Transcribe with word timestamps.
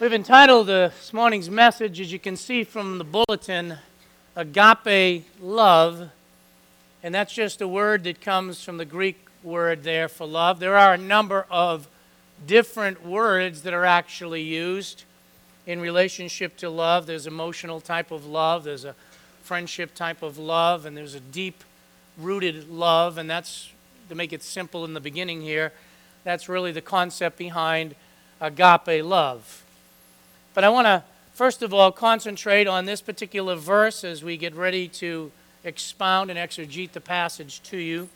We've 0.00 0.14
entitled 0.14 0.68
this 0.68 1.12
morning's 1.12 1.50
message, 1.50 2.00
as 2.00 2.10
you 2.10 2.18
can 2.18 2.34
see 2.34 2.64
from 2.64 2.96
the 2.96 3.04
bulletin, 3.04 3.76
Agape 4.34 5.26
Love. 5.42 6.08
And 7.02 7.14
that's 7.14 7.34
just 7.34 7.60
a 7.60 7.68
word 7.68 8.04
that 8.04 8.22
comes 8.22 8.64
from 8.64 8.78
the 8.78 8.86
Greek 8.86 9.26
word 9.42 9.82
there 9.82 10.08
for 10.08 10.26
love. 10.26 10.58
There 10.58 10.74
are 10.78 10.94
a 10.94 10.96
number 10.96 11.44
of 11.50 11.86
different 12.46 13.04
words 13.04 13.60
that 13.60 13.74
are 13.74 13.84
actually 13.84 14.40
used 14.40 15.04
in 15.66 15.82
relationship 15.82 16.56
to 16.56 16.70
love. 16.70 17.04
There's 17.04 17.26
emotional 17.26 17.82
type 17.82 18.10
of 18.10 18.24
love, 18.24 18.64
there's 18.64 18.86
a 18.86 18.94
friendship 19.42 19.94
type 19.94 20.22
of 20.22 20.38
love, 20.38 20.86
and 20.86 20.96
there's 20.96 21.14
a 21.14 21.20
deep 21.20 21.62
rooted 22.16 22.70
love. 22.70 23.18
And 23.18 23.28
that's, 23.28 23.70
to 24.08 24.14
make 24.14 24.32
it 24.32 24.42
simple 24.42 24.86
in 24.86 24.94
the 24.94 25.00
beginning 25.00 25.42
here, 25.42 25.74
that's 26.24 26.48
really 26.48 26.72
the 26.72 26.80
concept 26.80 27.36
behind 27.36 27.94
agape 28.40 29.04
love. 29.04 29.59
But 30.54 30.64
I 30.64 30.68
want 30.68 30.86
to, 30.86 31.04
first 31.32 31.62
of 31.62 31.72
all, 31.72 31.92
concentrate 31.92 32.66
on 32.66 32.84
this 32.84 33.00
particular 33.00 33.54
verse 33.54 34.04
as 34.04 34.24
we 34.24 34.36
get 34.36 34.54
ready 34.54 34.88
to 34.88 35.30
expound 35.64 36.30
and 36.30 36.38
exegete 36.38 36.92
the 36.92 37.00
passage 37.00 37.62
to 37.64 37.76
you. 37.76 38.08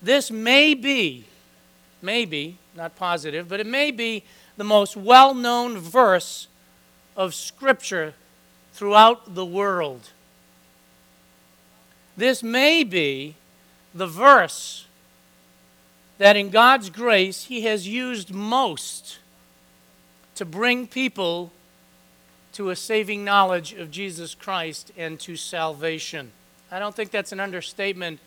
This 0.00 0.30
may 0.30 0.74
be, 0.74 1.26
maybe, 2.00 2.58
not 2.74 2.96
positive, 2.96 3.48
but 3.48 3.60
it 3.60 3.66
may 3.66 3.90
be 3.90 4.24
the 4.56 4.64
most 4.64 4.96
well 4.96 5.34
known 5.34 5.78
verse 5.78 6.48
of 7.16 7.34
Scripture 7.34 8.14
throughout 8.72 9.34
the 9.34 9.44
world. 9.44 10.10
This 12.16 12.42
may 12.42 12.82
be 12.82 13.36
the 13.94 14.06
verse 14.06 14.86
that 16.18 16.36
in 16.36 16.50
God's 16.50 16.90
grace 16.90 17.44
He 17.44 17.62
has 17.62 17.86
used 17.86 18.32
most 18.32 19.18
to 20.36 20.44
bring 20.44 20.86
people 20.86 21.52
to 22.52 22.70
a 22.70 22.76
saving 22.76 23.24
knowledge 23.24 23.72
of 23.72 23.90
Jesus 23.90 24.34
Christ 24.34 24.92
and 24.96 25.18
to 25.20 25.36
salvation. 25.36 26.32
I 26.70 26.78
don't 26.78 26.94
think 26.94 27.10
that's 27.10 27.32
an 27.32 27.40
understatement 27.40 28.20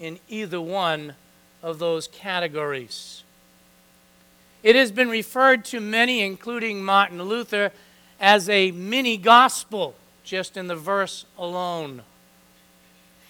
in 0.00 0.18
either 0.28 0.60
one 0.60 1.14
of 1.62 1.78
those 1.78 2.08
categories. 2.08 3.22
It 4.62 4.76
has 4.76 4.90
been 4.90 5.08
referred 5.08 5.64
to 5.66 5.80
many, 5.80 6.22
including 6.22 6.84
Martin 6.84 7.22
Luther, 7.22 7.72
as 8.20 8.48
a 8.48 8.70
mini 8.70 9.16
gospel, 9.16 9.94
just 10.24 10.56
in 10.56 10.66
the 10.66 10.76
verse 10.76 11.26
alone. 11.38 12.02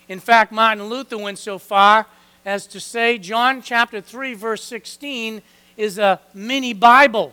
In 0.09 0.21
fact, 0.21 0.53
Martin 0.53 0.85
Luther 0.85 1.19
went 1.19 1.39
so 1.39 1.59
far 1.59 2.07
as 2.45 2.67
to 2.69 2.79
say 2.81 3.19
John 3.19 3.61
chapter 3.61 4.01
3, 4.01 4.35
verse 4.35 4.63
16 4.63 5.43
is 5.77 5.99
a 5.99 6.21
mini 6.33 6.73
Bible. 6.73 7.33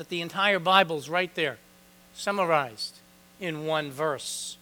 That 0.00 0.08
the 0.08 0.22
entire 0.22 0.58
Bible's 0.58 1.10
right 1.10 1.34
there, 1.34 1.58
summarized 2.14 3.00
in 3.38 3.66
one 3.66 3.90
verse. 3.90 4.56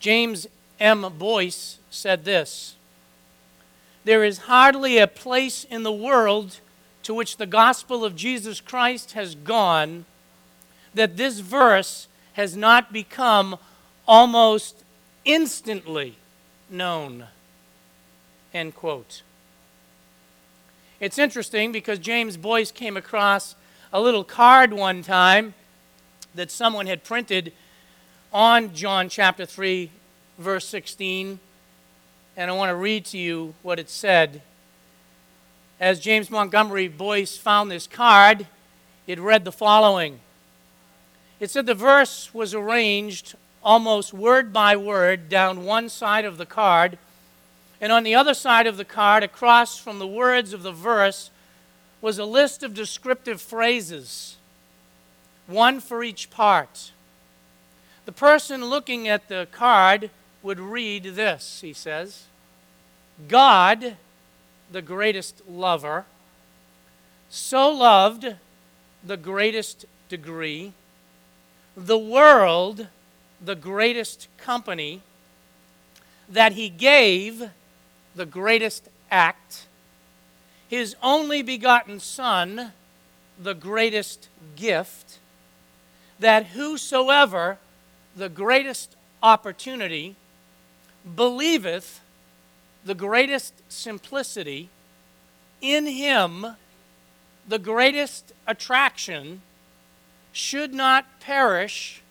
James 0.00 0.48
M. 0.80 1.06
Boice 1.16 1.78
said 1.88 2.24
this 2.24 2.74
There 4.02 4.24
is 4.24 4.38
hardly 4.38 4.98
a 4.98 5.06
place 5.06 5.62
in 5.62 5.84
the 5.84 5.92
world 5.92 6.58
to 7.04 7.14
which 7.14 7.36
the 7.36 7.46
gospel 7.46 8.04
of 8.04 8.16
Jesus 8.16 8.60
Christ 8.60 9.12
has 9.12 9.36
gone 9.36 10.04
that 10.92 11.16
this 11.16 11.38
verse 11.38 12.08
has 12.32 12.56
not 12.56 12.92
become 12.92 13.56
almost 14.08 14.82
instantly 15.24 16.16
known. 16.68 17.26
End 18.52 18.74
quote. 18.74 19.22
It's 21.00 21.16
interesting 21.16 21.70
because 21.70 22.00
James 22.00 22.36
Boice 22.36 22.72
came 22.72 22.96
across 22.96 23.54
a 23.92 24.00
little 24.00 24.24
card 24.24 24.72
one 24.72 25.02
time 25.02 25.54
that 26.34 26.50
someone 26.50 26.88
had 26.88 27.04
printed 27.04 27.52
on 28.32 28.74
John 28.74 29.08
chapter 29.08 29.46
3, 29.46 29.92
verse 30.38 30.66
16. 30.66 31.38
And 32.36 32.50
I 32.50 32.54
want 32.54 32.70
to 32.70 32.74
read 32.74 33.04
to 33.06 33.18
you 33.18 33.54
what 33.62 33.78
it 33.78 33.88
said. 33.88 34.42
As 35.78 36.00
James 36.00 36.32
Montgomery 36.32 36.88
Boice 36.88 37.36
found 37.36 37.70
this 37.70 37.86
card, 37.86 38.48
it 39.06 39.20
read 39.20 39.44
the 39.44 39.52
following 39.52 40.18
It 41.38 41.48
said 41.48 41.66
the 41.66 41.74
verse 41.74 42.34
was 42.34 42.54
arranged 42.54 43.36
almost 43.62 44.12
word 44.12 44.52
by 44.52 44.74
word 44.74 45.28
down 45.28 45.64
one 45.64 45.88
side 45.88 46.24
of 46.24 46.38
the 46.38 46.46
card. 46.46 46.98
And 47.80 47.92
on 47.92 48.02
the 48.02 48.14
other 48.14 48.34
side 48.34 48.66
of 48.66 48.76
the 48.76 48.84
card, 48.84 49.22
across 49.22 49.78
from 49.78 49.98
the 49.98 50.06
words 50.06 50.52
of 50.52 50.62
the 50.62 50.72
verse, 50.72 51.30
was 52.00 52.18
a 52.18 52.24
list 52.24 52.62
of 52.62 52.74
descriptive 52.74 53.40
phrases, 53.40 54.36
one 55.46 55.80
for 55.80 56.02
each 56.02 56.30
part. 56.30 56.92
The 58.04 58.12
person 58.12 58.64
looking 58.64 59.06
at 59.06 59.28
the 59.28 59.48
card 59.50 60.10
would 60.42 60.60
read 60.60 61.04
this, 61.04 61.60
he 61.60 61.72
says 61.72 62.24
God, 63.26 63.96
the 64.70 64.82
greatest 64.82 65.42
lover, 65.48 66.04
so 67.28 67.68
loved 67.70 68.34
the 69.04 69.16
greatest 69.16 69.86
degree, 70.08 70.72
the 71.76 71.98
world, 71.98 72.86
the 73.44 73.56
greatest 73.56 74.28
company, 74.36 75.02
that 76.28 76.52
he 76.52 76.68
gave 76.68 77.50
the 78.14 78.26
greatest 78.26 78.88
act, 79.10 79.66
his 80.68 80.96
only 81.02 81.42
begotten 81.42 82.00
Son, 82.00 82.72
the 83.38 83.54
greatest 83.54 84.28
gift, 84.56 85.18
that 86.18 86.46
whosoever 86.46 87.58
the 88.16 88.28
greatest 88.28 88.96
opportunity 89.22 90.16
believeth 91.16 92.00
the 92.84 92.94
greatest 92.94 93.54
simplicity, 93.68 94.68
in 95.60 95.86
him 95.86 96.56
the 97.46 97.58
greatest 97.58 98.32
attraction, 98.46 99.40
should 100.32 100.74
not 100.74 101.04
perish 101.20 102.02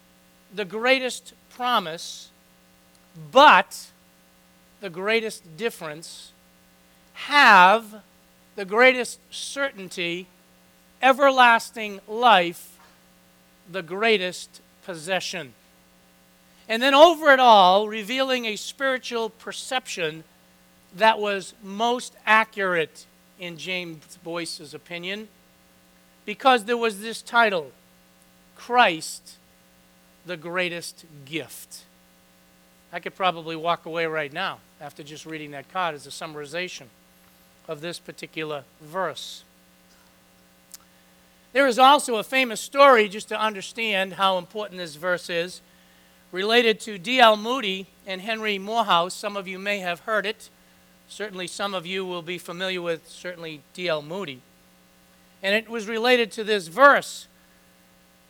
the 0.53 0.65
greatest 0.65 1.33
promise, 1.49 2.29
but 3.31 3.87
the 4.79 4.89
greatest 4.89 5.57
difference, 5.57 6.31
have 7.13 8.01
the 8.55 8.65
greatest 8.65 9.19
certainty, 9.31 10.27
everlasting 11.01 11.99
life, 12.07 12.77
the 13.71 13.81
greatest 13.81 14.61
possession. 14.85 15.53
And 16.69 16.81
then 16.81 16.93
over 16.93 17.31
it 17.31 17.39
all, 17.39 17.87
revealing 17.87 18.45
a 18.45 18.55
spiritual 18.55 19.29
perception 19.29 20.23
that 20.95 21.19
was 21.19 21.53
most 21.63 22.15
accurate 22.25 23.05
in 23.39 23.57
James 23.57 24.17
Boice's 24.23 24.73
opinion, 24.73 25.27
because 26.25 26.65
there 26.65 26.77
was 26.77 27.01
this 27.01 27.21
title 27.21 27.71
Christ 28.55 29.37
the 30.25 30.37
greatest 30.37 31.05
gift. 31.25 31.83
I 32.91 32.99
could 32.99 33.15
probably 33.15 33.55
walk 33.55 33.85
away 33.85 34.05
right 34.05 34.31
now 34.33 34.59
after 34.79 35.03
just 35.03 35.25
reading 35.25 35.51
that 35.51 35.71
card 35.71 35.95
as 35.95 36.05
a 36.05 36.09
summarization 36.09 36.85
of 37.67 37.81
this 37.81 37.99
particular 37.99 38.63
verse. 38.81 39.43
There 41.53 41.67
is 41.67 41.79
also 41.79 42.17
a 42.17 42.23
famous 42.23 42.61
story, 42.61 43.09
just 43.09 43.29
to 43.29 43.39
understand 43.39 44.13
how 44.13 44.37
important 44.37 44.79
this 44.79 44.95
verse 44.95 45.29
is, 45.29 45.61
related 46.31 46.79
to 46.81 46.97
D.L. 46.97 47.37
Moody 47.37 47.87
and 48.05 48.21
Henry 48.21 48.59
Moorhouse. 48.59 49.13
Some 49.13 49.35
of 49.35 49.47
you 49.47 49.57
may 49.57 49.79
have 49.79 50.01
heard 50.01 50.25
it. 50.25 50.49
Certainly, 51.09 51.47
some 51.47 51.73
of 51.73 51.85
you 51.85 52.05
will 52.05 52.21
be 52.21 52.37
familiar 52.37 52.81
with 52.81 53.07
certainly 53.07 53.61
D.L. 53.73 54.01
Moody. 54.01 54.41
And 55.41 55.55
it 55.55 55.69
was 55.69 55.87
related 55.87 56.31
to 56.33 56.43
this 56.43 56.67
verse 56.67 57.27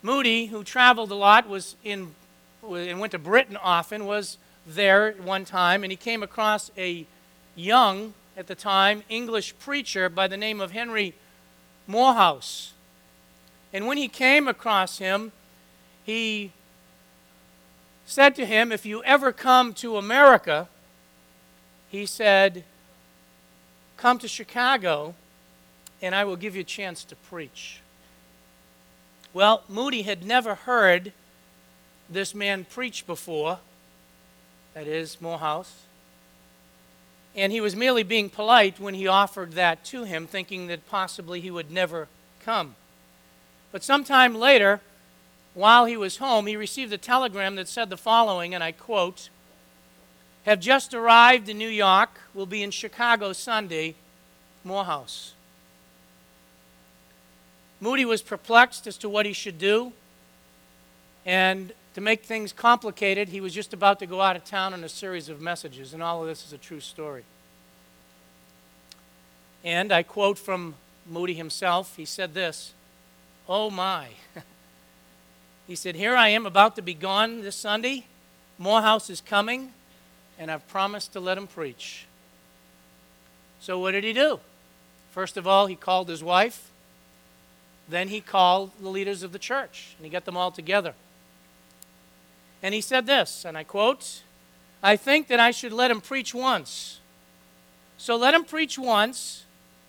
Moody, 0.03 0.45
who 0.45 0.63
traveled 0.63 1.11
a 1.11 1.15
lot, 1.15 1.49
was 1.49 1.75
in 1.83 2.15
and 2.63 2.99
went 2.99 3.11
to 3.11 3.19
Britain 3.19 3.57
often, 3.57 4.05
was 4.05 4.37
there 4.67 5.13
one 5.13 5.45
time, 5.45 5.83
and 5.83 5.91
he 5.91 5.97
came 5.97 6.21
across 6.21 6.69
a 6.77 7.05
young, 7.55 8.13
at 8.37 8.45
the 8.45 8.55
time, 8.55 9.01
English 9.09 9.57
preacher 9.57 10.09
by 10.09 10.27
the 10.27 10.37
name 10.37 10.61
of 10.61 10.71
Henry 10.71 11.15
Moorhouse. 11.87 12.73
And 13.73 13.87
when 13.87 13.97
he 13.97 14.07
came 14.07 14.47
across 14.47 14.99
him, 14.99 15.31
he 16.03 16.51
said 18.05 18.35
to 18.35 18.45
him, 18.45 18.71
If 18.71 18.85
you 18.85 19.03
ever 19.03 19.31
come 19.31 19.73
to 19.75 19.97
America, 19.97 20.69
he 21.89 22.05
said, 22.05 22.63
Come 23.97 24.19
to 24.19 24.27
Chicago, 24.27 25.15
and 26.01 26.13
I 26.13 26.23
will 26.23 26.35
give 26.35 26.55
you 26.55 26.61
a 26.61 26.65
chance 26.65 27.03
to 27.05 27.15
preach. 27.15 27.81
Well, 29.33 29.63
Moody 29.67 30.03
had 30.03 30.23
never 30.23 30.55
heard 30.55 31.11
this 32.09 32.35
man 32.35 32.65
preach 32.69 33.05
before, 33.07 33.59
that 34.77 34.85
is, 34.85 35.19
Moorhouse. 35.19 35.85
And 37.35 37.51
he 37.51 37.59
was 37.59 37.75
merely 37.75 38.03
being 38.03 38.29
polite 38.29 38.79
when 38.79 38.93
he 38.93 39.07
offered 39.07 39.53
that 39.53 39.83
to 39.85 40.03
him, 40.03 40.27
thinking 40.27 40.67
that 40.67 40.87
possibly 40.87 41.41
he 41.41 41.49
would 41.49 41.71
never 41.71 42.07
come. 42.41 42.75
But 43.71 43.83
sometime 43.83 44.35
later, 44.35 44.81
while 45.55 45.85
he 45.85 45.97
was 45.97 46.17
home, 46.17 46.45
he 46.45 46.55
received 46.55 46.93
a 46.93 46.97
telegram 46.99 47.55
that 47.55 47.67
said 47.67 47.89
the 47.89 47.97
following, 47.97 48.53
and 48.53 48.63
I 48.63 48.71
quote 48.71 49.29
Have 50.45 50.59
just 50.59 50.93
arrived 50.93 51.49
in 51.49 51.57
New 51.57 51.69
York, 51.69 52.11
will 52.35 52.45
be 52.45 52.61
in 52.61 52.69
Chicago 52.69 53.33
Sunday, 53.33 53.95
Moorhouse. 54.63 55.33
Moody 57.81 58.05
was 58.05 58.21
perplexed 58.21 58.85
as 58.85 58.97
to 58.97 59.09
what 59.09 59.25
he 59.25 59.33
should 59.33 59.57
do, 59.57 59.91
and 61.25 61.73
to 61.97 62.01
make 62.01 62.23
things 62.23 62.53
complicated, 62.53 63.29
he 63.29 63.41
was 63.41 63.55
just 63.55 63.73
about 63.73 63.97
to 63.97 64.05
go 64.05 64.21
out 64.21 64.35
of 64.35 64.45
town 64.45 64.71
on 64.71 64.83
a 64.83 64.89
series 64.89 65.29
of 65.29 65.41
messages, 65.41 65.95
and 65.95 66.03
all 66.03 66.21
of 66.21 66.27
this 66.27 66.45
is 66.45 66.53
a 66.53 66.57
true 66.59 66.79
story. 66.79 67.23
And 69.63 69.91
I 69.91 70.03
quote 70.03 70.37
from 70.37 70.75
Moody 71.09 71.33
himself, 71.33 71.95
he 71.97 72.05
said 72.05 72.35
this 72.35 72.75
Oh 73.49 73.71
my. 73.71 74.09
he 75.67 75.73
said, 75.73 75.95
Here 75.95 76.15
I 76.15 76.29
am 76.29 76.45
about 76.45 76.75
to 76.75 76.83
be 76.83 76.93
gone 76.93 77.41
this 77.41 77.55
Sunday. 77.55 78.05
Moorhouse 78.59 79.09
is 79.09 79.19
coming, 79.19 79.73
and 80.37 80.51
I've 80.51 80.67
promised 80.67 81.13
to 81.13 81.19
let 81.19 81.35
him 81.35 81.47
preach. 81.47 82.05
So, 83.59 83.79
what 83.79 83.93
did 83.93 84.03
he 84.03 84.13
do? 84.13 84.39
First 85.09 85.35
of 85.35 85.47
all, 85.47 85.65
he 85.65 85.75
called 85.75 86.09
his 86.09 86.23
wife. 86.23 86.69
Then 87.89 88.09
he 88.09 88.21
called 88.21 88.69
the 88.79 88.89
leaders 88.89 89.23
of 89.23 89.31
the 89.31 89.39
church, 89.39 89.95
and 89.97 90.05
he 90.05 90.11
got 90.11 90.25
them 90.25 90.37
all 90.37 90.51
together. 90.51 90.93
And 92.67 92.73
he 92.73 92.81
said 92.81 93.05
this, 93.05 93.45
and 93.45 93.57
I 93.57 93.63
quote 93.63 94.23
I 94.83 94.97
think 94.97 95.29
that 95.29 95.39
I 95.39 95.51
should 95.51 95.71
let 95.71 95.89
him 95.89 96.01
preach 96.01 96.33
once. 96.35 96.99
So 97.97 98.17
let 98.17 98.33
him 98.33 98.43
preach 98.43 98.77
once, 98.77 99.45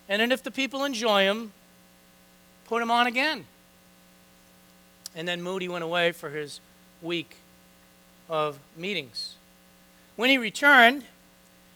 and 0.07 0.21
then 0.21 0.31
if 0.31 0.41
the 0.41 0.49
people 0.49 0.85
enjoy 0.85 1.23
him, 1.23 1.51
put 2.67 2.81
him 2.81 2.89
on 2.89 3.05
again. 3.05 3.43
And 5.13 5.27
then 5.27 5.41
Moody 5.41 5.67
went 5.67 5.83
away 5.83 6.13
for 6.13 6.29
his 6.29 6.61
week 7.01 7.35
of 8.29 8.57
meetings. 8.77 9.35
When 10.15 10.29
he 10.29 10.37
returned, 10.37 11.03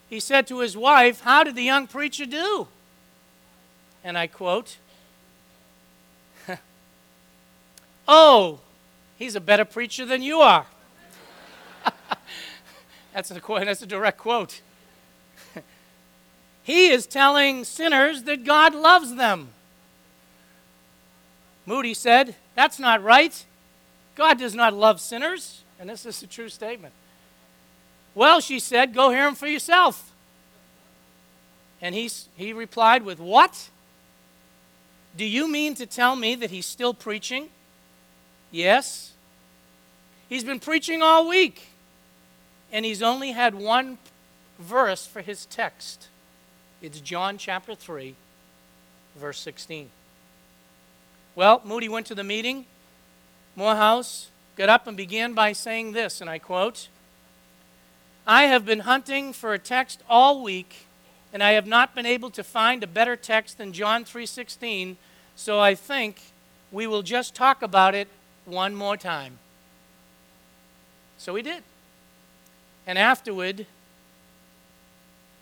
he 0.10 0.22
said 0.22 0.48
to 0.48 0.62
his 0.62 0.78
wife, 0.78 1.20
How 1.20 1.44
did 1.44 1.56
the 1.56 1.64
young 1.64 1.86
preacher 1.86 2.26
do? 2.26 2.70
And 4.06 4.18
I 4.18 4.28
quote, 4.28 4.78
Oh, 8.08 8.62
he's 9.18 9.36
a 9.36 9.42
better 9.42 9.66
preacher 9.66 10.06
than 10.06 10.22
you 10.22 10.40
are. 10.40 10.66
That's, 13.13 13.31
a, 13.31 13.39
that's 13.39 13.81
a 13.81 13.86
direct 13.86 14.18
quote. 14.18 14.62
he 16.63 16.89
is 16.89 17.06
telling 17.06 17.63
sinners 17.63 18.24
that 18.24 18.44
God 18.44 18.74
loves 18.74 19.15
them. 19.15 19.50
Moody 21.65 21.94
said, 21.94 22.36
That's 22.56 22.80
not 22.80 23.04
right. 23.04 23.45
God 24.15 24.38
does 24.38 24.54
not 24.54 24.74
love 24.74 25.00
sinners. 25.00 25.62
And 25.80 25.89
this 25.89 26.06
is 26.06 26.21
a 26.24 26.27
true 26.27 26.50
statement. 26.50 26.94
Well, 28.15 28.39
she 28.39 28.60
said, 28.60 28.94
Go 28.94 29.10
hear 29.10 29.27
him 29.27 29.36
for 29.36 29.48
yourself. 29.48 30.12
And 31.81 31.94
he, 31.95 32.09
he 32.36 32.54
replied 32.54 33.04
with, 33.04 33.19
What? 33.19 33.69
Do 35.16 35.25
you 35.25 35.48
mean 35.48 35.75
to 35.75 35.86
tell 35.86 36.16
me 36.16 36.36
that 36.36 36.50
he's 36.50 36.66
still 36.66 36.94
preaching? 36.94 37.50
Yes. 38.51 39.13
He's 40.27 40.44
been 40.44 40.59
preaching 40.59 41.01
all 41.01 41.27
week. 41.27 41.68
And 42.74 42.84
he's 42.84 43.04
only 43.04 43.31
had 43.34 43.54
one 43.54 44.00
verse 44.58 45.06
for 45.06 45.22
his 45.22 45.46
text. 45.46 46.08
It's 46.81 47.00
John 47.00 47.38
chapter 47.38 47.75
3, 47.75 48.16
verse 49.16 49.40
16. 49.40 49.90
Well, 51.36 51.62
Moody 51.64 51.88
went 51.88 52.08
to 52.08 52.16
the 52.16 52.24
meeting. 52.24 52.66
Moorhouse 53.56 54.31
got 54.56 54.70
up 54.70 54.88
and 54.88 54.98
began 54.98 55.34
by 55.34 55.54
saying 55.54 55.92
this, 55.92 56.20
and 56.20 56.30
I 56.30 56.40
quote 56.40 56.88
I 58.25 58.44
have 58.44 58.66
been 58.66 58.80
hunting 58.80 59.34
for 59.34 59.54
a 59.54 59.60
text 59.60 60.02
all 60.10 60.42
week, 60.42 60.88
and 61.31 61.44
I 61.44 61.52
have 61.52 61.68
not 61.68 61.94
been 61.94 62.06
able 62.06 62.31
to 62.31 62.44
find 62.44 62.81
a 62.84 62.88
better 62.88 63.16
text 63.16 63.60
than 63.60 63.74
John 63.74 64.04
3:16, 64.04 64.98
so 65.36 65.60
I 65.60 65.76
think 65.76 66.22
we 66.72 66.88
will 66.88 67.04
just 67.04 67.36
talk 67.36 67.62
about 67.62 67.94
it 67.94 68.08
one 68.46 68.74
more 68.74 68.98
time. 68.98 69.38
So 71.18 71.36
he 71.36 71.44
did. 71.44 71.64
And 72.85 72.97
afterward, 72.97 73.65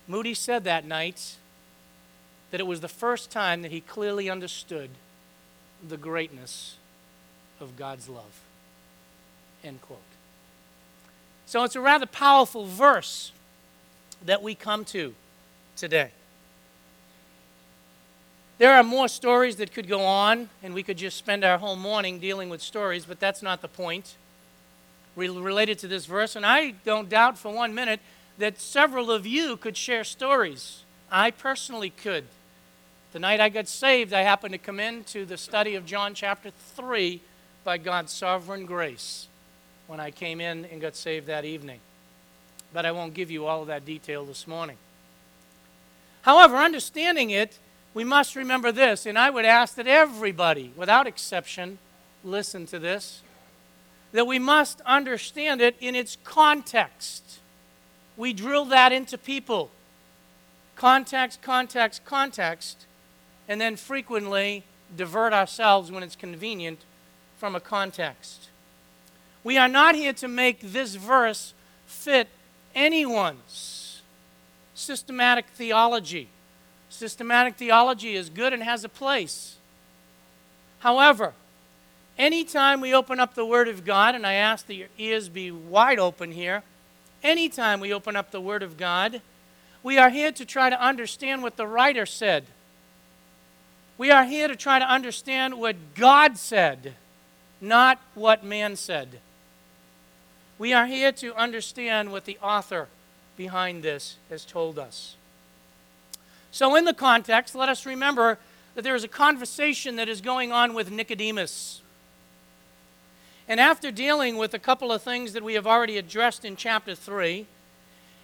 Moody 0.07 0.33
said 0.33 0.63
that 0.65 0.85
night 0.85 1.35
that 2.51 2.59
it 2.59 2.67
was 2.67 2.81
the 2.81 2.87
first 2.87 3.31
time 3.31 3.61
that 3.61 3.71
he 3.71 3.81
clearly 3.81 4.29
understood 4.29 4.89
the 5.87 5.97
greatness 5.97 6.75
of 7.59 7.77
God's 7.77 8.09
love. 8.09 8.41
End 9.63 9.81
quote. 9.81 9.99
So 11.45 11.63
it's 11.63 11.75
a 11.75 11.81
rather 11.81 12.05
powerful 12.05 12.65
verse 12.65 13.31
that 14.25 14.41
we 14.43 14.55
come 14.55 14.85
to 14.85 15.15
today. 15.75 16.11
There 18.57 18.73
are 18.73 18.83
more 18.83 19.07
stories 19.07 19.55
that 19.55 19.73
could 19.73 19.87
go 19.87 20.01
on, 20.01 20.49
and 20.61 20.73
we 20.73 20.83
could 20.83 20.97
just 20.97 21.17
spend 21.17 21.43
our 21.43 21.57
whole 21.57 21.75
morning 21.75 22.19
dealing 22.19 22.49
with 22.49 22.61
stories, 22.61 23.05
but 23.05 23.19
that's 23.19 23.41
not 23.41 23.61
the 23.61 23.67
point 23.67 24.15
related 25.15 25.79
to 25.79 25.87
this 25.87 26.05
verse. 26.05 26.35
And 26.35 26.45
I 26.45 26.71
don't 26.85 27.09
doubt 27.09 27.37
for 27.37 27.53
one 27.53 27.73
minute 27.73 27.99
that 28.37 28.59
several 28.59 29.11
of 29.11 29.25
you 29.25 29.57
could 29.57 29.77
share 29.77 30.03
stories. 30.03 30.83
I 31.11 31.31
personally 31.31 31.89
could. 31.89 32.25
The 33.13 33.19
night 33.19 33.41
I 33.41 33.49
got 33.49 33.67
saved, 33.67 34.13
I 34.13 34.21
happened 34.21 34.53
to 34.53 34.57
come 34.57 34.79
into 34.79 35.25
the 35.25 35.37
study 35.37 35.75
of 35.75 35.85
John 35.85 36.13
chapter 36.13 36.51
3 36.75 37.21
by 37.63 37.77
God's 37.77 38.13
sovereign 38.13 38.65
grace 38.65 39.27
when 39.87 39.99
I 39.99 40.11
came 40.11 40.39
in 40.39 40.65
and 40.65 40.79
got 40.79 40.95
saved 40.95 41.27
that 41.27 41.43
evening. 41.43 41.79
But 42.73 42.85
I 42.85 42.93
won't 42.93 43.13
give 43.13 43.29
you 43.29 43.45
all 43.45 43.61
of 43.61 43.67
that 43.67 43.85
detail 43.85 44.23
this 44.23 44.47
morning. 44.47 44.77
However, 46.21 46.55
understanding 46.55 47.31
it, 47.31 47.59
we 47.93 48.05
must 48.05 48.37
remember 48.37 48.71
this, 48.71 49.05
and 49.05 49.19
I 49.19 49.29
would 49.29 49.43
ask 49.43 49.75
that 49.75 49.87
everybody, 49.87 50.71
without 50.77 51.07
exception, 51.07 51.79
listen 52.23 52.65
to 52.67 52.79
this 52.79 53.21
that 54.11 54.27
we 54.27 54.39
must 54.39 54.81
understand 54.81 55.61
it 55.61 55.75
in 55.79 55.95
its 55.95 56.17
context. 56.23 57.39
We 58.17 58.33
drill 58.33 58.65
that 58.65 58.91
into 58.91 59.17
people. 59.17 59.69
Context, 60.75 61.41
context, 61.41 62.03
context 62.05 62.85
and 63.51 63.59
then 63.59 63.75
frequently 63.75 64.63
divert 64.95 65.33
ourselves 65.33 65.91
when 65.91 66.03
it's 66.03 66.15
convenient 66.15 66.79
from 67.37 67.53
a 67.53 67.59
context. 67.59 68.47
We 69.43 69.57
are 69.57 69.67
not 69.67 69.95
here 69.95 70.13
to 70.13 70.27
make 70.29 70.61
this 70.61 70.95
verse 70.95 71.53
fit 71.85 72.29
anyone's 72.73 74.01
systematic 74.73 75.47
theology. 75.47 76.29
Systematic 76.89 77.55
theology 77.55 78.15
is 78.15 78.29
good 78.29 78.53
and 78.53 78.63
has 78.63 78.85
a 78.85 78.89
place. 78.89 79.57
However, 80.79 81.33
anytime 82.21 82.79
we 82.79 82.93
open 82.93 83.19
up 83.19 83.35
the 83.35 83.45
Word 83.45 83.67
of 83.67 83.83
God, 83.83 84.15
and 84.15 84.25
I 84.25 84.33
ask 84.33 84.67
that 84.67 84.75
your 84.75 84.87
ears 84.97 85.27
be 85.27 85.51
wide 85.51 85.99
open 85.99 86.31
here, 86.31 86.63
anytime 87.23 87.79
we 87.79 87.93
open 87.93 88.15
up 88.15 88.31
the 88.31 88.39
Word 88.39 88.63
of 88.63 88.77
God, 88.77 89.21
we 89.83 89.97
are 89.97 90.09
here 90.09 90.31
to 90.31 90.45
try 90.45 90.69
to 90.69 90.81
understand 90.81 91.43
what 91.43 91.57
the 91.57 91.67
writer 91.67 92.05
said 92.05 92.45
we 94.01 94.09
are 94.09 94.25
here 94.25 94.47
to 94.47 94.55
try 94.55 94.79
to 94.79 94.91
understand 94.91 95.59
what 95.59 95.75
God 95.93 96.35
said, 96.35 96.95
not 97.61 97.99
what 98.15 98.43
man 98.43 98.75
said. 98.75 99.19
We 100.57 100.73
are 100.73 100.87
here 100.87 101.11
to 101.11 101.35
understand 101.35 102.11
what 102.11 102.25
the 102.25 102.39
author 102.41 102.87
behind 103.37 103.83
this 103.83 104.17
has 104.31 104.43
told 104.43 104.79
us. 104.79 105.17
So, 106.49 106.75
in 106.75 106.85
the 106.85 106.95
context, 106.95 107.53
let 107.53 107.69
us 107.69 107.85
remember 107.85 108.39
that 108.73 108.81
there 108.81 108.95
is 108.95 109.03
a 109.03 109.07
conversation 109.07 109.97
that 109.97 110.09
is 110.09 110.19
going 110.19 110.51
on 110.51 110.73
with 110.73 110.89
Nicodemus. 110.89 111.83
And 113.51 113.59
after 113.59 113.91
dealing 113.91 114.37
with 114.37 114.53
a 114.53 114.59
couple 114.59 114.93
of 114.93 115.01
things 115.01 115.33
that 115.33 115.43
we 115.43 115.55
have 115.55 115.67
already 115.67 115.97
addressed 115.97 116.45
in 116.45 116.55
chapter 116.55 116.95
3, 116.95 117.45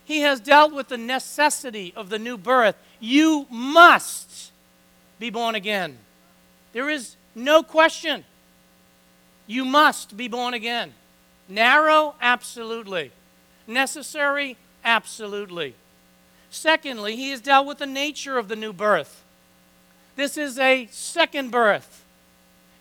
he 0.05 0.21
has 0.21 0.39
dealt 0.39 0.73
with 0.73 0.87
the 0.87 0.97
necessity 0.97 1.91
of 1.97 2.07
the 2.09 2.17
new 2.17 2.37
birth. 2.37 2.77
You 3.01 3.45
must 3.49 4.53
be 5.19 5.29
born 5.29 5.53
again. 5.53 5.97
There 6.71 6.89
is 6.89 7.17
no 7.35 7.61
question. 7.61 8.23
You 9.47 9.65
must 9.65 10.15
be 10.15 10.29
born 10.29 10.53
again. 10.53 10.93
Narrow? 11.49 12.15
Absolutely. 12.21 13.11
Necessary? 13.67 14.55
Absolutely. 14.85 15.75
Secondly, 16.49 17.17
he 17.17 17.31
has 17.31 17.41
dealt 17.41 17.67
with 17.67 17.79
the 17.79 17.85
nature 17.85 18.37
of 18.37 18.47
the 18.47 18.55
new 18.55 18.71
birth. 18.71 19.25
This 20.15 20.37
is 20.37 20.57
a 20.57 20.87
second 20.89 21.51
birth. 21.51 22.05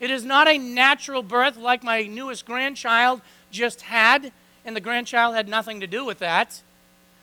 It 0.01 0.11
is 0.11 0.25
not 0.25 0.49
a 0.49 0.59
natural 0.59 1.23
birth 1.23 1.57
like 1.57 1.83
my 1.83 2.03
newest 2.03 2.47
grandchild 2.47 3.23
just 3.51 3.83
had, 3.83 4.33
and 4.65 4.77
the 4.77 4.81
grandchild 4.81 5.35
had 5.35 5.49
nothing 5.49 5.81
to 5.81 5.87
do 5.87 6.05
with 6.05 6.19
that. 6.19 6.63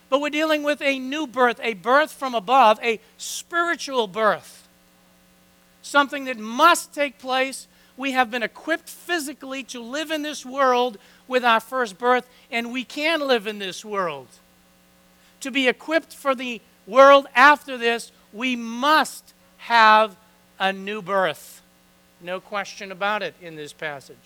But 0.08 0.20
we're 0.20 0.30
dealing 0.30 0.62
with 0.62 0.82
a 0.82 0.98
new 0.98 1.26
birth, 1.26 1.60
a 1.62 1.74
birth 1.74 2.12
from 2.12 2.34
above, 2.34 2.78
a 2.82 3.00
spiritual 3.16 4.06
birth 4.06 4.64
something 5.84 6.24
that 6.24 6.38
must 6.38 6.92
take 6.92 7.18
place. 7.18 7.68
We 7.96 8.12
have 8.12 8.30
been 8.30 8.42
equipped 8.42 8.88
physically 8.88 9.62
to 9.64 9.80
live 9.80 10.10
in 10.10 10.22
this 10.22 10.44
world 10.44 10.98
with 11.28 11.44
our 11.44 11.60
first 11.60 11.98
birth, 11.98 12.28
and 12.50 12.72
we 12.72 12.84
can 12.84 13.20
live 13.20 13.46
in 13.46 13.58
this 13.58 13.84
world. 13.84 14.26
To 15.40 15.50
be 15.50 15.68
equipped 15.68 16.14
for 16.14 16.34
the 16.34 16.60
world 16.86 17.26
after 17.34 17.76
this, 17.76 18.10
we 18.32 18.56
must 18.56 19.32
have 19.58 20.16
a 20.58 20.72
new 20.72 21.02
birth. 21.02 21.62
No 22.24 22.40
question 22.40 22.90
about 22.90 23.22
it 23.22 23.34
in 23.42 23.54
this 23.54 23.74
passage. 23.74 24.16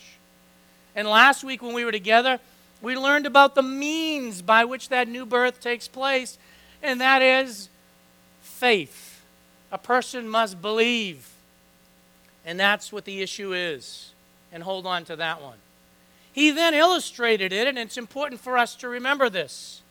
And 0.94 1.08
last 1.08 1.42
week 1.42 1.60
when 1.60 1.74
we 1.74 1.84
were 1.84 1.90
together, 1.90 2.38
we 2.80 2.96
learned 2.96 3.26
about 3.26 3.56
the 3.56 3.62
means 3.62 4.40
by 4.40 4.64
which 4.64 4.88
that 4.90 5.08
new 5.08 5.26
birth 5.26 5.60
takes 5.60 5.88
place, 5.88 6.38
and 6.80 7.00
that 7.00 7.22
is 7.22 7.68
faith. 8.40 9.20
A 9.72 9.78
person 9.78 10.28
must 10.28 10.62
believe. 10.62 11.28
And 12.46 12.58
that's 12.58 12.92
what 12.92 13.04
the 13.04 13.20
issue 13.20 13.52
is. 13.52 14.12
And 14.52 14.62
hold 14.62 14.86
on 14.86 15.04
to 15.06 15.16
that 15.16 15.42
one. 15.42 15.58
He 16.32 16.52
then 16.52 16.74
illustrated 16.74 17.52
it, 17.52 17.66
and 17.66 17.76
it's 17.76 17.98
important 17.98 18.40
for 18.40 18.56
us 18.56 18.76
to 18.76 18.88
remember 18.88 19.28
this. 19.28 19.82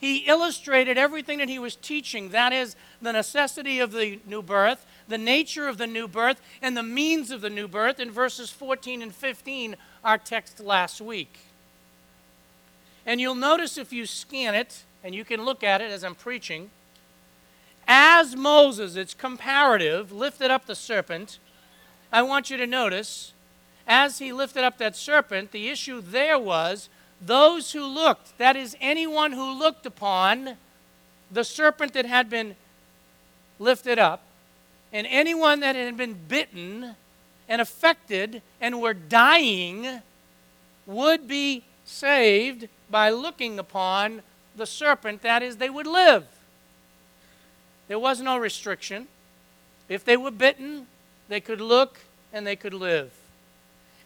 He 0.00 0.18
illustrated 0.26 0.98
everything 0.98 1.38
that 1.38 1.48
he 1.48 1.60
was 1.60 1.76
teaching 1.76 2.30
that 2.30 2.52
is, 2.52 2.74
the 3.00 3.12
necessity 3.12 3.78
of 3.78 3.92
the 3.92 4.18
new 4.26 4.42
birth, 4.42 4.84
the 5.08 5.18
nature 5.18 5.68
of 5.68 5.78
the 5.78 5.86
new 5.86 6.08
birth, 6.08 6.40
and 6.62 6.76
the 6.76 6.82
means 6.82 7.30
of 7.30 7.40
the 7.40 7.50
new 7.50 7.68
birth 7.68 8.00
in 8.00 8.10
verses 8.10 8.50
14 8.50 9.02
and 9.02 9.14
15, 9.14 9.76
our 10.04 10.18
text 10.18 10.60
last 10.60 11.00
week. 11.00 11.38
And 13.06 13.20
you'll 13.20 13.34
notice 13.34 13.76
if 13.76 13.92
you 13.92 14.06
scan 14.06 14.54
it, 14.54 14.84
and 15.02 15.14
you 15.14 15.24
can 15.24 15.44
look 15.44 15.62
at 15.62 15.80
it 15.80 15.90
as 15.90 16.02
I'm 16.02 16.14
preaching, 16.14 16.70
as 17.86 18.34
Moses, 18.34 18.96
it's 18.96 19.14
comparative, 19.14 20.10
lifted 20.10 20.50
up 20.50 20.66
the 20.66 20.74
serpent, 20.74 21.38
I 22.10 22.22
want 22.22 22.48
you 22.48 22.56
to 22.56 22.66
notice, 22.66 23.32
as 23.86 24.18
he 24.18 24.32
lifted 24.32 24.64
up 24.64 24.78
that 24.78 24.96
serpent, 24.96 25.52
the 25.52 25.68
issue 25.68 26.00
there 26.00 26.38
was 26.38 26.88
those 27.20 27.72
who 27.72 27.84
looked, 27.84 28.38
that 28.38 28.56
is, 28.56 28.76
anyone 28.80 29.32
who 29.32 29.58
looked 29.58 29.84
upon 29.84 30.56
the 31.30 31.44
serpent 31.44 31.92
that 31.92 32.06
had 32.06 32.30
been 32.30 32.56
lifted 33.58 33.98
up, 33.98 34.23
and 34.94 35.08
anyone 35.10 35.58
that 35.60 35.74
had 35.74 35.96
been 35.96 36.16
bitten 36.28 36.94
and 37.48 37.60
affected 37.60 38.40
and 38.60 38.80
were 38.80 38.94
dying 38.94 40.00
would 40.86 41.26
be 41.26 41.64
saved 41.84 42.68
by 42.88 43.10
looking 43.10 43.58
upon 43.58 44.22
the 44.56 44.64
serpent, 44.64 45.20
that 45.22 45.42
is, 45.42 45.56
they 45.56 45.68
would 45.68 45.88
live. 45.88 46.24
There 47.88 47.98
was 47.98 48.20
no 48.20 48.38
restriction. 48.38 49.08
If 49.88 50.04
they 50.04 50.16
were 50.16 50.30
bitten, 50.30 50.86
they 51.28 51.40
could 51.40 51.60
look 51.60 51.98
and 52.32 52.46
they 52.46 52.56
could 52.56 52.72
live. 52.72 53.10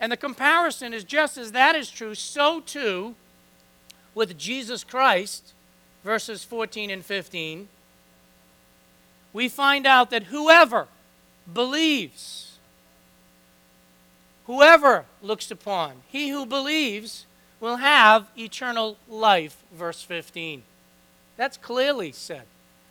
And 0.00 0.10
the 0.10 0.16
comparison 0.16 0.94
is 0.94 1.04
just 1.04 1.36
as 1.36 1.52
that 1.52 1.74
is 1.74 1.90
true, 1.90 2.14
so 2.14 2.60
too 2.60 3.14
with 4.14 4.38
Jesus 4.38 4.84
Christ, 4.84 5.52
verses 6.02 6.44
14 6.44 6.90
and 6.90 7.04
15. 7.04 7.68
We 9.32 9.48
find 9.48 9.86
out 9.86 10.10
that 10.10 10.24
whoever 10.24 10.88
believes, 11.52 12.58
whoever 14.46 15.04
looks 15.22 15.50
upon, 15.50 16.02
he 16.08 16.30
who 16.30 16.46
believes 16.46 17.26
will 17.60 17.76
have 17.76 18.28
eternal 18.36 18.96
life, 19.08 19.62
verse 19.72 20.02
15. 20.02 20.62
That's 21.36 21.56
clearly 21.56 22.12
said. 22.12 22.42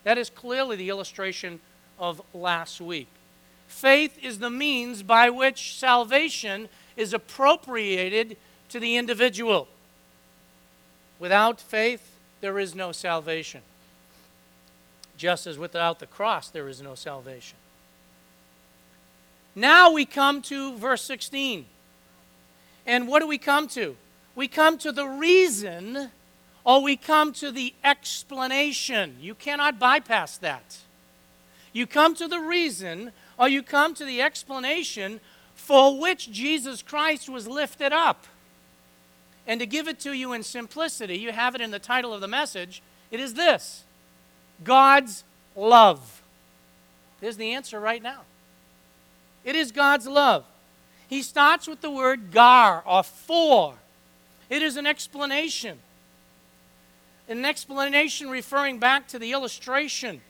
That 0.03 0.17
is 0.17 0.29
clearly 0.29 0.75
the 0.75 0.89
illustration 0.89 1.60
of 2.00 2.22
last 2.34 2.79
week. 2.79 3.08
Faith 3.67 4.17
is 4.22 4.39
the 4.39 4.50
means 4.50 5.03
by 5.03 5.29
which 5.29 5.77
salvation 5.77 6.70
is 6.96 7.13
appropriated 7.13 8.38
to 8.70 8.79
the 8.79 8.96
individual. 8.96 9.67
Without 11.20 11.60
faith, 11.60 12.15
there 12.41 12.60
is 12.60 12.75
no 12.75 12.91
salvation. 12.91 13.62
Just 15.18 15.48
as 15.48 15.58
without 15.58 16.00
the 16.00 16.06
cross, 16.06 16.50
there 16.50 16.70
is 16.70 16.82
no 16.82 16.96
salvation. 16.96 17.58
Now 19.56 19.92
we 19.92 20.06
come 20.06 20.44
to 20.44 20.78
verse 20.78 21.02
16. 21.02 21.66
And 22.86 23.08
what 23.08 23.22
do 23.22 23.28
we 23.28 23.40
come 23.40 23.68
to? 23.70 23.98
We 24.36 24.48
come 24.48 24.78
to 24.78 24.92
the 24.92 25.08
reason 25.08 26.12
or 26.64 26.84
we 26.84 26.96
come 26.96 27.34
to 27.34 27.52
the 27.52 27.74
explanation. 27.84 29.18
You 29.20 29.34
cannot 29.34 29.80
bypass 29.80 30.38
that. 30.38 30.78
You 31.74 31.88
come 31.88 32.14
to 32.16 32.28
the 32.28 32.40
reason 32.40 33.12
or 33.40 33.50
you 33.50 33.64
come 33.64 33.96
to 33.96 34.06
the 34.06 34.22
explanation 34.22 35.20
for 35.56 36.00
which 36.00 36.32
Jesus 36.32 36.84
Christ 36.84 37.28
was 37.28 37.48
lifted 37.48 37.92
up. 37.92 38.28
And 39.48 39.60
to 39.60 39.66
give 39.66 39.88
it 39.88 40.00
to 40.02 40.14
you 40.14 40.34
in 40.34 40.44
simplicity, 40.44 41.18
you 41.18 41.32
have 41.32 41.56
it 41.56 41.62
in 41.62 41.72
the 41.72 41.80
title 41.80 42.14
of 42.14 42.22
the 42.22 42.28
message. 42.28 42.84
It 43.10 43.20
is 43.20 43.34
this 43.34 43.86
God's 44.64 45.24
love. 45.56 46.22
There's 47.20 47.38
the 47.38 47.54
answer 47.54 47.80
right 47.80 48.02
now. 48.02 48.22
It 49.44 49.56
is 49.56 49.72
God's 49.72 50.08
love. 50.08 50.46
He 51.08 51.22
starts 51.22 51.68
with 51.68 51.82
the 51.82 51.90
word 51.90 52.32
gar 52.32 52.84
or 52.86 53.04
for. 53.04 53.76
It 54.50 54.62
is 54.62 54.78
an 54.78 54.86
explanation. 54.86 55.80
An 57.30 57.46
explanation 57.46 58.30
referring 58.30 58.80
back 58.80 59.08
to 59.10 59.20
the 59.20 59.32
illustration 59.32 60.22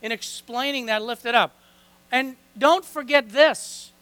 in 0.00 0.12
explaining 0.12 0.86
that 0.86 1.02
lifted 1.02 1.34
up. 1.34 1.54
And 2.10 2.36
don't 2.58 2.84
forget 2.84 3.30
this, 3.30 3.92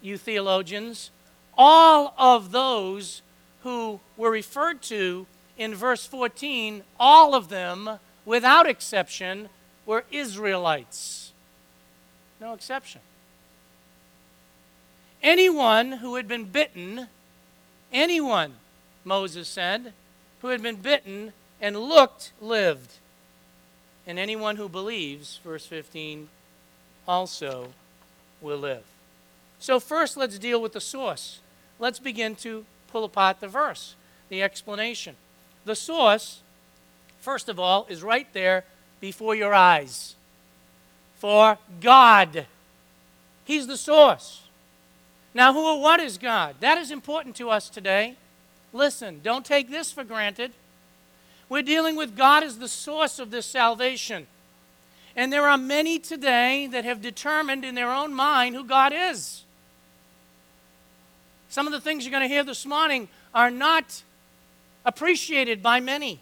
you 0.00 0.16
theologians. 0.18 1.10
All 1.58 2.14
of 2.18 2.52
those 2.52 3.22
who 3.62 4.00
were 4.16 4.30
referred 4.30 4.82
to 4.82 5.26
in 5.58 5.74
verse 5.74 6.06
14, 6.06 6.82
all 7.00 7.34
of 7.34 7.48
them, 7.48 7.98
without 8.26 8.68
exception, 8.68 9.48
were 9.86 10.04
Israelites. 10.10 11.32
No 12.40 12.52
exception. 12.52 13.00
Anyone 15.22 15.92
who 15.92 16.16
had 16.16 16.28
been 16.28 16.44
bitten, 16.44 17.08
anyone, 17.92 18.54
Moses 19.04 19.48
said, 19.48 19.94
who 20.42 20.48
had 20.48 20.62
been 20.62 20.76
bitten 20.76 21.32
and 21.60 21.78
looked 21.78 22.32
lived. 22.40 22.94
And 24.06 24.18
anyone 24.18 24.56
who 24.56 24.68
believes, 24.68 25.40
verse 25.42 25.64
15, 25.66 26.28
also 27.08 27.68
will 28.40 28.58
live. 28.58 28.84
So, 29.58 29.80
first, 29.80 30.16
let's 30.16 30.38
deal 30.38 30.60
with 30.60 30.74
the 30.74 30.80
source. 30.80 31.40
Let's 31.78 31.98
begin 31.98 32.36
to 32.36 32.64
pull 32.88 33.04
apart 33.04 33.40
the 33.40 33.48
verse, 33.48 33.94
the 34.28 34.42
explanation. 34.42 35.16
The 35.64 35.74
source, 35.74 36.42
first 37.26 37.48
of 37.48 37.58
all, 37.58 37.88
is 37.88 38.04
right 38.04 38.32
there 38.34 38.62
before 39.00 39.34
your 39.34 39.52
eyes. 39.52 40.14
For 41.16 41.58
God. 41.80 42.46
He's 43.44 43.66
the 43.66 43.76
source. 43.76 44.42
Now, 45.34 45.52
who 45.52 45.66
or 45.66 45.82
what 45.82 45.98
is 45.98 46.18
God? 46.18 46.54
That 46.60 46.78
is 46.78 46.92
important 46.92 47.34
to 47.36 47.50
us 47.50 47.68
today. 47.68 48.14
Listen, 48.72 49.20
don't 49.24 49.44
take 49.44 49.68
this 49.72 49.90
for 49.90 50.04
granted. 50.04 50.52
We're 51.48 51.62
dealing 51.62 51.96
with 51.96 52.16
God 52.16 52.44
as 52.44 52.60
the 52.60 52.68
source 52.68 53.18
of 53.18 53.32
this 53.32 53.46
salvation. 53.46 54.28
And 55.16 55.32
there 55.32 55.48
are 55.48 55.58
many 55.58 55.98
today 55.98 56.68
that 56.68 56.84
have 56.84 57.02
determined 57.02 57.64
in 57.64 57.74
their 57.74 57.90
own 57.90 58.14
mind 58.14 58.54
who 58.54 58.62
God 58.62 58.92
is. 58.94 59.42
Some 61.48 61.66
of 61.66 61.72
the 61.72 61.80
things 61.80 62.04
you're 62.04 62.12
going 62.12 62.28
to 62.28 62.32
hear 62.32 62.44
this 62.44 62.64
morning 62.64 63.08
are 63.34 63.50
not 63.50 64.04
appreciated 64.84 65.60
by 65.60 65.80
many. 65.80 66.20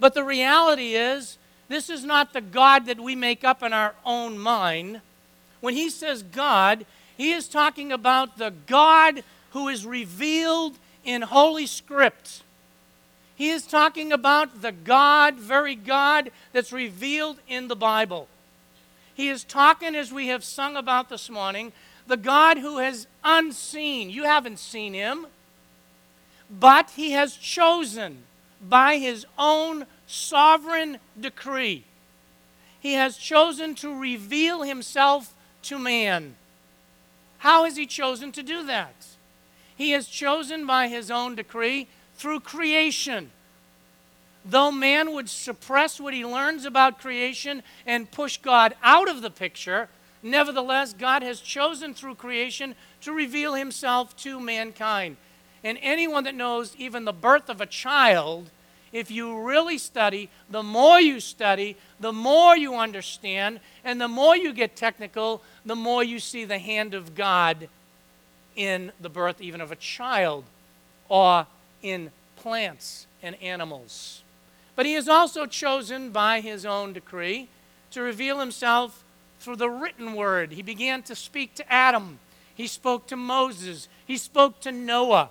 But 0.00 0.14
the 0.14 0.24
reality 0.24 0.94
is, 0.94 1.36
this 1.68 1.88
is 1.88 2.04
not 2.04 2.32
the 2.32 2.40
God 2.40 2.86
that 2.86 2.98
we 2.98 3.14
make 3.14 3.44
up 3.44 3.62
in 3.62 3.72
our 3.72 3.94
own 4.04 4.38
mind. 4.38 5.02
When 5.60 5.74
he 5.74 5.90
says 5.90 6.22
God, 6.22 6.86
he 7.16 7.32
is 7.32 7.48
talking 7.48 7.92
about 7.92 8.38
the 8.38 8.52
God 8.66 9.22
who 9.50 9.68
is 9.68 9.86
revealed 9.86 10.78
in 11.04 11.22
Holy 11.22 11.66
Script. 11.66 12.42
He 13.36 13.50
is 13.50 13.66
talking 13.66 14.10
about 14.10 14.62
the 14.62 14.72
God, 14.72 15.36
very 15.36 15.74
God, 15.74 16.30
that's 16.52 16.72
revealed 16.72 17.38
in 17.46 17.68
the 17.68 17.76
Bible. 17.76 18.26
He 19.14 19.28
is 19.28 19.44
talking, 19.44 19.94
as 19.94 20.12
we 20.12 20.28
have 20.28 20.42
sung 20.42 20.76
about 20.76 21.08
this 21.10 21.28
morning, 21.28 21.72
the 22.06 22.16
God 22.16 22.58
who 22.58 22.78
has 22.78 23.06
unseen. 23.22 24.08
You 24.10 24.24
haven't 24.24 24.58
seen 24.58 24.94
him, 24.94 25.26
but 26.50 26.90
he 26.90 27.12
has 27.12 27.36
chosen 27.36 28.24
by 28.60 28.96
his 28.96 29.26
own 29.38 29.86
sovereign 30.06 30.98
decree. 31.18 31.84
He 32.80 32.94
has 32.94 33.16
chosen 33.16 33.74
to 33.76 33.94
reveal 33.94 34.62
himself 34.62 35.34
to 35.62 35.78
man. 35.78 36.36
How 37.38 37.64
has 37.64 37.76
he 37.76 37.86
chosen 37.86 38.32
to 38.32 38.42
do 38.42 38.64
that? 38.66 39.06
He 39.76 39.92
has 39.92 40.08
chosen 40.08 40.66
by 40.66 40.88
his 40.88 41.10
own 41.10 41.34
decree 41.34 41.88
through 42.16 42.40
creation. 42.40 43.30
Though 44.44 44.72
man 44.72 45.12
would 45.12 45.28
suppress 45.28 46.00
what 46.00 46.14
he 46.14 46.24
learns 46.24 46.64
about 46.64 47.00
creation 47.00 47.62
and 47.86 48.10
push 48.10 48.38
God 48.38 48.74
out 48.82 49.08
of 49.08 49.22
the 49.22 49.30
picture, 49.30 49.88
Nevertheless, 50.22 50.92
God 50.92 51.22
has 51.22 51.40
chosen 51.40 51.94
through 51.94 52.16
creation 52.16 52.74
to 53.02 53.12
reveal 53.12 53.54
himself 53.54 54.16
to 54.18 54.38
mankind. 54.38 55.16
And 55.62 55.78
anyone 55.82 56.24
that 56.24 56.34
knows 56.34 56.74
even 56.76 57.04
the 57.04 57.12
birth 57.12 57.48
of 57.48 57.60
a 57.60 57.66
child, 57.66 58.50
if 58.92 59.10
you 59.10 59.40
really 59.42 59.78
study, 59.78 60.28
the 60.48 60.62
more 60.62 61.00
you 61.00 61.20
study, 61.20 61.76
the 62.00 62.12
more 62.12 62.56
you 62.56 62.76
understand, 62.76 63.60
and 63.84 64.00
the 64.00 64.08
more 64.08 64.36
you 64.36 64.52
get 64.52 64.74
technical, 64.74 65.42
the 65.64 65.76
more 65.76 66.02
you 66.02 66.18
see 66.18 66.44
the 66.44 66.58
hand 66.58 66.94
of 66.94 67.14
God 67.14 67.68
in 68.56 68.92
the 69.00 69.08
birth 69.08 69.40
even 69.40 69.60
of 69.60 69.70
a 69.70 69.76
child 69.76 70.44
or 71.08 71.46
in 71.82 72.10
plants 72.36 73.06
and 73.22 73.40
animals. 73.42 74.22
But 74.76 74.86
he 74.86 74.94
is 74.94 75.08
also 75.08 75.46
chosen 75.46 76.10
by 76.10 76.40
his 76.40 76.64
own 76.64 76.92
decree 76.92 77.48
to 77.90 78.00
reveal 78.00 78.40
himself 78.40 79.04
through 79.40 79.56
the 79.56 79.70
written 79.70 80.14
word. 80.14 80.52
He 80.52 80.62
began 80.62 81.02
to 81.04 81.14
speak 81.14 81.54
to 81.54 81.72
Adam. 81.72 82.18
He 82.54 82.66
spoke 82.66 83.06
to 83.08 83.16
Moses. 83.16 83.88
He 84.06 84.16
spoke 84.16 84.60
to 84.60 84.72
Noah. 84.72 85.30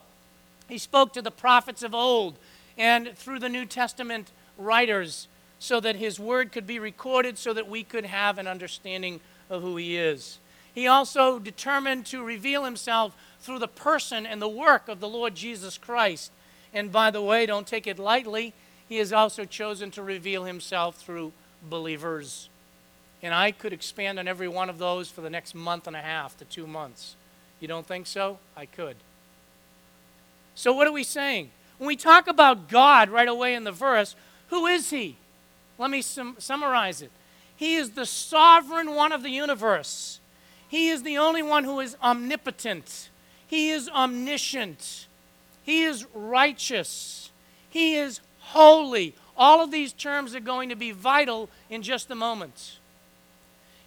He 0.70 0.78
spoke 0.78 1.12
to 1.14 1.22
the 1.22 1.32
prophets 1.32 1.84
of 1.84 1.94
old 1.94 2.38
and 2.78 3.18
through 3.18 3.40
the 3.40 3.50
New 3.50 3.66
Testament 3.66 4.32
writers 4.58 5.28
so 5.60 5.80
that 5.82 5.98
his 5.98 6.20
word 6.20 6.52
could 6.52 6.66
be 6.66 6.80
recorded 6.80 7.38
so 7.38 7.54
that 7.54 7.68
we 7.68 7.84
could 7.84 8.06
have 8.06 8.38
an 8.38 8.48
understanding 8.48 9.20
of 9.50 9.62
who 9.62 9.76
he 9.76 9.98
is. 9.98 10.40
He 10.74 10.88
also 10.88 11.40
determined 11.40 12.06
to 12.08 12.24
reveal 12.24 12.64
himself 12.64 13.16
through 13.42 13.60
the 13.60 13.68
person 13.68 14.26
and 14.26 14.42
the 14.42 14.48
work 14.48 14.88
of 14.88 15.00
the 15.00 15.10
Lord 15.10 15.36
Jesus 15.36 15.78
Christ. 15.78 16.32
And 16.74 16.92
by 16.92 17.12
the 17.12 17.22
way, 17.22 17.46
don't 17.46 17.68
take 17.68 17.88
it 17.88 18.00
lightly, 18.00 18.54
he 18.88 18.98
has 18.98 19.12
also 19.12 19.44
chosen 19.44 19.92
to 19.92 20.04
reveal 20.04 20.46
himself 20.46 20.96
through 20.96 21.34
believers. 21.68 22.50
And 23.22 23.34
I 23.34 23.52
could 23.52 23.74
expand 23.74 24.20
on 24.20 24.28
every 24.28 24.48
one 24.48 24.70
of 24.70 24.78
those 24.78 25.10
for 25.10 25.22
the 25.22 25.30
next 25.30 25.54
month 25.54 25.88
and 25.88 25.96
a 25.96 26.02
half 26.02 26.38
to 26.38 26.46
two 26.46 26.66
months. 26.66 27.16
You 27.60 27.68
don't 27.68 27.86
think 27.86 28.08
so? 28.08 28.40
I 28.56 28.66
could. 28.66 28.96
So, 30.60 30.74
what 30.74 30.88
are 30.88 30.92
we 30.92 31.06
saying? 31.06 31.52
When 31.78 31.88
we 31.88 31.96
talk 31.96 32.28
about 32.28 32.68
God 32.68 33.10
right 33.10 33.30
away 33.30 33.56
in 33.56 33.64
the 33.64 33.72
verse, 33.72 34.14
who 34.50 34.66
is 34.66 34.90
He? 34.90 35.16
Let 35.78 35.90
me 35.90 36.02
sum- 36.02 36.36
summarize 36.38 37.02
it. 37.02 37.12
He 37.56 37.76
is 37.76 37.92
the 37.92 38.06
sovereign 38.06 38.94
one 38.94 39.14
of 39.14 39.24
the 39.24 39.30
universe. 39.30 40.20
He 40.68 40.90
is 40.90 41.04
the 41.04 41.18
only 41.18 41.42
one 41.42 41.64
who 41.64 41.80
is 41.80 41.96
omnipotent. 42.04 43.08
He 43.48 43.70
is 43.70 43.88
omniscient. 43.88 45.08
He 45.64 45.84
is 45.84 46.06
righteous. 46.14 47.32
He 47.70 47.96
is 47.96 48.20
holy. 48.40 49.16
All 49.38 49.64
of 49.64 49.72
these 49.72 49.94
terms 49.94 50.36
are 50.36 50.42
going 50.42 50.68
to 50.68 50.76
be 50.76 50.92
vital 50.92 51.50
in 51.70 51.84
just 51.84 52.12
a 52.12 52.16
moment. 52.16 52.80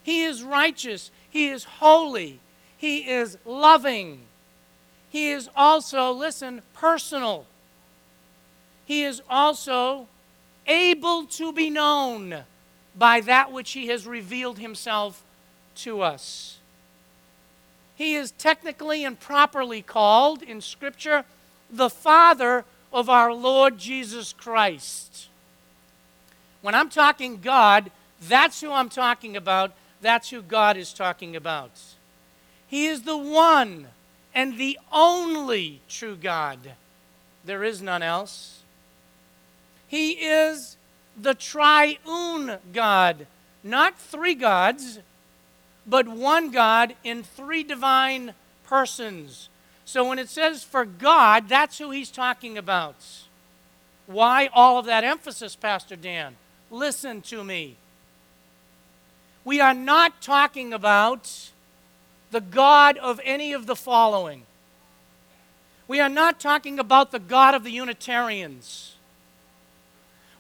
He 0.03 0.25
is 0.25 0.43
righteous. 0.43 1.11
He 1.29 1.49
is 1.49 1.65
holy. 1.65 2.41
He 2.79 3.11
is 3.11 3.37
loving. 3.45 4.23
He 5.13 5.29
is 5.29 5.51
also, 5.55 6.11
listen, 6.11 6.63
personal. 6.73 7.45
He 8.87 9.03
is 9.03 9.21
also 9.29 10.09
able 10.67 11.27
to 11.27 11.53
be 11.53 11.69
known 11.69 12.45
by 12.97 13.21
that 13.21 13.53
which 13.53 13.73
he 13.73 13.89
has 13.89 14.07
revealed 14.07 14.59
himself 14.59 15.23
to 15.75 16.01
us. 16.01 16.57
He 17.95 18.15
is 18.15 18.31
technically 18.31 19.05
and 19.05 19.21
properly 19.21 19.83
called 19.83 20.43
in 20.43 20.63
Scripture 20.63 21.27
the 21.71 21.91
Father 21.91 22.65
of 22.91 23.11
our 23.11 23.35
Lord 23.35 23.77
Jesus 23.77 24.33
Christ. 24.33 25.29
When 26.63 26.75
I'm 26.75 26.89
talking 26.89 27.39
God, 27.43 27.91
that's 28.19 28.63
who 28.63 28.73
I'm 28.73 28.89
talking 28.89 29.37
about. 29.37 29.73
That's 30.01 30.31
who 30.31 30.41
God 30.41 30.79
is 30.79 30.95
talking 30.95 31.37
about. 31.37 31.79
He 32.67 32.87
is 32.87 33.03
the 33.03 33.19
one 33.19 33.89
and 34.35 34.59
the 34.59 34.79
only 34.91 35.81
true 35.89 36.17
God. 36.17 36.59
There 37.45 37.65
is 37.65 37.83
none 37.83 38.03
else. 38.03 38.63
He 39.89 40.13
is 40.13 40.77
the 41.21 41.35
triune 41.35 42.59
God, 42.73 43.27
not 43.63 43.99
three 43.99 44.35
gods, 44.35 45.01
but 45.87 46.09
one 46.09 46.51
God 46.51 46.95
in 47.05 47.23
three 47.23 47.63
divine 47.63 48.35
persons. 48.65 49.49
So 49.85 50.09
when 50.09 50.19
it 50.19 50.29
says 50.29 50.65
for 50.65 50.85
God, 50.85 51.49
that's 51.49 51.79
who 51.79 51.91
he's 51.91 52.11
talking 52.11 52.57
about. 52.57 52.97
Why 54.07 54.49
all 54.55 54.79
of 54.79 54.87
that 54.87 55.05
emphasis, 55.05 55.57
Pastor 55.57 55.97
Dan? 55.97 56.37
Listen 56.71 57.21
to 57.23 57.45
me. 57.45 57.77
We 59.45 59.61
are 59.61 59.75
not 59.75 60.23
talking 60.23 60.73
about 60.73 61.51
the 62.33 62.41
God 62.41 62.99
of 62.99 63.21
any 63.25 63.53
of 63.53 63.67
the 63.67 63.77
following. 63.77 64.43
We 65.87 66.01
are 66.01 66.09
not 66.09 66.41
talking 66.41 66.79
about 66.79 67.13
the 67.13 67.19
God 67.19 67.55
of 67.55 67.63
the 67.63 67.71
Unitarians. 67.71 68.97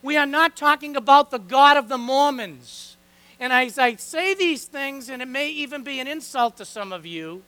We 0.02 0.16
are 0.16 0.26
not 0.26 0.56
talking 0.56 0.96
about 0.96 1.30
the 1.30 1.38
God 1.38 1.76
of 1.76 1.88
the 1.88 1.98
Mormons. 1.98 2.96
And 3.38 3.52
as 3.52 3.78
I 3.78 3.96
say 3.96 4.34
these 4.34 4.64
things, 4.64 5.08
and 5.08 5.20
it 5.20 5.28
may 5.28 5.48
even 5.50 5.84
be 5.84 6.00
an 6.00 6.08
insult 6.08 6.56
to 6.56 6.64
some 6.64 6.92
of 6.92 7.04
you, 7.04 7.42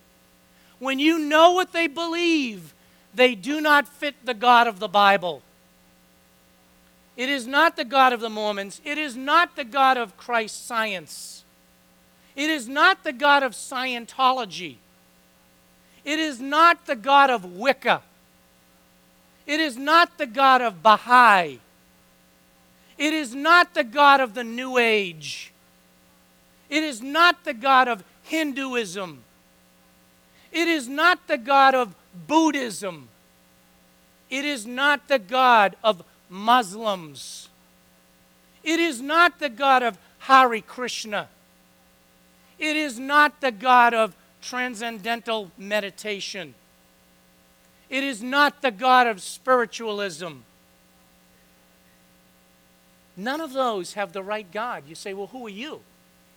when 0.78 0.98
you 0.98 1.18
know 1.18 1.52
what 1.52 1.72
they 1.72 1.86
believe, 1.86 2.74
they 3.14 3.34
do 3.34 3.60
not 3.60 3.88
fit 3.88 4.14
the 4.24 4.34
God 4.34 4.66
of 4.66 4.78
the 4.78 4.88
Bible. 4.88 5.42
It 7.16 7.28
is 7.28 7.46
not 7.46 7.76
the 7.76 7.84
God 7.84 8.12
of 8.12 8.20
the 8.20 8.28
Mormons. 8.28 8.80
It 8.84 8.98
is 8.98 9.16
not 9.16 9.56
the 9.56 9.64
God 9.64 9.96
of 9.96 10.16
Christian 10.16 10.48
Science. 10.48 11.43
It 12.36 12.50
is 12.50 12.68
not 12.68 13.04
the 13.04 13.12
God 13.12 13.42
of 13.42 13.52
Scientology. 13.52 14.76
It 16.04 16.18
is 16.18 16.40
not 16.40 16.86
the 16.86 16.96
God 16.96 17.30
of 17.30 17.44
Wicca. 17.44 18.02
It 19.46 19.60
is 19.60 19.76
not 19.76 20.18
the 20.18 20.26
God 20.26 20.60
of 20.62 20.82
Baha'i. 20.82 21.58
It 22.96 23.12
is 23.12 23.34
not 23.34 23.74
the 23.74 23.84
God 23.84 24.20
of 24.20 24.34
the 24.34 24.44
New 24.44 24.78
Age. 24.78 25.52
It 26.68 26.82
is 26.82 27.02
not 27.02 27.44
the 27.44 27.54
God 27.54 27.88
of 27.88 28.04
Hinduism. 28.22 29.22
It 30.52 30.68
is 30.68 30.88
not 30.88 31.26
the 31.26 31.38
God 31.38 31.74
of 31.74 31.94
Buddhism. 32.26 33.08
It 34.30 34.44
is 34.44 34.66
not 34.66 35.08
the 35.08 35.18
God 35.18 35.76
of 35.82 36.02
Muslims. 36.28 37.48
It 38.62 38.80
is 38.80 39.00
not 39.00 39.38
the 39.38 39.48
God 39.48 39.82
of 39.82 39.98
Hare 40.20 40.60
Krishna. 40.60 41.28
It 42.64 42.76
is 42.76 42.98
not 42.98 43.42
the 43.42 43.52
God 43.52 43.92
of 43.92 44.16
transcendental 44.40 45.50
meditation. 45.58 46.54
It 47.90 48.02
is 48.02 48.22
not 48.22 48.62
the 48.62 48.70
God 48.70 49.06
of 49.06 49.20
spiritualism. 49.20 50.32
None 53.18 53.40
of 53.42 53.52
those 53.52 53.92
have 53.92 54.14
the 54.14 54.22
right 54.22 54.50
God. 54.50 54.84
You 54.88 54.94
say, 54.94 55.12
well, 55.12 55.26
who 55.26 55.44
are 55.44 55.50
you? 55.50 55.80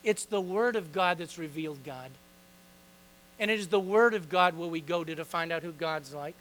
It's 0.04 0.26
the 0.26 0.38
Word 0.38 0.76
of 0.76 0.92
God 0.92 1.16
that's 1.16 1.38
revealed 1.38 1.82
God. 1.82 2.10
And 3.40 3.50
it 3.50 3.58
is 3.58 3.68
the 3.68 3.80
Word 3.80 4.12
of 4.12 4.28
God 4.28 4.54
where 4.54 4.68
we 4.68 4.82
go 4.82 5.04
to 5.04 5.14
to 5.14 5.24
find 5.24 5.50
out 5.50 5.62
who 5.62 5.72
God's 5.72 6.12
like. 6.12 6.34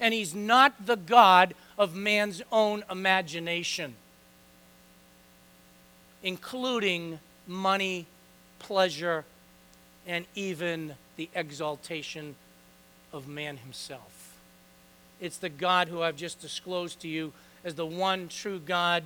And 0.00 0.14
He's 0.14 0.34
not 0.34 0.86
the 0.86 0.96
God 0.96 1.52
of 1.76 1.94
man's 1.94 2.40
own 2.50 2.84
imagination, 2.90 3.96
including 6.22 7.18
money, 7.46 8.06
pleasure, 8.62 9.24
and 10.06 10.24
even 10.34 10.94
the 11.16 11.28
exaltation 11.34 12.34
of 13.12 13.28
man 13.28 13.58
himself. 13.58 14.36
It's 15.20 15.36
the 15.36 15.48
God 15.48 15.88
who 15.88 16.02
I've 16.02 16.16
just 16.16 16.40
disclosed 16.40 17.00
to 17.00 17.08
you 17.08 17.32
as 17.64 17.74
the 17.74 17.86
one 17.86 18.28
true 18.28 18.58
God 18.58 19.04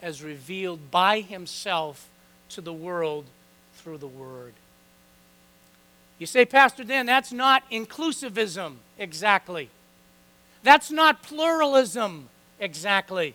as 0.00 0.22
revealed 0.22 0.90
by 0.90 1.20
himself 1.20 2.08
to 2.50 2.60
the 2.60 2.72
world 2.72 3.24
through 3.74 3.98
the 3.98 4.06
Word. 4.06 4.52
You 6.18 6.26
say, 6.26 6.44
Pastor 6.44 6.84
Dan, 6.84 7.06
that's 7.06 7.32
not 7.32 7.68
inclusivism 7.70 8.76
exactly. 8.98 9.70
That's 10.62 10.90
not 10.90 11.22
pluralism 11.22 12.28
exactly. 12.58 13.34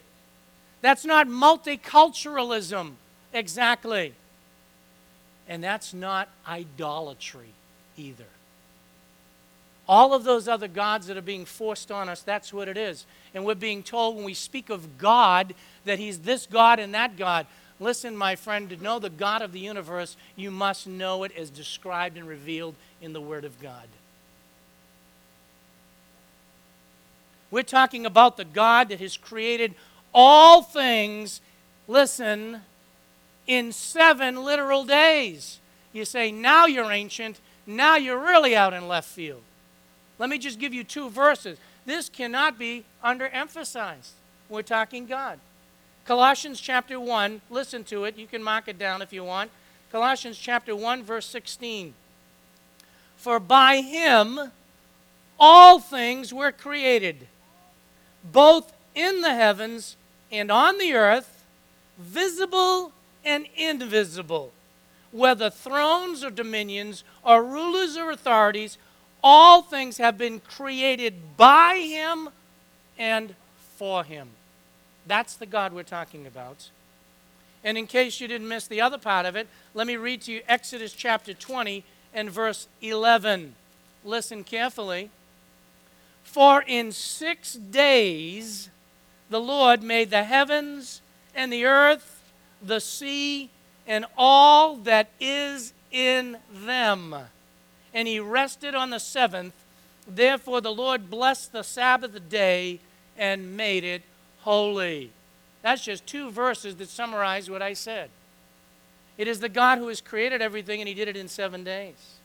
That's 0.82 1.06
not 1.06 1.28
multiculturalism 1.28 2.94
exactly. 3.32 4.14
And 5.48 5.64
that's 5.64 5.94
not 5.94 6.30
idolatry 6.48 7.54
either. 7.98 8.26
All 9.88 10.14
of 10.14 10.24
those 10.24 10.48
other 10.48 10.70
gods 10.70 11.08
that 11.08 11.18
are 11.18 11.22
being 11.22 11.46
forced 11.46 11.92
on 11.92 12.08
us, 12.08 12.22
that's 12.22 12.54
what 12.54 12.70
it 12.70 12.78
is. 12.78 13.06
And 13.34 13.46
we're 13.46 13.56
being 13.56 13.84
told 13.84 14.16
when 14.16 14.24
we 14.24 14.34
speak 14.34 14.70
of 14.70 14.98
God 14.98 15.54
that 15.84 16.00
He's 16.00 16.20
this 16.20 16.46
God 16.46 16.80
and 16.80 16.94
that 16.94 17.18
God. 17.18 17.46
Listen, 17.80 18.16
my 18.16 18.36
friend, 18.36 18.70
to 18.70 18.82
know 18.82 19.00
the 19.00 19.10
God 19.10 19.42
of 19.42 19.52
the 19.52 19.60
universe, 19.60 20.16
you 20.38 20.52
must 20.52 20.88
know 20.88 21.24
it 21.24 21.36
as 21.38 21.50
described 21.50 22.18
and 22.18 22.28
revealed 22.28 22.76
in 23.02 23.12
the 23.12 23.20
Word 23.20 23.44
of 23.44 23.60
God. 23.62 23.88
We're 27.52 27.64
talking 27.64 28.06
about 28.06 28.38
the 28.38 28.46
God 28.46 28.90
that 28.90 29.02
has 29.02 29.18
created 29.18 29.76
all 30.14 30.62
things, 30.62 31.42
listen, 31.88 32.62
in 33.48 33.72
seven 33.72 34.44
literal 34.44 34.86
days. 34.86 35.60
you 35.92 36.06
say, 36.06 36.32
now 36.32 36.66
you're 36.66 36.92
ancient, 36.92 37.40
now 37.68 37.96
you're 37.96 38.20
really 38.20 38.56
out 38.56 38.74
in 38.74 38.88
left 38.88 39.10
field. 39.10 39.42
Let 40.20 40.30
me 40.30 40.38
just 40.38 40.60
give 40.60 40.74
you 40.74 40.84
two 40.84 41.10
verses. 41.10 41.58
This 41.86 42.10
cannot 42.10 42.58
be 42.58 42.86
underemphasized. 43.04 44.12
We're 44.50 44.62
talking 44.62 45.06
God. 45.06 45.40
Colossians 46.06 46.60
chapter 46.60 47.00
1, 47.00 47.42
listen 47.50 47.84
to 47.86 48.06
it. 48.06 48.18
You 48.18 48.28
can 48.28 48.44
mark 48.44 48.68
it 48.68 48.78
down 48.78 49.02
if 49.02 49.14
you 49.14 49.24
want. 49.24 49.52
Colossians 49.92 50.38
chapter 50.38 50.76
1, 50.76 51.04
verse 51.04 51.26
16. 51.28 51.94
For 53.16 53.40
by 53.40 53.82
him 53.82 54.52
all 55.40 55.80
things 55.80 56.34
were 56.34 56.52
created, 56.52 57.28
both 58.24 58.74
in 58.96 59.22
the 59.22 59.34
heavens 59.34 59.96
and 60.32 60.52
on 60.52 60.78
the 60.78 60.94
earth, 60.94 61.46
visible 61.98 62.92
and 63.24 63.48
invisible, 63.56 64.52
whether 65.12 65.50
thrones 65.50 66.24
or 66.24 66.30
dominions 66.30 67.04
or 67.24 67.44
rulers 67.44 67.98
or 67.98 68.12
authorities, 68.12 68.78
all 69.24 69.62
things 69.62 69.98
have 69.98 70.18
been 70.18 70.40
created 70.40 71.38
by 71.38 71.78
him 71.78 72.30
and 72.98 73.36
for 73.78 74.04
him. 74.04 74.30
That's 75.08 75.36
the 75.36 75.46
God 75.46 75.74
we're 75.74 75.84
talking 75.84 76.28
about. 76.28 76.70
And 77.64 77.78
in 77.78 77.88
case 77.88 78.20
you 78.20 78.28
didn't 78.28 78.48
miss 78.48 78.68
the 78.68 78.82
other 78.82 78.98
part 78.98 79.26
of 79.26 79.36
it, 79.36 79.48
let 79.74 79.88
me 79.88 79.96
read 79.96 80.22
to 80.24 80.32
you 80.32 80.42
Exodus 80.48 80.92
chapter 80.94 81.34
20 81.34 81.84
and 82.14 82.30
verse 82.30 82.68
11. 82.82 83.56
Listen 84.04 84.44
carefully. 84.44 85.10
For 86.24 86.64
in 86.64 86.92
six 86.92 87.54
days 87.54 88.70
the 89.30 89.40
Lord 89.40 89.82
made 89.82 90.10
the 90.10 90.24
heavens 90.24 91.02
and 91.34 91.52
the 91.52 91.66
earth, 91.66 92.13
the 92.64 92.80
sea, 92.80 93.50
and 93.86 94.06
all 94.18 94.78
that 94.78 95.10
is 95.20 95.74
in 95.92 96.38
them. 96.52 97.16
And 97.94 98.08
he 98.08 98.20
rested 98.20 98.76
on 98.76 98.90
the 98.90 99.00
seventh. 99.00 99.54
Therefore 100.08 100.62
the 100.62 100.74
Lord 100.74 101.10
blessed 101.10 101.52
the 101.52 101.64
Sabbath 101.64 102.30
day 102.30 102.80
and 103.18 103.56
made 103.56 103.84
it 103.84 104.02
holy. 104.42 105.12
That's 105.62 105.84
just 105.84 106.06
two 106.06 106.30
verses 106.30 106.76
that 106.78 106.90
summarize 106.90 107.50
what 107.50 107.62
I 107.62 107.74
said. 107.74 108.10
It 109.18 109.28
is 109.28 109.40
the 109.40 109.50
God 109.50 109.78
who 109.78 109.88
has 109.88 110.02
created 110.02 110.42
everything, 110.42 110.82
and 110.82 110.88
He 110.88 110.94
did 110.94 111.08
it 111.08 111.16
in 111.16 111.28
seven 111.28 111.64
days. 111.64 112.18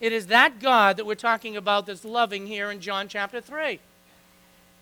It 0.00 0.12
is 0.12 0.26
that 0.26 0.60
God 0.60 0.96
that 0.96 1.06
we're 1.06 1.14
talking 1.14 1.56
about 1.56 1.86
that's 1.86 2.04
loving 2.04 2.46
here 2.46 2.70
in 2.70 2.80
John 2.80 3.08
chapter 3.08 3.40
3. 3.40 3.80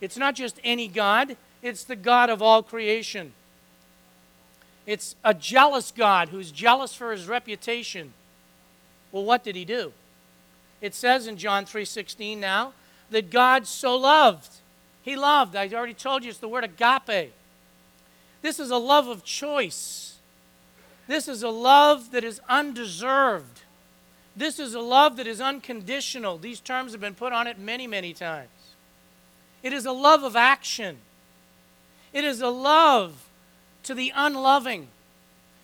It's 0.01 0.17
not 0.17 0.35
just 0.35 0.61
any 0.63 0.89
God, 0.89 1.37
it's 1.63 1.85
the 1.85 1.97
God 1.97 2.29
of 2.29 2.43
all 2.43 2.63
creation. 2.63 3.33
It's 4.87 5.17
a 5.25 5.35
jealous 5.35 5.91
God 5.91 6.29
who's 6.29 6.53
jealous 6.53 6.95
for 6.95 7.11
his 7.11 7.27
reputation. 7.27 8.13
Well, 9.11 9.25
what 9.25 9.43
did 9.43 9.57
he 9.57 9.65
do? 9.65 9.93
It 10.81 10.95
says 10.95 11.27
in 11.27 11.37
John 11.37 11.67
3:16 11.67 12.39
now 12.39 12.73
that 13.11 13.31
God 13.31 13.67
so 13.67 13.97
loved. 13.97 14.51
He 15.03 15.17
loved. 15.17 15.57
I 15.57 15.69
already 15.69 15.95
told 15.95 16.23
you 16.23 16.31
it's 16.31 16.39
the 16.39 16.49
word 16.49 16.65
agape. 16.65 17.33
This 18.43 18.61
is 18.61 18.71
a 18.71 18.77
love 18.77 19.09
of 19.09 19.25
choice. 19.25 20.19
This 21.09 21.29
is 21.29 21.43
a 21.43 21.49
love 21.49 22.11
that 22.11 22.25
is 22.25 22.41
undeserved. 22.49 23.63
This 24.37 24.59
is 24.59 24.75
a 24.75 24.81
love 24.81 25.17
that 25.17 25.27
is 25.27 25.41
unconditional. 25.41 26.37
These 26.39 26.61
terms 26.61 26.93
have 26.93 27.01
been 27.01 27.15
put 27.15 27.33
on 27.33 27.47
it 27.47 27.59
many, 27.59 27.87
many 27.87 28.13
times. 28.13 28.49
It 29.63 29.73
is 29.73 29.87
a 29.87 29.93
love 29.93 30.23
of 30.23 30.37
action. 30.37 30.99
It 32.13 32.25
is 32.25 32.41
a 32.41 32.49
love 32.49 33.26
to 33.87 33.95
the 33.95 34.13
unloving. 34.15 34.89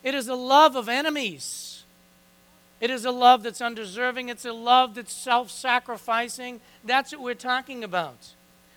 It 0.02 0.14
is 0.14 0.28
a 0.28 0.34
love 0.34 0.74
of 0.74 0.88
enemies. 0.88 1.84
It 2.80 2.90
is 2.90 3.04
a 3.04 3.12
love 3.12 3.44
that's 3.44 3.60
undeserving. 3.60 4.28
It's 4.28 4.44
a 4.44 4.52
love 4.52 4.96
that's 4.96 5.12
self 5.12 5.50
sacrificing. 5.50 6.60
That's 6.82 7.12
what 7.12 7.20
we're 7.20 7.34
talking 7.34 7.84
about. 7.84 8.34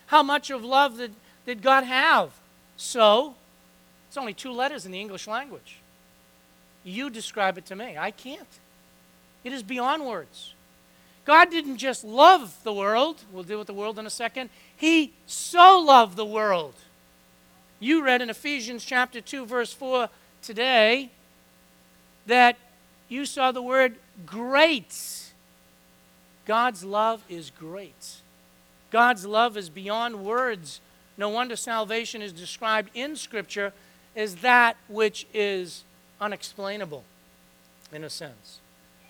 How 0.08 0.22
much 0.22 0.52
of 0.52 0.64
love 0.64 0.98
did, 0.98 1.16
did 1.46 1.62
God 1.62 1.84
have? 1.84 2.32
So, 2.78 3.36
it's 4.08 4.18
only 4.18 4.34
two 4.34 4.52
letters 4.52 4.86
in 4.86 4.92
the 4.92 5.00
English 5.00 5.28
language. 5.28 5.80
You 6.84 7.10
describe 7.10 7.58
it 7.58 7.66
to 7.68 7.76
me. 7.76 7.98
I 7.98 8.12
can't. 8.12 8.60
It 9.44 9.54
is 9.54 9.64
beyond 9.64 10.06
words. 10.06 10.54
God 11.26 11.50
didn't 11.50 11.78
just 11.78 12.04
love 12.04 12.60
the 12.64 12.74
world, 12.74 13.24
we'll 13.32 13.44
deal 13.44 13.58
with 13.58 13.68
the 13.68 13.74
world 13.74 13.98
in 13.98 14.06
a 14.06 14.12
second. 14.12 14.52
He 14.78 15.14
so 15.26 15.80
loved 15.80 16.16
the 16.16 16.26
world. 16.26 16.76
You 17.86 18.04
read 18.04 18.24
in 18.24 18.32
Ephesians 18.32 18.84
chapter 18.84 19.22
2, 19.22 19.46
verse 19.46 19.72
4 19.72 20.10
today 20.42 21.12
that 22.26 22.58
you 23.10 23.28
saw 23.28 23.52
the 23.52 23.62
word 23.62 23.98
great. 24.26 25.32
God's 26.48 26.84
love 26.84 27.22
is 27.30 27.52
great. 27.52 28.22
God's 28.90 29.28
love 29.28 29.56
is 29.56 29.70
beyond 29.70 30.26
words. 30.26 30.82
No 31.16 31.30
wonder 31.30 31.56
salvation 31.56 32.24
is 32.24 32.34
described 32.34 32.90
in 32.96 33.16
Scripture 33.16 33.72
as 34.16 34.38
that 34.38 34.78
which 34.88 35.28
is 35.32 35.84
unexplainable, 36.20 37.04
in 37.94 38.04
a 38.04 38.10
sense. 38.10 38.62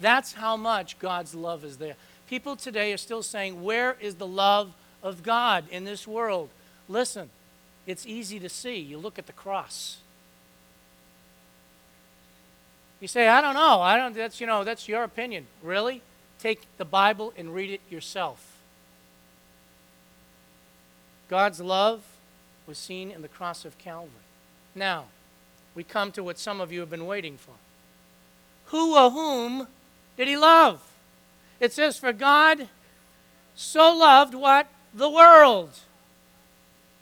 That's 0.02 0.34
how 0.34 0.58
much 0.58 1.00
God's 1.00 1.34
love 1.34 1.64
is 1.64 1.78
there. 1.78 1.96
People 2.30 2.58
today 2.58 2.92
are 2.92 2.98
still 2.98 3.24
saying, 3.24 3.64
Where 3.64 3.96
is 4.02 4.16
the 4.16 4.28
love 4.28 4.74
of 5.02 5.24
God 5.24 5.64
in 5.72 5.86
this 5.86 6.06
world? 6.06 6.50
Listen, 6.90 7.30
it's 7.86 8.06
easy 8.06 8.40
to 8.40 8.50
see. 8.50 8.78
You 8.78 8.98
look 8.98 9.20
at 9.20 9.28
the 9.28 9.34
cross. 9.34 9.98
You 13.00 13.08
say, 13.08 13.28
I 13.28 13.42
don't 13.42 13.54
know. 13.54 13.82
I 13.82 13.98
don't 13.98 14.16
that's 14.16 14.42
you 14.42 14.48
know, 14.48 14.64
that's 14.64 14.88
your 14.88 15.04
opinion. 15.04 15.48
Really? 15.62 16.02
Take 16.40 16.62
the 16.78 16.86
Bible 16.86 17.34
and 17.38 17.54
read 17.54 17.70
it 17.70 17.82
yourself. 17.90 18.58
God's 21.30 21.60
love 21.60 22.04
was 22.68 22.78
seen 22.78 23.12
in 23.12 23.22
the 23.22 23.28
cross 23.28 23.66
of 23.66 23.78
Calvary. 23.78 24.12
Now, 24.74 25.06
we 25.74 25.84
come 25.84 26.12
to 26.14 26.24
what 26.24 26.40
some 26.40 26.62
of 26.62 26.72
you 26.72 26.80
have 26.80 26.90
been 26.90 27.06
waiting 27.06 27.38
for. 27.38 27.54
Who 28.68 28.96
or 28.96 29.12
whom 29.12 29.68
did 30.18 30.28
he 30.28 30.38
love? 30.38 30.82
It 31.60 31.74
says, 31.74 31.98
For 31.98 32.14
God 32.14 32.70
so 33.56 33.96
loved 33.96 34.34
what? 34.34 34.68
The 34.94 35.10
world. 35.10 35.72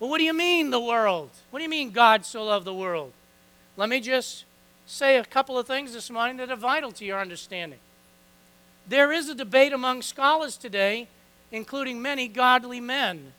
Well, 0.04 0.10
what 0.10 0.18
do 0.18 0.26
you 0.26 0.34
mean, 0.34 0.70
the 0.70 0.82
world? 0.82 1.30
What 1.50 1.60
do 1.60 1.64
you 1.64 1.70
mean, 1.70 1.92
God 1.92 2.26
so 2.26 2.44
loved 2.44 2.66
the 2.66 2.74
world? 2.74 3.14
Let 3.78 3.88
me 3.88 4.02
just 4.02 4.44
say 4.86 5.16
a 5.16 5.24
couple 5.24 5.58
of 5.58 5.66
things 5.66 5.94
this 5.94 6.10
morning 6.10 6.36
that 6.36 6.52
are 6.52 6.58
vital 6.58 6.92
to 6.92 7.06
your 7.06 7.22
understanding. 7.22 7.80
There 8.86 9.14
is 9.14 9.30
a 9.30 9.34
debate 9.34 9.72
among 9.72 10.02
scholars 10.02 10.58
today, 10.58 11.08
including 11.54 12.02
many 12.02 12.28
godly 12.28 12.82
men, 12.82 13.32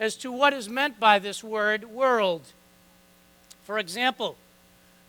as 0.00 0.16
to 0.16 0.32
what 0.32 0.52
is 0.52 0.68
meant 0.68 0.98
by 0.98 1.20
this 1.20 1.44
word 1.44 1.84
world. 1.84 2.48
For 3.62 3.78
example, 3.78 4.34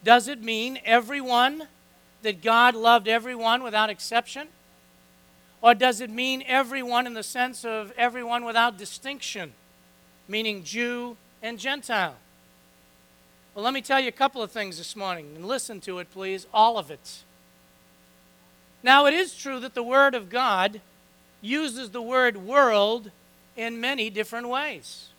does 0.03 0.27
it 0.27 0.43
mean 0.43 0.77
everyone, 0.85 1.69
that 2.21 2.43
God 2.43 2.75
loved 2.75 3.07
everyone 3.07 3.63
without 3.63 3.89
exception? 3.89 4.49
Or 5.59 5.73
does 5.73 6.01
it 6.01 6.11
mean 6.11 6.43
everyone 6.45 7.07
in 7.07 7.15
the 7.15 7.23
sense 7.23 7.65
of 7.65 7.91
everyone 7.97 8.45
without 8.45 8.77
distinction, 8.77 9.53
meaning 10.27 10.63
Jew 10.63 11.17
and 11.41 11.59
Gentile? 11.59 12.15
Well, 13.53 13.63
let 13.63 13.73
me 13.73 13.81
tell 13.81 13.99
you 13.99 14.07
a 14.07 14.11
couple 14.11 14.41
of 14.41 14.51
things 14.51 14.77
this 14.77 14.95
morning, 14.95 15.33
and 15.35 15.45
listen 15.45 15.79
to 15.81 15.99
it, 15.99 16.11
please, 16.11 16.47
all 16.53 16.77
of 16.77 16.89
it. 16.89 17.23
Now, 18.81 19.05
it 19.05 19.13
is 19.13 19.35
true 19.35 19.59
that 19.59 19.75
the 19.75 19.83
Word 19.83 20.15
of 20.15 20.29
God 20.29 20.81
uses 21.43 21.91
the 21.91 22.01
word 22.01 22.37
world 22.37 23.11
in 23.55 23.79
many 23.79 24.09
different 24.09 24.47
ways. 24.49 25.09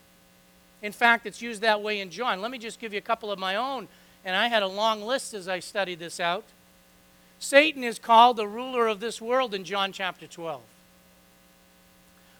In 0.82 0.90
fact, 0.90 1.26
it's 1.26 1.42
used 1.42 1.60
that 1.60 1.82
way 1.82 2.00
in 2.00 2.10
John. 2.10 2.40
Let 2.40 2.50
me 2.50 2.58
just 2.58 2.80
give 2.80 2.92
you 2.92 2.98
a 2.98 3.02
couple 3.02 3.30
of 3.30 3.38
my 3.38 3.54
own, 3.54 3.88
and 4.24 4.34
I 4.34 4.48
had 4.48 4.62
a 4.62 4.66
long 4.66 5.02
list 5.02 5.34
as 5.34 5.46
I 5.48 5.60
studied 5.60 5.98
this 5.98 6.18
out. 6.18 6.44
Satan 7.38 7.84
is 7.84 7.98
called 7.98 8.38
the 8.38 8.48
ruler 8.48 8.86
of 8.86 9.00
this 9.00 9.20
world 9.20 9.54
in 9.54 9.64
John 9.64 9.92
chapter 9.92 10.26
12. 10.26 10.60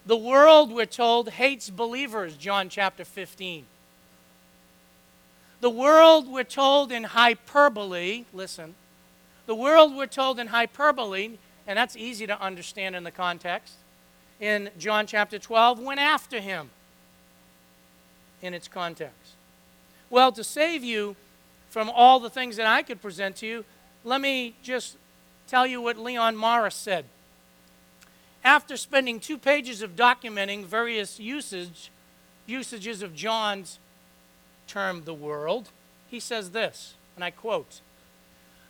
The 0.05 0.15
world, 0.15 0.71
we're 0.71 0.85
told, 0.85 1.29
hates 1.29 1.69
believers, 1.69 2.37
John 2.37 2.69
chapter 2.69 3.03
15. 3.03 3.65
The 5.61 5.69
world, 5.69 6.27
we're 6.31 6.43
told 6.43 6.91
in 6.91 7.05
hyperbole, 7.05 8.25
listen, 8.31 8.75
the 9.47 9.55
world, 9.55 9.95
we're 9.95 10.05
told 10.05 10.39
in 10.39 10.47
hyperbole, 10.47 11.37
and 11.65 11.77
that's 11.77 11.97
easy 11.97 12.27
to 12.27 12.39
understand 12.39 12.95
in 12.95 13.03
the 13.03 13.11
context, 13.11 13.73
in 14.39 14.69
John 14.77 15.07
chapter 15.07 15.39
12, 15.39 15.79
went 15.79 15.99
after 15.99 16.39
him 16.39 16.69
in 18.43 18.53
its 18.53 18.67
context. 18.67 19.33
Well, 20.11 20.31
to 20.33 20.43
save 20.43 20.83
you 20.83 21.15
from 21.69 21.89
all 21.89 22.19
the 22.19 22.29
things 22.29 22.57
that 22.57 22.67
I 22.67 22.83
could 22.83 23.01
present 23.01 23.37
to 23.37 23.47
you, 23.47 23.65
let 24.03 24.21
me 24.21 24.53
just 24.61 24.97
tell 25.47 25.65
you 25.65 25.81
what 25.81 25.97
Leon 25.97 26.35
Morris 26.35 26.75
said. 26.75 27.05
After 28.45 28.77
spending 28.77 29.19
two 29.19 29.39
pages 29.39 29.81
of 29.81 29.95
documenting 29.95 30.65
various 30.65 31.19
usage, 31.19 31.89
usages 32.45 33.01
of 33.01 33.15
John's 33.15 33.79
term, 34.67 35.03
the 35.03 35.15
world, 35.15 35.69
he 36.07 36.19
says 36.19 36.51
this, 36.51 36.93
and 37.15 37.25
I 37.25 37.31
quote 37.31 37.81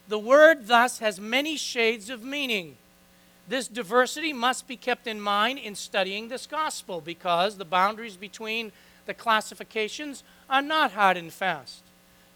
The 0.07 0.17
word 0.17 0.67
thus 0.67 0.99
has 0.99 1.19
many 1.19 1.57
shades 1.57 2.09
of 2.09 2.23
meaning. 2.23 2.77
This 3.49 3.67
diversity 3.67 4.31
must 4.31 4.65
be 4.65 4.77
kept 4.77 5.07
in 5.07 5.19
mind 5.19 5.59
in 5.59 5.75
studying 5.75 6.29
this 6.29 6.47
gospel 6.47 7.01
because 7.01 7.57
the 7.57 7.65
boundaries 7.65 8.15
between 8.15 8.71
the 9.05 9.13
classifications 9.13 10.23
are 10.49 10.61
not 10.61 10.93
hard 10.93 11.17
and 11.17 11.33
fast. 11.33 11.83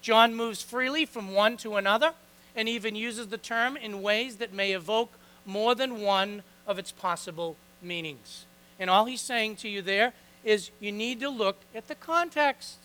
John 0.02 0.36
moves 0.36 0.62
freely 0.62 1.06
from 1.06 1.32
one 1.32 1.56
to 1.58 1.78
another 1.78 2.14
and 2.54 2.68
even 2.68 2.98
uses 2.98 3.28
the 3.28 3.38
term 3.38 3.78
in 3.78 4.02
ways 4.02 4.36
that 4.36 4.52
may 4.52 4.74
evoke 4.74 5.14
more 5.46 5.74
than 5.74 6.02
one 6.02 6.44
of 6.70 6.80
its 6.80 6.92
possible 6.92 7.58
meanings. 7.82 8.46
And 8.80 8.90
all 8.90 9.06
he's 9.06 9.20
saying 9.20 9.58
to 9.58 9.68
you 9.68 9.82
there 9.82 10.14
is 10.46 10.72
you 10.80 10.92
need 10.92 11.20
to 11.20 11.30
look 11.30 11.58
at 11.76 11.88
the 11.90 11.96
context. 11.96 12.78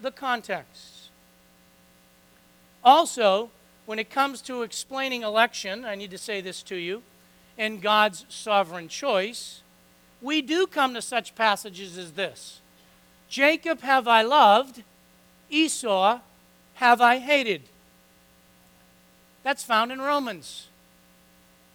The 0.00 0.12
context. 0.12 1.08
Also, 2.84 3.50
when 3.86 3.98
it 3.98 4.10
comes 4.10 4.42
to 4.42 4.62
explaining 4.62 5.22
election, 5.22 5.84
I 5.84 5.94
need 5.94 6.10
to 6.10 6.18
say 6.18 6.40
this 6.40 6.62
to 6.64 6.76
you, 6.76 7.02
and 7.56 7.80
God's 7.80 8.26
sovereign 8.28 8.88
choice, 8.88 9.62
we 10.20 10.42
do 10.42 10.66
come 10.66 10.92
to 10.94 11.02
such 11.02 11.34
passages 11.34 11.96
as 11.96 12.12
this 12.12 12.60
Jacob 13.28 13.80
have 13.80 14.06
I 14.06 14.22
loved, 14.22 14.82
Esau 15.48 16.20
have 16.74 17.00
I 17.00 17.18
hated. 17.18 17.62
That's 19.42 19.64
found 19.64 19.90
in 19.90 20.00
Romans. 20.00 20.68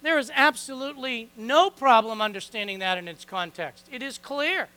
There 0.01 0.17
is 0.17 0.31
absolutely 0.33 1.29
no 1.37 1.69
problem 1.69 2.21
understanding 2.21 2.79
that 2.79 2.97
in 2.97 3.07
its 3.07 3.23
context. 3.23 3.87
It 3.91 4.01
is 4.01 4.17
clear. 4.17 4.67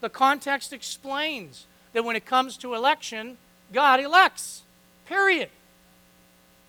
The 0.00 0.08
context 0.08 0.72
explains 0.72 1.66
that 1.92 2.04
when 2.04 2.16
it 2.16 2.26
comes 2.26 2.56
to 2.58 2.74
election, 2.74 3.38
God 3.72 4.00
elects, 4.00 4.62
period. 5.06 5.50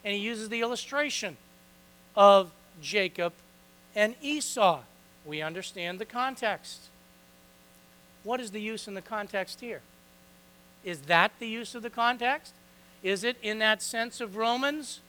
And 0.04 0.14
he 0.14 0.20
uses 0.20 0.50
the 0.50 0.62
illustration 0.62 1.38
of 2.16 2.52
Jacob 2.82 3.34
and 3.96 4.16
Esau. 4.22 4.82
We 5.26 5.42
understand 5.42 6.00
the 6.00 6.06
context. 6.06 6.90
What 8.24 8.40
is 8.40 8.52
the 8.52 8.62
use 8.62 8.88
in 8.88 8.94
the 8.94 9.02
context 9.02 9.62
here? 9.62 9.82
Is 10.84 11.02
that 11.02 11.32
the 11.40 11.48
use 11.48 11.76
of 11.76 11.84
the 11.84 11.90
context? 11.90 12.54
Is 13.04 13.24
it 13.24 13.38
in 13.42 13.60
that 13.60 13.82
sense 13.82 14.22
of 14.22 14.36
Romans? 14.36 15.00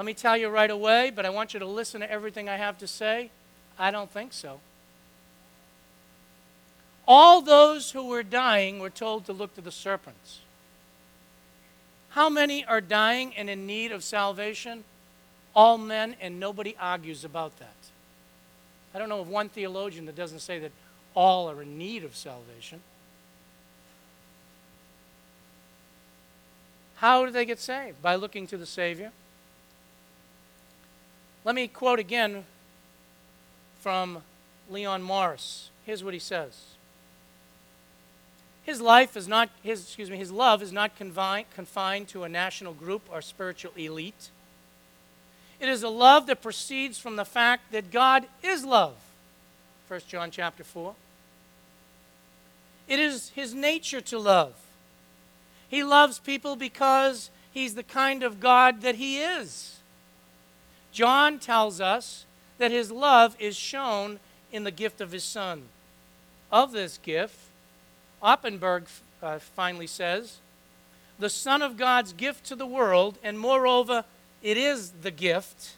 Let 0.00 0.06
me 0.06 0.14
tell 0.14 0.34
you 0.34 0.48
right 0.48 0.70
away, 0.70 1.12
but 1.14 1.26
I 1.26 1.28
want 1.28 1.52
you 1.52 1.60
to 1.60 1.66
listen 1.66 2.00
to 2.00 2.10
everything 2.10 2.48
I 2.48 2.56
have 2.56 2.78
to 2.78 2.86
say. 2.86 3.28
I 3.78 3.90
don't 3.90 4.10
think 4.10 4.32
so. 4.32 4.60
All 7.06 7.42
those 7.42 7.90
who 7.90 8.08
were 8.08 8.22
dying 8.22 8.78
were 8.78 8.88
told 8.88 9.26
to 9.26 9.34
look 9.34 9.54
to 9.56 9.60
the 9.60 9.70
serpents. 9.70 10.38
How 12.08 12.30
many 12.30 12.64
are 12.64 12.80
dying 12.80 13.36
and 13.36 13.50
in 13.50 13.66
need 13.66 13.92
of 13.92 14.02
salvation? 14.02 14.84
All 15.54 15.76
men, 15.76 16.16
and 16.18 16.40
nobody 16.40 16.74
argues 16.80 17.22
about 17.22 17.58
that. 17.58 17.76
I 18.94 18.98
don't 18.98 19.10
know 19.10 19.20
of 19.20 19.28
one 19.28 19.50
theologian 19.50 20.06
that 20.06 20.16
doesn't 20.16 20.40
say 20.40 20.58
that 20.60 20.72
all 21.14 21.50
are 21.50 21.60
in 21.60 21.76
need 21.76 22.04
of 22.04 22.16
salvation. 22.16 22.80
How 26.94 27.26
do 27.26 27.30
they 27.30 27.44
get 27.44 27.58
saved? 27.58 28.00
By 28.00 28.14
looking 28.14 28.46
to 28.46 28.56
the 28.56 28.64
Savior. 28.64 29.12
Let 31.44 31.54
me 31.54 31.68
quote 31.68 31.98
again 31.98 32.44
from 33.80 34.22
Leon 34.68 35.02
Morris. 35.02 35.70
Here's 35.86 36.04
what 36.04 36.12
he 36.12 36.20
says. 36.20 36.64
His 38.62 38.80
life 38.80 39.16
is 39.16 39.26
not 39.26 39.48
his 39.62 39.82
excuse 39.82 40.10
me, 40.10 40.16
his 40.18 40.30
love 40.30 40.62
is 40.62 40.70
not 40.70 40.96
confined, 40.96 41.46
confined 41.54 42.08
to 42.08 42.24
a 42.24 42.28
national 42.28 42.74
group 42.74 43.02
or 43.10 43.22
spiritual 43.22 43.72
elite. 43.76 44.30
It 45.58 45.68
is 45.68 45.82
a 45.82 45.88
love 45.88 46.26
that 46.26 46.42
proceeds 46.42 46.98
from 46.98 47.16
the 47.16 47.24
fact 47.24 47.72
that 47.72 47.90
God 47.90 48.26
is 48.42 48.64
love. 48.64 48.96
1 49.88 50.00
John 50.06 50.30
chapter 50.30 50.62
4. 50.62 50.94
It 52.86 52.98
is 52.98 53.30
his 53.30 53.54
nature 53.54 54.00
to 54.02 54.18
love. 54.18 54.54
He 55.68 55.82
loves 55.82 56.18
people 56.18 56.54
because 56.54 57.30
he's 57.50 57.74
the 57.74 57.82
kind 57.82 58.22
of 58.22 58.40
God 58.40 58.82
that 58.82 58.96
he 58.96 59.20
is. 59.20 59.79
John 60.92 61.38
tells 61.38 61.80
us 61.80 62.24
that 62.58 62.70
his 62.70 62.90
love 62.90 63.36
is 63.38 63.56
shown 63.56 64.20
in 64.52 64.64
the 64.64 64.70
gift 64.70 65.00
of 65.00 65.12
his 65.12 65.24
son. 65.24 65.64
Of 66.50 66.72
this 66.72 66.98
gift, 66.98 67.38
Oppenberg 68.22 68.86
uh, 69.22 69.38
finally 69.38 69.86
says, 69.86 70.38
the 71.18 71.30
Son 71.30 71.60
of 71.60 71.76
God's 71.76 72.12
gift 72.12 72.46
to 72.46 72.56
the 72.56 72.66
world, 72.66 73.18
and 73.22 73.38
moreover, 73.38 74.04
it 74.42 74.56
is 74.56 74.90
the 75.02 75.10
gift, 75.10 75.76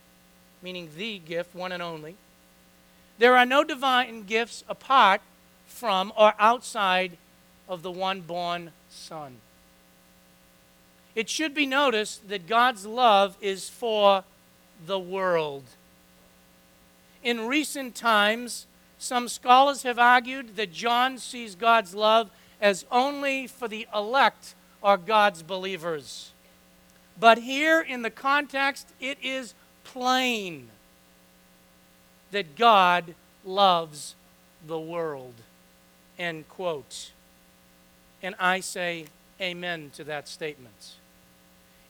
meaning 0.63 0.89
the 0.97 1.19
gift, 1.19 1.55
one 1.55 1.73
and 1.73 1.83
only. 1.83 2.15
There 3.19 3.37
are 3.37 3.45
no 3.45 3.65
divine 3.65 4.23
gifts 4.23 4.65
apart 4.69 5.21
from 5.67 6.13
or 6.17 6.35
outside 6.39 7.19
of 7.69 7.83
the 7.83 7.91
one 7.91 8.21
born 8.21 8.71
Son. 8.89 9.39
It 11.15 11.29
should 11.29 11.55
be 11.55 11.67
noticed 11.67 12.29
that 12.29 12.47
God's 12.47 12.87
love 12.87 13.37
is 13.41 13.69
for 13.69 14.25
the 14.87 14.99
world. 14.99 15.65
In 17.23 17.47
recent 17.47 17.95
times, 17.95 18.67
some 18.99 19.29
scholars 19.29 19.83
have 19.83 19.99
argued 19.99 20.57
that 20.57 20.73
John 20.73 21.19
sees 21.19 21.55
God's 21.55 21.95
love 21.95 22.31
as 22.61 22.85
only 22.91 23.47
for 23.47 23.69
the 23.69 23.87
elect 23.95 24.55
or 24.81 24.97
God's 24.97 25.43
believers. 25.43 26.31
But 27.19 27.39
here 27.39 27.81
in 27.81 28.03
the 28.03 28.11
context, 28.11 28.89
it 29.01 29.19
is 29.23 29.55
plain 29.85 30.69
that 32.31 32.57
God 32.57 33.15
loves 33.45 34.15
the 34.67 34.79
world. 34.79 35.35
End 36.19 36.49
quote. 36.49 37.11
And 38.23 38.35
I 38.39 38.61
say 38.61 39.07
amen 39.41 39.91
to 39.95 40.05
that 40.05 40.29
statement. 40.29 40.95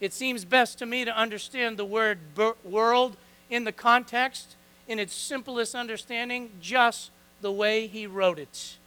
It 0.03 0.13
seems 0.13 0.45
best 0.45 0.81
to 0.81 0.87
me 0.87 1.05
to 1.05 1.17
understand 1.17 1.77
the 1.77 1.85
word 1.85 2.19
world 2.65 3.17
in 3.49 3.63
the 3.63 3.71
context, 3.71 4.57
in 4.89 4.99
its 4.99 5.15
simplest 5.15 5.77
understanding, 5.77 6.51
just 6.61 7.13
the 7.41 7.53
way 7.53 7.87
he 7.87 8.09
wrote 8.09 8.41
it. 8.41 8.79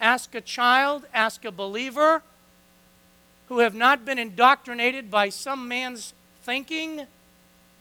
Ask 0.00 0.34
a 0.34 0.40
child, 0.40 1.04
ask 1.12 1.44
a 1.44 1.52
believer 1.52 2.22
who 3.50 3.58
have 3.58 3.74
not 3.74 4.06
been 4.06 4.18
indoctrinated 4.18 5.10
by 5.10 5.28
some 5.28 5.68
man's 5.68 6.14
thinking, 6.42 7.06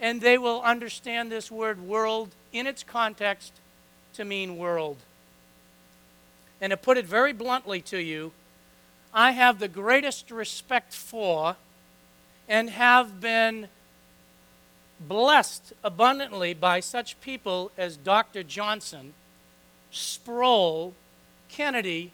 and 0.02 0.20
they 0.20 0.38
will 0.38 0.62
understand 0.63 1.32
this 1.32 1.50
word 1.50 1.82
world 1.82 2.36
in 2.52 2.68
its 2.68 2.84
context 2.84 3.54
to 4.16 4.26
mean 4.26 4.58
world. 4.58 4.98
And 6.60 6.72
to 6.72 6.78
put 6.78 6.98
it 6.98 7.06
very 7.06 7.32
bluntly 7.32 7.80
to 7.84 8.00
you, 8.00 8.34
I 9.13 9.32
have 9.32 9.60
the 9.60 9.70
greatest 9.70 10.30
respect 10.30 10.94
for 10.94 11.56
and 12.48 12.70
have 12.70 13.20
been 13.20 13.68
blessed 15.00 15.74
abundantly 15.84 16.54
by 16.54 16.80
such 16.80 17.20
people 17.22 17.72
as 17.78 17.98
Dr. 17.98 18.44
Johnson, 18.44 19.14
Sproul, 19.92 20.94
Kennedy, 21.50 22.12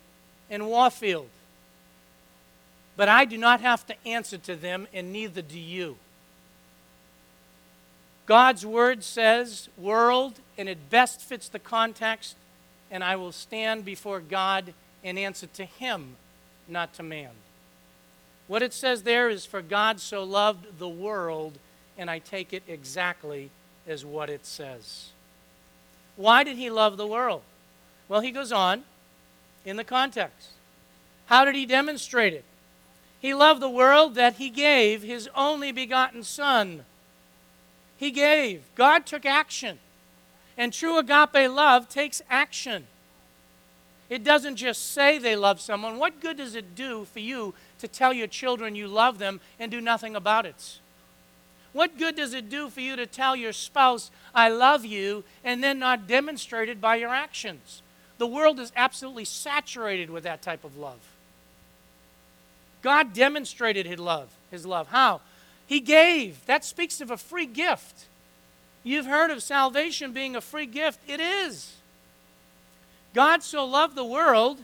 and 0.49 0.67
Warfield. 0.67 1.29
But 2.95 3.09
I 3.09 3.25
do 3.25 3.37
not 3.37 3.61
have 3.61 3.85
to 3.87 4.07
answer 4.07 4.37
to 4.39 4.55
them, 4.55 4.87
and 4.93 5.11
neither 5.11 5.41
do 5.41 5.59
you. 5.59 5.97
God's 8.25 8.65
word 8.65 9.03
says 9.03 9.69
world, 9.77 10.39
and 10.57 10.69
it 10.69 10.89
best 10.89 11.21
fits 11.21 11.49
the 11.49 11.59
context, 11.59 12.35
and 12.91 13.03
I 13.03 13.15
will 13.15 13.31
stand 13.31 13.83
before 13.83 14.19
God 14.19 14.73
and 15.03 15.19
answer 15.19 15.47
to 15.47 15.65
him, 15.65 16.15
not 16.67 16.93
to 16.95 17.03
man. 17.03 17.31
What 18.47 18.61
it 18.61 18.73
says 18.73 19.03
there 19.03 19.29
is, 19.29 19.45
For 19.45 19.61
God 19.61 19.99
so 19.99 20.23
loved 20.23 20.79
the 20.79 20.89
world, 20.89 21.57
and 21.97 22.09
I 22.09 22.19
take 22.19 22.53
it 22.53 22.63
exactly 22.67 23.49
as 23.87 24.05
what 24.05 24.29
it 24.29 24.45
says. 24.45 25.09
Why 26.15 26.43
did 26.43 26.57
he 26.57 26.69
love 26.69 26.97
the 26.97 27.07
world? 27.07 27.41
Well, 28.07 28.21
he 28.21 28.31
goes 28.31 28.51
on 28.51 28.83
in 29.65 29.77
the 29.77 29.83
context. 29.83 30.49
How 31.27 31.45
did 31.45 31.55
he 31.55 31.65
demonstrate 31.65 32.33
it? 32.33 32.43
He 33.19 33.33
loved 33.33 33.61
the 33.61 33.69
world 33.69 34.15
that 34.15 34.35
he 34.35 34.49
gave 34.49 35.01
his 35.01 35.29
only 35.33 35.71
begotten 35.71 36.23
Son. 36.23 36.83
He 37.97 38.11
gave. 38.11 38.63
God 38.75 39.05
took 39.05 39.25
action. 39.25 39.79
And 40.57 40.73
true 40.73 40.97
agape 40.97 41.49
love 41.49 41.87
takes 41.87 42.21
action. 42.29 42.85
It 44.09 44.23
doesn't 44.23 44.57
just 44.57 44.91
say 44.91 45.17
they 45.17 45.35
love 45.35 45.61
someone. 45.61 45.97
What 45.97 46.19
good 46.19 46.37
does 46.37 46.55
it 46.55 46.75
do 46.75 47.05
for 47.05 47.19
you 47.19 47.53
to 47.83 47.87
tell 47.89 48.13
your 48.13 48.27
children 48.27 48.75
you 48.75 48.87
love 48.87 49.19
them 49.19 49.41
and 49.59 49.69
do 49.69 49.81
nothing 49.81 50.15
about 50.15 50.45
it? 50.45 50.79
What 51.73 51.97
good 51.97 52.15
does 52.15 52.33
it 52.33 52.49
do 52.49 52.69
for 52.69 52.79
you 52.79 52.95
to 52.95 53.05
tell 53.05 53.35
your 53.35 53.51
spouse, 53.51 54.09
I 54.33 54.47
love 54.47 54.85
you, 54.85 55.25
and 55.43 55.61
then 55.61 55.79
not 55.79 56.07
demonstrate 56.07 56.69
it 56.69 56.79
by 56.79 56.95
your 56.95 57.09
actions? 57.09 57.81
The 58.19 58.27
world 58.27 58.57
is 58.61 58.71
absolutely 58.77 59.25
saturated 59.25 60.09
with 60.09 60.23
that 60.23 60.41
type 60.41 60.63
of 60.63 60.77
love. 60.77 60.99
God 62.81 63.13
demonstrated 63.13 63.85
his 63.85 63.99
love. 63.99 64.29
His 64.49 64.65
love. 64.65 64.87
How? 64.87 65.19
He 65.67 65.81
gave. 65.81 66.45
That 66.45 66.63
speaks 66.63 67.01
of 67.01 67.11
a 67.11 67.17
free 67.17 67.47
gift. 67.47 68.05
You've 68.83 69.07
heard 69.07 69.29
of 69.29 69.43
salvation 69.43 70.13
being 70.13 70.37
a 70.37 70.41
free 70.41 70.67
gift. 70.67 70.99
It 71.05 71.19
is. 71.19 71.73
God 73.13 73.43
so 73.43 73.65
loved 73.65 73.95
the 73.95 74.05
world, 74.05 74.59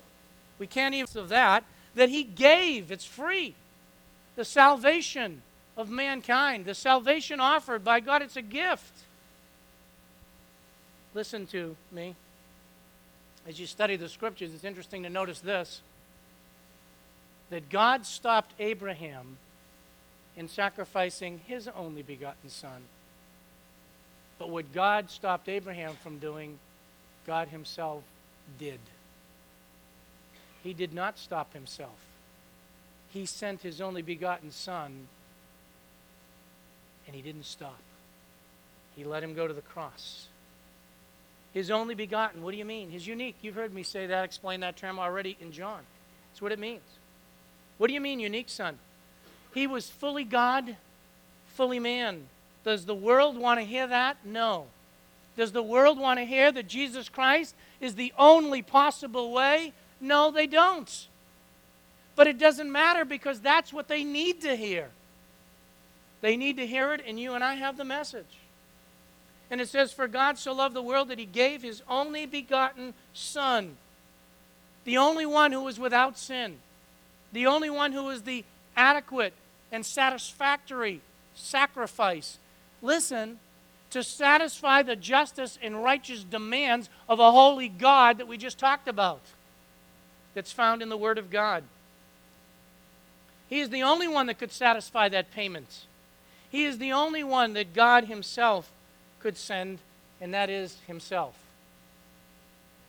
we 0.57 0.67
can't 0.67 0.95
even 0.95 1.21
of 1.21 1.29
that, 1.29 1.63
that 1.99 2.07
he 2.07 2.23
gave. 2.23 2.93
It's 2.93 3.03
free. 3.03 3.55
The 4.37 4.45
salvation 4.45 5.41
of 5.75 5.89
mankind, 5.89 6.63
the 6.63 6.73
salvation 6.73 7.41
offered 7.41 7.83
by 7.83 7.99
God, 7.99 8.21
it's 8.21 8.37
a 8.37 8.41
gift. 8.41 8.93
Listen 11.13 11.45
to 11.47 11.75
me. 11.91 12.15
As 13.45 13.59
you 13.59 13.65
study 13.65 13.97
the 13.97 14.07
scriptures, 14.07 14.53
it's 14.53 14.63
interesting 14.63 15.03
to 15.03 15.09
notice 15.09 15.39
this 15.39 15.81
that 17.49 17.69
God 17.69 18.05
stopped 18.05 18.53
Abraham 18.59 19.37
in 20.37 20.47
sacrificing 20.47 21.41
his 21.47 21.67
only 21.67 22.03
begotten 22.03 22.49
son. 22.49 22.83
But 24.37 24.51
what 24.51 24.71
God 24.71 25.09
stopped 25.09 25.49
Abraham 25.49 25.95
from 26.01 26.19
doing, 26.19 26.59
God 27.27 27.49
himself 27.49 28.03
did. 28.57 28.79
He 30.63 30.73
did 30.73 30.93
not 30.93 31.17
stop 31.17 31.53
himself. 31.53 31.97
He 33.11 33.25
sent 33.25 33.61
his 33.61 33.81
only 33.81 34.01
begotten 34.01 34.51
son, 34.51 35.07
and 37.07 37.15
he 37.15 37.21
didn't 37.21 37.45
stop. 37.45 37.79
He 38.95 39.03
let 39.03 39.23
him 39.23 39.33
go 39.33 39.47
to 39.47 39.53
the 39.53 39.61
cross. 39.61 40.27
His 41.53 41.71
only 41.71 41.95
begotten, 41.95 42.43
what 42.43 42.51
do 42.51 42.57
you 42.57 42.65
mean? 42.65 42.91
His 42.91 43.07
unique. 43.07 43.35
You've 43.41 43.55
heard 43.55 43.73
me 43.73 43.81
say 43.81 44.05
that, 44.07 44.23
explain 44.23 44.59
that 44.59 44.77
term 44.77 44.99
already 44.99 45.35
in 45.41 45.51
John. 45.51 45.79
That's 46.31 46.41
what 46.41 46.51
it 46.51 46.59
means. 46.59 46.81
What 47.77 47.87
do 47.87 47.93
you 47.93 48.01
mean, 48.01 48.19
unique 48.19 48.49
son? 48.49 48.77
He 49.53 49.65
was 49.65 49.89
fully 49.89 50.23
God, 50.23 50.75
fully 51.55 51.79
man. 51.79 52.27
Does 52.63 52.85
the 52.85 52.93
world 52.93 53.37
want 53.37 53.59
to 53.59 53.65
hear 53.65 53.87
that? 53.87 54.17
No. 54.23 54.67
Does 55.35 55.53
the 55.53 55.63
world 55.63 55.97
want 55.97 56.19
to 56.19 56.25
hear 56.25 56.51
that 56.51 56.67
Jesus 56.67 57.09
Christ 57.09 57.55
is 57.79 57.95
the 57.95 58.13
only 58.17 58.61
possible 58.61 59.31
way? 59.31 59.73
No, 59.99 60.31
they 60.31 60.47
don't. 60.47 61.07
But 62.15 62.27
it 62.27 62.37
doesn't 62.37 62.71
matter 62.71 63.05
because 63.05 63.39
that's 63.39 63.71
what 63.71 63.87
they 63.87 64.03
need 64.03 64.41
to 64.41 64.55
hear. 64.55 64.89
They 66.21 66.35
need 66.35 66.57
to 66.57 66.67
hear 66.67 66.93
it, 66.93 67.01
and 67.07 67.19
you 67.19 67.33
and 67.33 67.43
I 67.43 67.55
have 67.55 67.77
the 67.77 67.85
message. 67.85 68.25
And 69.49 69.61
it 69.61 69.69
says, 69.69 69.93
For 69.93 70.07
God 70.07 70.37
so 70.37 70.53
loved 70.53 70.75
the 70.75 70.81
world 70.81 71.07
that 71.07 71.19
he 71.19 71.25
gave 71.25 71.61
his 71.61 71.81
only 71.89 72.25
begotten 72.25 72.93
Son, 73.13 73.77
the 74.83 74.97
only 74.97 75.25
one 75.25 75.51
who 75.51 75.61
was 75.61 75.79
without 75.79 76.17
sin 76.17 76.57
the 77.31 77.47
only 77.47 77.69
one 77.69 77.91
who 77.91 78.09
is 78.09 78.23
the 78.23 78.43
adequate 78.75 79.33
and 79.71 79.85
satisfactory 79.85 81.01
sacrifice. 81.35 82.37
Listen, 82.81 83.39
to 83.91 84.03
satisfy 84.03 84.83
the 84.83 84.95
justice 84.95 85.57
and 85.61 85.83
righteous 85.83 86.23
demands 86.23 86.89
of 87.07 87.19
a 87.19 87.31
holy 87.31 87.69
God 87.69 88.17
that 88.17 88.27
we 88.27 88.37
just 88.37 88.57
talked 88.57 88.87
about, 88.87 89.21
that's 90.33 90.51
found 90.51 90.81
in 90.81 90.89
the 90.89 90.97
Word 90.97 91.17
of 91.17 91.29
God. 91.29 91.63
He 93.49 93.59
is 93.59 93.69
the 93.69 93.83
only 93.83 94.07
one 94.07 94.27
that 94.27 94.37
could 94.37 94.51
satisfy 94.51 95.09
that 95.09 95.31
payment. 95.31 95.85
He 96.51 96.65
is 96.65 96.77
the 96.77 96.91
only 96.91 97.23
one 97.23 97.53
that 97.53 97.73
God 97.73 98.05
Himself 98.05 98.71
could 99.19 99.37
send, 99.37 99.79
and 100.21 100.33
that 100.33 100.49
is 100.49 100.77
Himself. 100.87 101.35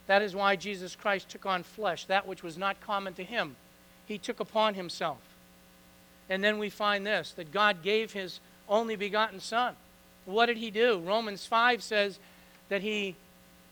That 0.07 0.23
is 0.23 0.35
why 0.35 0.57
Jesus 0.57 0.97
Christ 0.97 1.29
took 1.29 1.47
on 1.47 1.63
flesh, 1.63 2.05
that 2.07 2.27
which 2.27 2.43
was 2.43 2.59
not 2.59 2.81
common 2.81 3.15
to 3.15 3.25
Him 3.25 3.57
he 4.11 4.19
took 4.19 4.41
upon 4.41 4.75
himself. 4.75 5.21
And 6.29 6.43
then 6.43 6.59
we 6.59 6.69
find 6.69 7.07
this 7.07 7.31
that 7.33 7.53
God 7.53 7.81
gave 7.81 8.13
his 8.13 8.41
only 8.69 8.97
begotten 8.97 9.39
Son. 9.39 9.77
What 10.25 10.47
did 10.47 10.57
he 10.57 10.71
do? 10.73 10.99
Romans 10.99 11.47
5 11.47 11.81
says 11.81 12.19
that 12.71 12.83
he 12.83 13.15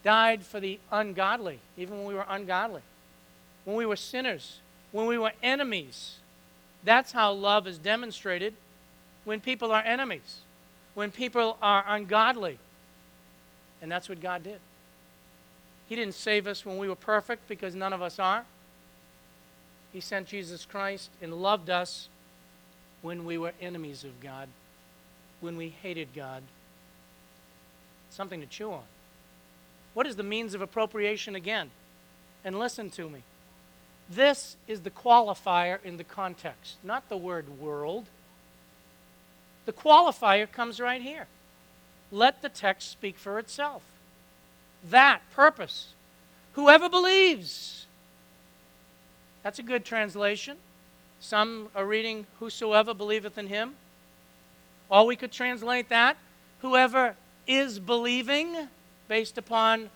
died 0.04 0.44
for 0.44 0.60
the 0.60 0.78
ungodly, 0.92 1.58
even 1.76 1.98
when 1.98 2.06
we 2.06 2.14
were 2.14 2.26
ungodly, 2.28 2.82
when 3.68 3.76
we 3.76 3.84
were 3.84 3.96
sinners, 3.96 4.60
when 4.92 5.04
we 5.04 5.18
were 5.18 5.32
enemies. 5.42 6.16
That's 6.84 7.12
how 7.12 7.34
love 7.34 7.66
is 7.66 7.76
demonstrated 7.76 8.54
when 9.26 9.40
people 9.40 9.72
are 9.72 9.82
enemies, 9.82 10.38
when 10.94 11.10
people 11.10 11.58
are 11.60 11.84
ungodly. 11.86 12.58
And 13.82 13.92
that's 13.92 14.08
what 14.08 14.22
God 14.22 14.42
did. 14.42 14.60
He 15.86 15.96
didn't 15.96 16.14
save 16.14 16.46
us 16.46 16.64
when 16.64 16.78
we 16.78 16.88
were 16.88 16.94
perfect 16.94 17.46
because 17.46 17.74
none 17.74 17.92
of 17.92 18.00
us 18.00 18.18
are. 18.18 18.46
He 19.92 20.00
sent 20.00 20.28
Jesus 20.28 20.64
Christ 20.64 21.10
and 21.20 21.34
loved 21.34 21.68
us 21.68 22.08
when 23.02 23.26
we 23.26 23.36
were 23.36 23.52
enemies 23.60 24.02
of 24.02 24.18
God, 24.22 24.48
when 25.42 25.58
we 25.58 25.74
hated 25.82 26.08
God. 26.16 26.42
Something 28.08 28.40
to 28.40 28.46
chew 28.46 28.72
on. 28.72 28.84
What 29.92 30.06
is 30.06 30.16
the 30.16 30.22
means 30.22 30.54
of 30.54 30.62
appropriation 30.62 31.34
again? 31.34 31.70
And 32.46 32.58
listen 32.58 32.88
to 32.92 33.10
me. 33.10 33.24
This 34.08 34.56
is 34.66 34.80
the 34.80 34.90
qualifier 34.90 35.78
in 35.84 35.96
the 35.96 36.04
context, 36.04 36.76
not 36.82 37.08
the 37.08 37.16
word 37.16 37.60
world. 37.60 38.06
The 39.66 39.72
qualifier 39.72 40.50
comes 40.50 40.80
right 40.80 41.02
here. 41.02 41.26
Let 42.10 42.40
the 42.40 42.48
text 42.48 42.90
speak 42.90 43.18
for 43.18 43.38
itself. 43.38 43.82
That 44.88 45.20
purpose. 45.34 45.88
Whoever 46.54 46.88
believes 46.88 47.78
that's 49.42 49.58
a 49.58 49.62
good 49.62 49.84
translation. 49.84 50.58
Some 51.20 51.68
are 51.74 51.86
reading, 51.86 52.26
Whosoever 52.38 52.94
believeth 52.94 53.38
in 53.38 53.46
him. 53.46 53.76
Or 54.90 55.06
we 55.06 55.16
could 55.16 55.32
translate 55.32 55.88
that, 55.88 56.16
Whoever 56.60 57.14
is 57.46 57.78
believing, 57.78 58.68
based 59.08 59.38
upon 59.38 59.90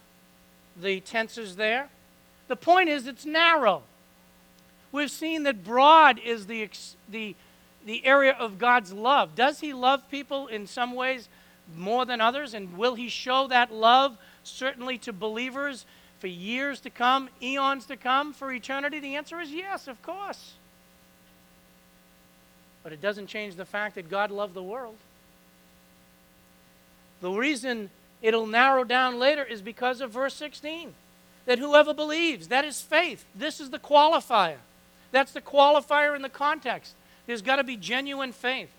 the 0.81 1.01
tenses 1.01 1.57
there. 1.57 1.88
The 2.48 2.57
point 2.57 2.88
is, 2.88 3.07
it's 3.07 3.27
narrow. 3.27 3.83
We've 4.92 5.11
seen 5.11 5.44
that 5.44 5.64
broad 5.64 6.18
is 6.18 6.46
the, 6.46 6.68
the, 7.09 7.35
the 7.85 8.05
area 8.05 8.37
of 8.38 8.59
God's 8.59 8.92
love. 8.92 9.35
Does 9.35 9.61
He 9.61 9.72
love 9.72 10.09
people 10.11 10.46
in 10.46 10.66
some 10.66 10.94
ways 10.94 11.28
more 11.74 12.05
than 12.05 12.20
others? 12.20 12.52
And 12.52 12.76
will 12.76 12.94
He 12.94 13.09
show 13.09 13.48
that 13.48 13.72
love 13.72 14.18
certainly 14.44 14.98
to 14.98 15.12
believers 15.12 15.87
for 16.18 16.26
years 16.26 16.78
to 16.81 16.90
come, 16.90 17.31
eons 17.42 17.87
to 17.87 17.96
come, 17.96 18.35
for 18.35 18.52
eternity? 18.52 19.00
The 19.00 19.16
answer 19.16 19.40
is 19.40 19.50
yes, 19.50 19.88
of 19.88 20.00
course. 20.02 20.52
But 22.83 22.92
it 22.92 23.00
doesn't 23.00 23.28
change 23.28 23.55
the 23.55 23.64
fact 23.64 23.94
that 23.94 24.11
God 24.11 24.31
loved 24.31 24.55
the 24.55 24.62
world. 24.62 24.96
The 27.22 27.31
reason 27.31 27.88
it'll 28.20 28.46
narrow 28.46 28.85
down 28.85 29.18
later 29.18 29.42
is 29.42 29.62
because 29.62 30.00
of 30.00 30.11
verse 30.11 30.35
16 30.35 30.92
that 31.46 31.59
whoever 31.59 31.94
believes, 31.94 32.48
that 32.48 32.64
is 32.64 32.81
faith. 32.81 33.24
This 33.35 33.61
is 33.61 33.70
the 33.70 33.78
qualifier. 33.78 34.59
That's 35.12 35.33
the 35.33 35.40
qualifier 35.40 36.16
in 36.16 36.22
the 36.22 36.29
context. 36.29 36.94
There's 37.27 37.42
got 37.42 37.57
to 37.57 37.64
be 37.64 37.77
genuine 37.77 38.33
faith. 38.33 38.70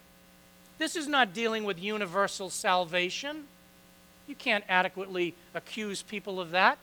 This 0.77 0.95
is 0.95 1.07
not 1.07 1.33
dealing 1.33 1.63
with 1.63 1.81
universal 1.81 2.49
salvation. 2.49 3.45
You 4.27 4.35
can't 4.35 4.63
adequately 4.67 5.35
accuse 5.53 6.01
people 6.01 6.39
of 6.39 6.51
that. 6.51 6.79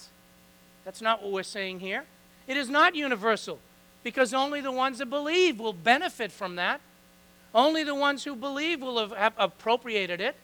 That's 0.84 1.02
not 1.02 1.22
what 1.22 1.32
we're 1.32 1.42
saying 1.42 1.80
here. 1.80 2.04
It 2.46 2.56
is 2.56 2.68
not 2.70 2.94
universal 2.94 3.58
because 4.02 4.32
only 4.32 4.60
the 4.60 4.72
ones 4.72 4.98
that 4.98 5.06
believe 5.06 5.58
will 5.60 5.72
benefit 5.72 6.32
from 6.32 6.56
that. 6.56 6.80
Only 7.54 7.82
the 7.82 7.94
ones 7.94 8.24
who 8.24 8.36
believe 8.36 8.80
will 8.80 9.08
have, 9.14 9.34
appropriated 9.36 10.20
it. 10.20 10.36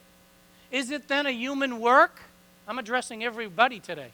Is 0.70 0.90
it 0.90 1.08
then 1.08 1.26
a 1.26 1.30
human 1.30 1.80
work? 1.80 2.20
I'm 2.66 2.78
addressing 2.78 3.22
everybody 3.22 3.78
today. 3.78 4.10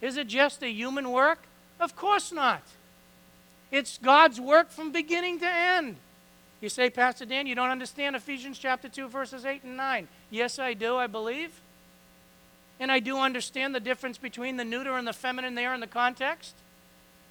Is 0.00 0.16
it 0.16 0.28
just 0.28 0.62
a 0.62 0.68
human 0.68 1.10
work? 1.10 1.38
Of 1.80 1.96
course 1.96 2.30
not. 2.30 2.62
It's 3.70 3.98
God's 3.98 4.40
work 4.40 4.70
from 4.70 4.92
beginning 4.92 5.40
to 5.40 5.48
end. 5.48 5.96
You 6.60 6.68
say, 6.68 6.88
Pastor 6.88 7.26
Dan, 7.26 7.46
you 7.46 7.54
don't 7.54 7.70
understand 7.70 8.16
Ephesians 8.16 8.58
chapter 8.58 8.88
2, 8.88 9.08
verses 9.08 9.44
8 9.44 9.62
and 9.64 9.76
9. 9.76 10.08
Yes, 10.30 10.58
I 10.58 10.74
do, 10.74 10.96
I 10.96 11.06
believe. 11.06 11.60
And 12.78 12.90
I 12.90 13.00
do 13.00 13.18
understand 13.18 13.74
the 13.74 13.80
difference 13.80 14.18
between 14.18 14.56
the 14.56 14.64
neuter 14.64 14.96
and 14.96 15.06
the 15.06 15.12
feminine 15.12 15.54
there 15.54 15.74
in 15.74 15.80
the 15.80 15.86
context. 15.86 16.54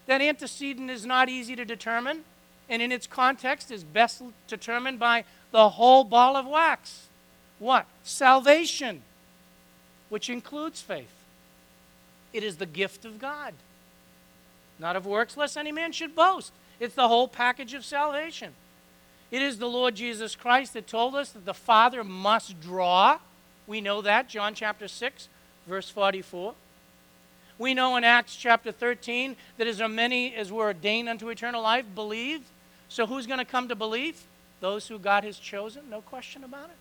That 0.05 0.21
antecedent 0.21 0.91
is 0.91 1.05
not 1.05 1.29
easy 1.29 1.55
to 1.55 1.65
determine, 1.65 2.23
and 2.69 2.81
in 2.81 2.91
its 2.91 3.07
context 3.07 3.71
is 3.71 3.83
best 3.83 4.21
determined 4.47 4.99
by 4.99 5.23
the 5.51 5.69
whole 5.69 6.03
ball 6.03 6.35
of 6.35 6.45
wax. 6.45 7.07
What? 7.59 7.87
Salvation, 8.03 9.01
which 10.09 10.29
includes 10.29 10.81
faith. 10.81 11.13
It 12.33 12.43
is 12.43 12.57
the 12.57 12.65
gift 12.65 13.05
of 13.05 13.19
God, 13.19 13.53
not 14.79 14.95
of 14.95 15.05
works, 15.05 15.37
lest 15.37 15.57
any 15.57 15.71
man 15.71 15.91
should 15.91 16.15
boast. 16.15 16.51
It's 16.79 16.95
the 16.95 17.07
whole 17.07 17.27
package 17.27 17.73
of 17.73 17.85
salvation. 17.85 18.53
It 19.31 19.41
is 19.41 19.57
the 19.57 19.67
Lord 19.67 19.95
Jesus 19.95 20.35
Christ 20.35 20.73
that 20.73 20.87
told 20.87 21.15
us 21.15 21.31
that 21.31 21.45
the 21.45 21.53
Father 21.53 22.03
must 22.03 22.59
draw. 22.61 23.19
We 23.67 23.81
know 23.81 24.01
that, 24.01 24.29
John 24.29 24.53
chapter 24.53 24.87
6, 24.87 25.29
verse 25.67 25.89
44. 25.89 26.53
We 27.57 27.73
know 27.73 27.95
in 27.95 28.03
Acts 28.03 28.35
chapter 28.35 28.71
13 28.71 29.35
that 29.57 29.67
as 29.67 29.81
many 29.81 30.35
as 30.35 30.51
were 30.51 30.65
ordained 30.65 31.07
unto 31.07 31.29
eternal 31.29 31.61
life 31.61 31.85
believed. 31.95 32.43
So 32.89 33.07
who's 33.07 33.27
going 33.27 33.39
to 33.39 33.45
come 33.45 33.69
to 33.69 33.75
belief? 33.75 34.25
The 34.59 34.65
those 34.65 34.87
who 34.87 34.97
God 34.97 35.23
has 35.23 35.37
chosen, 35.37 35.83
no 35.91 36.01
question 36.01 36.43
about 36.43 36.69
it. 36.69 36.77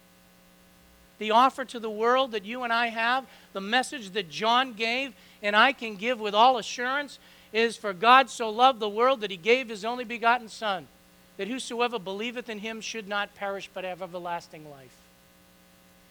The 1.18 1.32
offer 1.32 1.66
to 1.66 1.78
the 1.78 1.90
world 1.90 2.32
that 2.32 2.44
you 2.44 2.62
and 2.62 2.72
I 2.72 2.86
have, 2.86 3.26
the 3.52 3.60
message 3.60 4.10
that 4.12 4.30
John 4.30 4.72
gave, 4.72 5.12
and 5.42 5.54
I 5.54 5.74
can 5.74 5.96
give 5.96 6.18
with 6.18 6.34
all 6.34 6.56
assurance, 6.56 7.18
is 7.54 7.76
for 7.76 7.92
God 7.92 8.28
so 8.28 8.50
loved 8.50 8.80
the 8.80 8.88
world 8.88 9.20
that 9.20 9.30
he 9.30 9.36
gave 9.36 9.68
his 9.68 9.84
only 9.84 10.04
begotten 10.04 10.48
Son, 10.48 10.88
that 11.36 11.48
whosoever 11.48 11.98
believeth 11.98 12.50
in 12.50 12.58
him 12.58 12.80
should 12.80 13.08
not 13.08 13.34
perish 13.36 13.70
but 13.72 13.84
have 13.84 14.02
everlasting 14.02 14.68
life. 14.70 14.96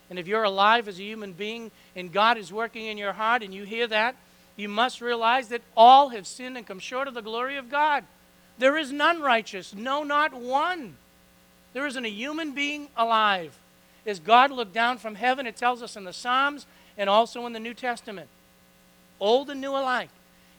And 0.10 0.18
if 0.18 0.28
you're 0.28 0.44
alive 0.44 0.88
as 0.88 1.00
a 1.00 1.04
human 1.04 1.34
being 1.34 1.70
and 1.96 2.12
God 2.12 2.38
is 2.38 2.52
working 2.52 2.86
in 2.86 2.98
your 2.98 3.14
heart 3.14 3.44
and 3.44 3.54
you 3.54 3.66
hear 3.66 3.88
that, 3.88 4.16
you 4.56 4.70
must 4.70 5.02
realize 5.02 5.50
that 5.50 5.62
all 5.76 6.10
have 6.10 6.28
sinned 6.28 6.58
and 6.58 6.66
come 6.66 6.80
short 6.80 7.08
of 7.08 7.14
the 7.14 7.22
glory 7.22 7.58
of 7.58 7.70
God. 7.70 8.06
There 8.58 8.78
is 8.78 8.92
none 8.92 9.22
righteous, 9.22 9.74
no, 9.74 10.04
not 10.04 10.34
one. 10.34 10.96
There 11.74 11.88
isn't 11.88 12.06
a 12.06 12.10
human 12.10 12.54
being 12.54 12.88
alive. 12.96 13.58
As 14.06 14.20
God 14.20 14.52
looked 14.52 14.74
down 14.74 14.98
from 14.98 15.16
heaven, 15.16 15.48
it 15.48 15.58
tells 15.58 15.82
us 15.82 15.96
in 15.96 16.04
the 16.04 16.14
Psalms 16.14 16.66
and 16.98 17.10
also 17.10 17.46
in 17.48 17.54
the 17.54 17.60
New 17.60 17.74
Testament, 17.74 18.30
old 19.20 19.50
and 19.50 19.60
new 19.60 19.72
alike, 19.72 20.10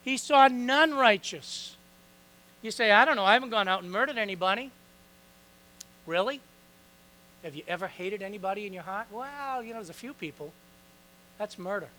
he 0.05 0.15
saw 0.17 0.47
none 0.47 0.93
righteous. 0.93 1.75
You 2.61 2.71
say, 2.71 2.91
I 2.91 3.03
don't 3.03 3.15
know, 3.15 3.25
I 3.25 3.33
haven't 3.33 3.49
gone 3.49 3.67
out 3.67 3.83
and 3.83 3.91
murdered 3.91 4.17
anybody. 4.17 4.71
Really? 6.05 6.39
Have 7.43 7.55
you 7.55 7.63
ever 7.67 7.87
hated 7.87 8.21
anybody 8.21 8.65
in 8.65 8.73
your 8.73 8.83
heart? 8.83 9.07
Well, 9.11 9.61
you 9.61 9.69
know, 9.69 9.75
there's 9.75 9.89
a 9.89 9.93
few 9.93 10.13
people. 10.13 10.53
That's 11.37 11.59
murder. 11.59 11.89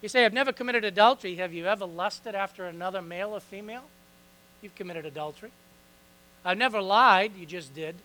You 0.00 0.08
say, 0.08 0.24
I've 0.24 0.32
never 0.32 0.52
committed 0.52 0.84
adultery. 0.84 1.36
Have 1.36 1.52
you 1.52 1.66
ever 1.66 1.84
lusted 1.84 2.34
after 2.34 2.66
another 2.66 3.02
male 3.02 3.30
or 3.30 3.40
female? 3.40 3.84
You've 4.62 4.74
committed 4.74 5.06
adultery. 5.06 5.50
I've 6.44 6.58
never 6.58 6.80
lied. 6.80 7.32
You 7.38 7.46
just 7.46 7.74
did. 7.74 7.96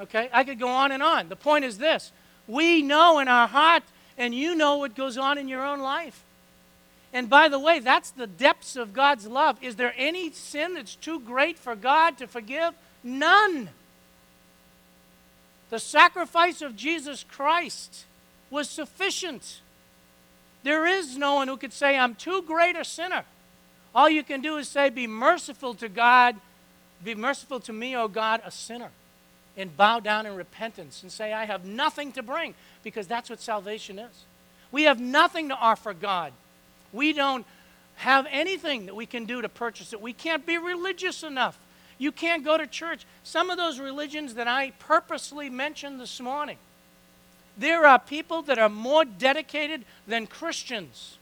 Okay? 0.00 0.28
I 0.32 0.44
could 0.44 0.58
go 0.58 0.68
on 0.68 0.92
and 0.92 1.02
on. 1.02 1.28
The 1.28 1.36
point 1.36 1.64
is 1.64 1.78
this 1.78 2.12
we 2.46 2.82
know 2.82 3.18
in 3.18 3.28
our 3.28 3.48
heart, 3.48 3.82
and 4.18 4.34
you 4.34 4.54
know 4.54 4.76
what 4.76 4.94
goes 4.94 5.16
on 5.16 5.38
in 5.38 5.48
your 5.48 5.64
own 5.64 5.80
life. 5.80 6.22
And 7.12 7.28
by 7.28 7.48
the 7.48 7.58
way, 7.58 7.78
that's 7.78 8.10
the 8.10 8.26
depths 8.26 8.76
of 8.76 8.94
God's 8.94 9.26
love. 9.26 9.62
Is 9.62 9.76
there 9.76 9.94
any 9.96 10.30
sin 10.30 10.74
that's 10.74 10.94
too 10.94 11.20
great 11.20 11.58
for 11.58 11.76
God 11.76 12.16
to 12.18 12.26
forgive? 12.26 12.74
None. 13.04 13.68
The 15.70 15.78
sacrifice 15.78 16.62
of 16.62 16.76
Jesus 16.76 17.24
Christ 17.24 18.06
was 18.50 18.68
sufficient. 18.68 19.60
There 20.62 20.86
is 20.86 21.16
no 21.16 21.34
one 21.36 21.48
who 21.48 21.56
could 21.56 21.72
say, 21.72 21.98
I'm 21.98 22.14
too 22.14 22.42
great 22.42 22.76
a 22.76 22.84
sinner. 22.84 23.24
All 23.94 24.08
you 24.08 24.22
can 24.22 24.40
do 24.40 24.56
is 24.56 24.68
say, 24.68 24.88
Be 24.88 25.06
merciful 25.06 25.74
to 25.74 25.88
God, 25.88 26.36
be 27.04 27.14
merciful 27.14 27.60
to 27.60 27.72
me, 27.72 27.96
O 27.96 28.08
God, 28.08 28.40
a 28.44 28.50
sinner. 28.50 28.90
And 29.56 29.76
bow 29.76 30.00
down 30.00 30.24
in 30.24 30.34
repentance 30.34 31.02
and 31.02 31.12
say, 31.12 31.32
I 31.32 31.44
have 31.44 31.66
nothing 31.66 32.12
to 32.12 32.22
bring, 32.22 32.54
because 32.82 33.06
that's 33.06 33.28
what 33.28 33.40
salvation 33.40 33.98
is. 33.98 34.24
We 34.70 34.84
have 34.84 34.98
nothing 34.98 35.50
to 35.50 35.54
offer 35.54 35.92
God. 35.92 36.32
We 36.92 37.12
don't 37.12 37.44
have 37.96 38.26
anything 38.30 38.86
that 38.86 38.96
we 38.96 39.04
can 39.04 39.26
do 39.26 39.42
to 39.42 39.48
purchase 39.50 39.92
it. 39.92 40.00
We 40.00 40.14
can't 40.14 40.46
be 40.46 40.56
religious 40.56 41.22
enough. 41.22 41.58
You 41.98 42.10
can't 42.10 42.44
go 42.44 42.56
to 42.56 42.66
church. 42.66 43.04
Some 43.22 43.50
of 43.50 43.58
those 43.58 43.78
religions 43.78 44.34
that 44.34 44.48
I 44.48 44.72
purposely 44.78 45.50
mentioned 45.50 46.00
this 46.00 46.18
morning, 46.18 46.56
there 47.58 47.86
are 47.86 47.98
people 47.98 48.40
that 48.42 48.58
are 48.58 48.70
more 48.70 49.04
dedicated 49.04 49.84
than 50.06 50.26
Christians. 50.26 51.18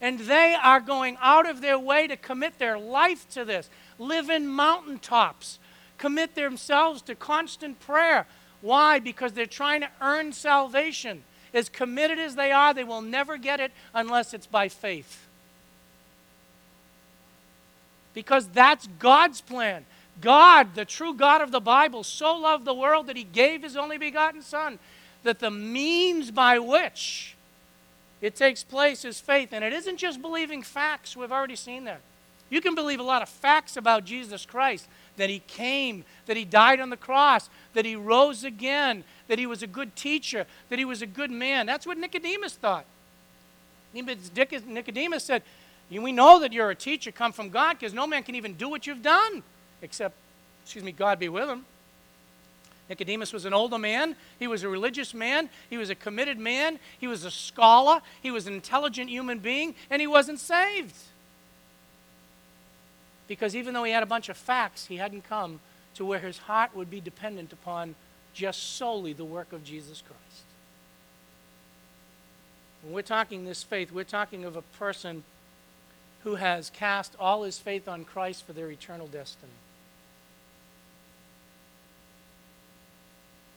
And 0.00 0.18
they 0.20 0.54
are 0.62 0.80
going 0.80 1.16
out 1.22 1.48
of 1.48 1.62
their 1.62 1.78
way 1.78 2.06
to 2.06 2.16
commit 2.16 2.58
their 2.58 2.78
life 2.78 3.28
to 3.30 3.44
this, 3.44 3.70
live 3.98 4.28
in 4.28 4.46
mountaintops, 4.46 5.58
commit 6.02 6.34
themselves 6.34 7.00
to 7.00 7.14
constant 7.14 7.78
prayer. 7.78 8.26
Why? 8.60 8.98
Because 8.98 9.34
they're 9.34 9.46
trying 9.46 9.82
to 9.82 9.90
earn 10.00 10.32
salvation. 10.32 11.22
As 11.54 11.68
committed 11.68 12.18
as 12.18 12.34
they 12.34 12.50
are, 12.50 12.74
they 12.74 12.82
will 12.82 13.02
never 13.02 13.36
get 13.36 13.60
it 13.60 13.70
unless 13.94 14.34
it's 14.34 14.48
by 14.48 14.68
faith. 14.68 15.28
Because 18.14 18.48
that's 18.48 18.88
God's 18.98 19.40
plan. 19.40 19.84
God, 20.20 20.74
the 20.74 20.84
true 20.84 21.14
God 21.14 21.40
of 21.40 21.52
the 21.52 21.60
Bible, 21.60 22.02
so 22.02 22.36
loved 22.36 22.64
the 22.64 22.74
world 22.74 23.06
that 23.06 23.16
he 23.16 23.22
gave 23.22 23.62
his 23.62 23.76
only 23.76 23.96
begotten 23.96 24.42
Son, 24.42 24.80
that 25.22 25.38
the 25.38 25.52
means 25.52 26.32
by 26.32 26.58
which 26.58 27.36
it 28.20 28.34
takes 28.34 28.64
place 28.64 29.04
is 29.04 29.20
faith. 29.20 29.50
And 29.52 29.62
it 29.62 29.72
isn't 29.72 29.98
just 29.98 30.20
believing 30.20 30.64
facts, 30.64 31.16
we've 31.16 31.30
already 31.30 31.54
seen 31.54 31.84
that. 31.84 32.00
You 32.50 32.60
can 32.60 32.74
believe 32.74 32.98
a 32.98 33.04
lot 33.04 33.22
of 33.22 33.28
facts 33.28 33.76
about 33.76 34.04
Jesus 34.04 34.44
Christ 34.44 34.88
that 35.16 35.30
he 35.30 35.40
came, 35.40 36.04
that 36.26 36.36
he 36.36 36.44
died 36.44 36.80
on 36.80 36.90
the 36.90 36.96
cross, 36.96 37.48
that 37.74 37.84
he 37.84 37.96
rose 37.96 38.44
again, 38.44 39.04
that 39.28 39.38
he 39.38 39.46
was 39.46 39.62
a 39.62 39.66
good 39.66 39.94
teacher, 39.94 40.46
that 40.68 40.78
he 40.78 40.84
was 40.84 41.02
a 41.02 41.06
good 41.06 41.30
man. 41.30 41.66
That's 41.66 41.86
what 41.86 41.98
Nicodemus 41.98 42.54
thought. 42.54 42.84
Nicodemus 43.94 45.24
said, 45.24 45.42
We 45.90 46.12
know 46.12 46.40
that 46.40 46.52
you're 46.52 46.70
a 46.70 46.74
teacher 46.74 47.12
come 47.12 47.32
from 47.32 47.50
God 47.50 47.78
because 47.78 47.92
no 47.92 48.06
man 48.06 48.22
can 48.22 48.34
even 48.34 48.54
do 48.54 48.68
what 48.68 48.86
you've 48.86 49.02
done 49.02 49.42
except, 49.82 50.14
excuse 50.62 50.84
me, 50.84 50.92
God 50.92 51.18
be 51.18 51.28
with 51.28 51.48
him. 51.48 51.64
Nicodemus 52.88 53.32
was 53.32 53.44
an 53.44 53.52
older 53.52 53.78
man. 53.78 54.16
He 54.38 54.46
was 54.46 54.62
a 54.62 54.68
religious 54.68 55.14
man. 55.14 55.48
He 55.70 55.76
was 55.76 55.90
a 55.90 55.94
committed 55.94 56.38
man. 56.38 56.78
He 56.98 57.06
was 57.06 57.24
a 57.24 57.30
scholar. 57.30 58.00
He 58.22 58.30
was 58.30 58.46
an 58.46 58.54
intelligent 58.54 59.10
human 59.10 59.38
being, 59.38 59.74
and 59.90 60.00
he 60.00 60.06
wasn't 60.06 60.40
saved. 60.40 60.94
Because 63.32 63.56
even 63.56 63.72
though 63.72 63.84
he 63.84 63.92
had 63.92 64.02
a 64.02 64.06
bunch 64.06 64.28
of 64.28 64.36
facts, 64.36 64.84
he 64.84 64.98
hadn't 64.98 65.26
come 65.26 65.60
to 65.94 66.04
where 66.04 66.18
his 66.18 66.36
heart 66.36 66.76
would 66.76 66.90
be 66.90 67.00
dependent 67.00 67.50
upon 67.50 67.94
just 68.34 68.76
solely 68.76 69.14
the 69.14 69.24
work 69.24 69.54
of 69.54 69.64
Jesus 69.64 70.02
Christ. 70.06 70.44
When 72.82 72.92
we're 72.92 73.00
talking 73.00 73.46
this 73.46 73.62
faith, 73.62 73.90
we're 73.90 74.04
talking 74.04 74.44
of 74.44 74.54
a 74.54 74.60
person 74.60 75.24
who 76.24 76.34
has 76.34 76.68
cast 76.68 77.16
all 77.18 77.44
his 77.44 77.58
faith 77.58 77.88
on 77.88 78.04
Christ 78.04 78.44
for 78.44 78.52
their 78.52 78.70
eternal 78.70 79.06
destiny. 79.06 79.50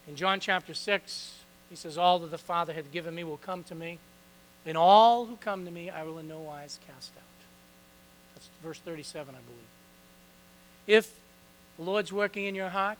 In 0.08 0.16
John 0.16 0.40
chapter 0.40 0.74
6, 0.74 1.40
he 1.70 1.76
says, 1.76 1.98
All 1.98 2.20
that 2.20 2.32
the 2.32 2.38
Father 2.38 2.72
hath 2.72 2.94
given 2.94 3.14
me 3.14 3.26
will 3.26 3.36
come 3.36 3.64
to 3.66 3.76
me, 3.76 4.00
and 4.66 4.78
all 4.78 5.26
who 5.26 5.36
come 5.36 5.66
to 5.66 5.72
me 5.72 5.90
I 5.90 6.04
will 6.04 6.18
in 6.20 6.30
no 6.30 6.40
wise 6.40 6.80
cast 6.88 7.12
out. 7.18 7.35
Verse 8.64 8.80
37, 8.80 9.36
I 9.36 9.38
believe. 9.38 9.48
If 10.88 11.14
the 11.78 11.84
Lord's 11.84 12.14
working 12.14 12.46
in 12.46 12.56
your 12.56 12.70
heart, 12.70 13.00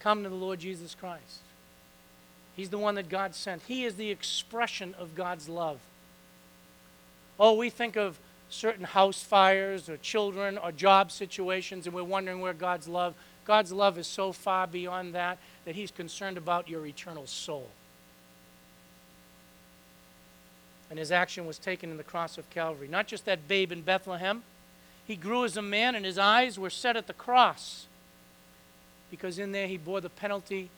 come 0.00 0.22
to 0.22 0.28
the 0.28 0.34
Lord 0.34 0.60
Jesus 0.60 0.94
Christ. 0.94 1.40
He's 2.56 2.70
the 2.70 2.78
one 2.78 2.96
that 2.96 3.08
God 3.08 3.34
sent. 3.34 3.62
He 3.68 3.84
is 3.84 3.94
the 3.94 4.10
expression 4.10 4.94
of 4.98 5.14
God's 5.14 5.48
love. 5.48 5.78
Oh, 7.38 7.54
we 7.54 7.70
think 7.70 7.96
of 7.96 8.18
certain 8.50 8.84
house 8.84 9.22
fires 9.22 9.88
or 9.88 9.96
children 9.98 10.58
or 10.58 10.72
job 10.72 11.12
situations 11.12 11.86
and 11.86 11.94
we're 11.94 12.02
wondering 12.02 12.40
where 12.40 12.54
God's 12.54 12.88
love 12.88 13.14
God's 13.48 13.72
love 13.72 13.98
is 13.98 14.06
so 14.06 14.30
far 14.32 14.66
beyond 14.66 15.14
that 15.14 15.38
that 15.64 15.74
He's 15.74 15.90
concerned 15.90 16.36
about 16.36 16.68
your 16.68 16.86
eternal 16.86 17.26
soul. 17.26 17.68
And 20.90 20.98
His 20.98 21.12
action 21.12 21.46
was 21.46 21.58
taken 21.58 21.90
in 21.90 21.96
the 21.96 22.02
cross 22.02 22.38
of 22.38 22.48
Calvary. 22.50 22.88
Not 22.88 23.06
just 23.06 23.24
that 23.26 23.48
babe 23.48 23.72
in 23.72 23.82
Bethlehem, 23.82 24.42
He 25.06 25.16
grew 25.16 25.44
as 25.44 25.56
a 25.56 25.62
man 25.62 25.94
and 25.94 26.04
His 26.04 26.18
eyes 26.18 26.58
were 26.58 26.70
set 26.70 26.96
at 26.96 27.06
the 27.06 27.12
cross 27.12 27.86
because 29.10 29.38
in 29.38 29.52
there 29.52 29.66
He 29.66 29.76
bore 29.76 30.00
the 30.00 30.10
penalty 30.10 30.70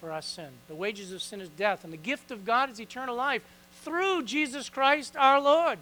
for 0.00 0.10
our 0.10 0.22
sin. 0.22 0.48
The 0.68 0.74
wages 0.74 1.12
of 1.12 1.22
sin 1.22 1.40
is 1.40 1.48
death, 1.48 1.84
and 1.84 1.92
the 1.92 1.98
gift 1.98 2.30
of 2.30 2.44
God 2.44 2.70
is 2.70 2.80
eternal 2.80 3.16
life 3.16 3.42
through 3.82 4.24
Jesus 4.24 4.68
Christ 4.68 5.16
our 5.16 5.40
Lord. 5.40 5.78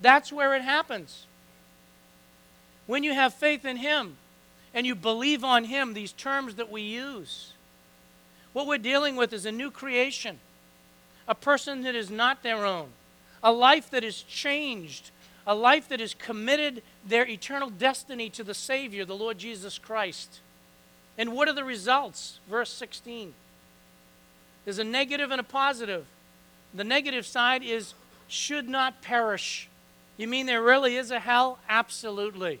That's 0.00 0.32
where 0.32 0.54
it 0.54 0.62
happens. 0.62 1.26
When 2.86 3.02
you 3.02 3.14
have 3.14 3.34
faith 3.34 3.64
in 3.64 3.78
Him, 3.78 4.16
and 4.74 4.86
you 4.86 4.94
believe 4.94 5.42
on 5.42 5.64
Him, 5.64 5.94
these 5.94 6.12
terms 6.12 6.56
that 6.56 6.70
we 6.70 6.82
use. 6.82 7.52
What 8.52 8.66
we're 8.66 8.78
dealing 8.78 9.16
with 9.16 9.32
is 9.32 9.46
a 9.46 9.52
new 9.52 9.70
creation, 9.70 10.38
a 11.28 11.34
person 11.34 11.82
that 11.82 11.94
is 11.94 12.10
not 12.10 12.42
their 12.42 12.64
own, 12.64 12.88
a 13.42 13.52
life 13.52 13.90
that 13.90 14.04
is 14.04 14.22
changed, 14.22 15.10
a 15.46 15.54
life 15.54 15.88
that 15.88 16.00
has 16.00 16.14
committed 16.14 16.82
their 17.06 17.26
eternal 17.26 17.70
destiny 17.70 18.28
to 18.30 18.44
the 18.44 18.54
Savior, 18.54 19.04
the 19.04 19.16
Lord 19.16 19.38
Jesus 19.38 19.78
Christ. 19.78 20.40
And 21.18 21.32
what 21.32 21.48
are 21.48 21.54
the 21.54 21.64
results? 21.64 22.40
Verse 22.48 22.70
16. 22.70 23.32
There's 24.64 24.78
a 24.78 24.84
negative 24.84 25.30
and 25.30 25.40
a 25.40 25.44
positive. 25.44 26.06
The 26.74 26.84
negative 26.84 27.26
side 27.26 27.62
is 27.62 27.94
should 28.28 28.68
not 28.68 29.02
perish. 29.02 29.68
You 30.16 30.26
mean 30.26 30.46
there 30.46 30.62
really 30.62 30.96
is 30.96 31.10
a 31.10 31.20
hell? 31.20 31.58
Absolutely. 31.68 32.60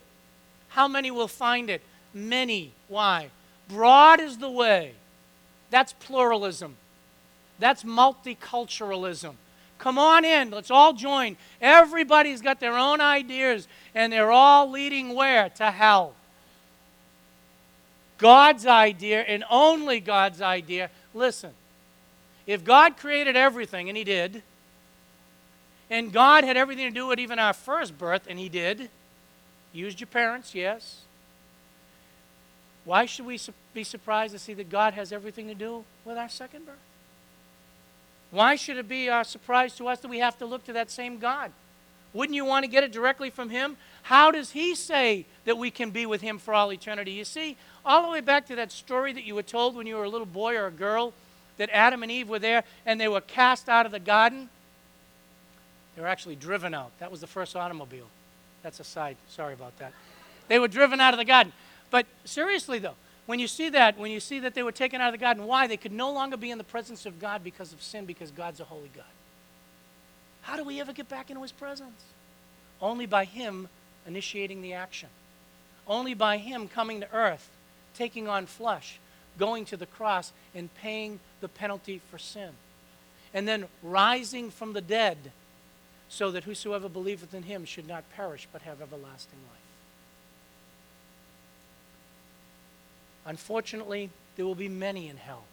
How 0.68 0.86
many 0.86 1.10
will 1.10 1.28
find 1.28 1.68
it? 1.68 1.82
many. 2.16 2.72
Why? 2.88 3.30
Broad 3.68 4.20
is 4.20 4.38
the 4.38 4.50
way. 4.50 4.94
That's 5.70 5.92
pluralism. 5.92 6.76
That's 7.58 7.84
multiculturalism. 7.84 9.34
Come 9.78 9.98
on 9.98 10.24
in. 10.24 10.50
Let's 10.50 10.70
all 10.70 10.92
join. 10.92 11.36
Everybody's 11.60 12.40
got 12.40 12.60
their 12.60 12.76
own 12.76 13.00
ideas, 13.00 13.68
and 13.94 14.12
they're 14.12 14.32
all 14.32 14.70
leading 14.70 15.14
where? 15.14 15.48
To 15.50 15.70
hell. 15.70 16.14
God's 18.18 18.66
idea 18.66 19.20
and 19.20 19.44
only 19.50 20.00
God's 20.00 20.40
idea. 20.40 20.90
Listen, 21.12 21.52
if 22.46 22.64
God 22.64 22.96
created 22.96 23.36
everything, 23.36 23.88
and 23.88 23.96
He 23.96 24.04
did, 24.04 24.42
and 25.90 26.12
God 26.12 26.44
had 26.44 26.56
everything 26.56 26.86
to 26.86 26.94
do 26.94 27.06
with 27.06 27.18
even 27.18 27.38
our 27.38 27.52
first 27.52 27.98
birth, 27.98 28.26
and 28.28 28.38
He 28.38 28.48
did, 28.48 28.88
used 29.72 30.00
your 30.00 30.06
parents, 30.06 30.54
yes. 30.54 31.02
Why 32.84 33.04
should 33.04 33.26
we 33.26 33.38
be 33.74 33.84
surprised 33.84 34.32
to 34.32 34.38
see 34.38 34.54
that 34.54 34.70
God 34.70 34.94
has 34.94 35.12
everything 35.12 35.48
to 35.48 35.54
do 35.54 35.84
with 36.04 36.16
our 36.16 36.28
second 36.28 36.64
birth? 36.64 36.76
Why 38.30 38.56
should 38.56 38.76
it 38.76 38.88
be 38.88 39.08
a 39.08 39.24
surprise 39.24 39.74
to 39.76 39.88
us 39.88 40.00
that 40.00 40.08
we 40.08 40.18
have 40.18 40.38
to 40.38 40.46
look 40.46 40.64
to 40.64 40.72
that 40.74 40.90
same 40.90 41.18
God? 41.18 41.52
Wouldn't 42.12 42.34
you 42.34 42.44
want 42.44 42.64
to 42.64 42.70
get 42.70 42.82
it 42.82 42.92
directly 42.92 43.30
from 43.30 43.50
Him? 43.50 43.76
How 44.02 44.30
does 44.30 44.52
He 44.52 44.74
say 44.74 45.26
that 45.44 45.58
we 45.58 45.70
can 45.70 45.90
be 45.90 46.06
with 46.06 46.22
Him 46.22 46.38
for 46.38 46.54
all 46.54 46.72
eternity? 46.72 47.12
You 47.12 47.24
see, 47.24 47.56
all 47.84 48.02
the 48.02 48.10
way 48.10 48.20
back 48.20 48.46
to 48.46 48.56
that 48.56 48.72
story 48.72 49.12
that 49.12 49.24
you 49.24 49.34
were 49.34 49.42
told 49.42 49.74
when 49.74 49.86
you 49.86 49.96
were 49.96 50.04
a 50.04 50.08
little 50.08 50.26
boy 50.26 50.56
or 50.56 50.66
a 50.66 50.72
girl, 50.72 51.12
that 51.56 51.70
Adam 51.72 52.02
and 52.02 52.12
Eve 52.12 52.28
were 52.28 52.38
there 52.38 52.64
and 52.84 53.00
they 53.00 53.08
were 53.08 53.20
cast 53.20 53.68
out 53.68 53.86
of 53.86 53.92
the 53.92 54.00
garden. 54.00 54.48
They 55.94 56.02
were 56.02 56.08
actually 56.08 56.36
driven 56.36 56.74
out. 56.74 56.90
That 56.98 57.10
was 57.10 57.20
the 57.20 57.26
first 57.26 57.56
automobile. 57.56 58.06
That's 58.62 58.80
a 58.80 58.84
side. 58.84 59.16
Sorry 59.28 59.54
about 59.54 59.78
that. 59.78 59.92
They 60.48 60.58
were 60.58 60.68
driven 60.68 61.00
out 61.00 61.14
of 61.14 61.18
the 61.18 61.24
garden. 61.24 61.52
But 61.90 62.06
seriously, 62.24 62.78
though, 62.78 62.96
when 63.26 63.40
you 63.40 63.48
see 63.48 63.68
that, 63.70 63.98
when 63.98 64.10
you 64.10 64.20
see 64.20 64.40
that 64.40 64.54
they 64.54 64.62
were 64.62 64.72
taken 64.72 65.00
out 65.00 65.08
of 65.08 65.12
the 65.12 65.24
garden, 65.24 65.46
why? 65.46 65.66
They 65.66 65.76
could 65.76 65.92
no 65.92 66.12
longer 66.12 66.36
be 66.36 66.50
in 66.50 66.58
the 66.58 66.64
presence 66.64 67.06
of 67.06 67.20
God 67.20 67.42
because 67.42 67.72
of 67.72 67.82
sin, 67.82 68.04
because 68.04 68.30
God's 68.30 68.60
a 68.60 68.64
holy 68.64 68.90
God. 68.94 69.04
How 70.42 70.56
do 70.56 70.62
we 70.62 70.80
ever 70.80 70.92
get 70.92 71.08
back 71.08 71.28
into 71.28 71.42
his 71.42 71.52
presence? 71.52 72.04
Only 72.80 73.06
by 73.06 73.24
him 73.24 73.68
initiating 74.06 74.62
the 74.62 74.74
action. 74.74 75.08
Only 75.88 76.14
by 76.14 76.38
him 76.38 76.68
coming 76.68 77.00
to 77.00 77.12
earth, 77.12 77.50
taking 77.94 78.28
on 78.28 78.46
flesh, 78.46 79.00
going 79.38 79.64
to 79.66 79.76
the 79.76 79.86
cross, 79.86 80.32
and 80.54 80.72
paying 80.76 81.18
the 81.40 81.48
penalty 81.48 82.00
for 82.10 82.18
sin. 82.18 82.50
And 83.34 83.46
then 83.46 83.66
rising 83.82 84.50
from 84.50 84.72
the 84.72 84.80
dead, 84.80 85.32
so 86.08 86.30
that 86.30 86.44
whosoever 86.44 86.88
believeth 86.88 87.34
in 87.34 87.42
him 87.42 87.64
should 87.64 87.88
not 87.88 88.04
perish 88.14 88.46
but 88.52 88.62
have 88.62 88.80
everlasting 88.80 89.40
life. 89.50 89.65
Unfortunately, 93.26 94.10
there 94.36 94.46
will 94.46 94.54
be 94.54 94.68
many 94.68 95.08
in 95.08 95.16
hell. 95.16 95.44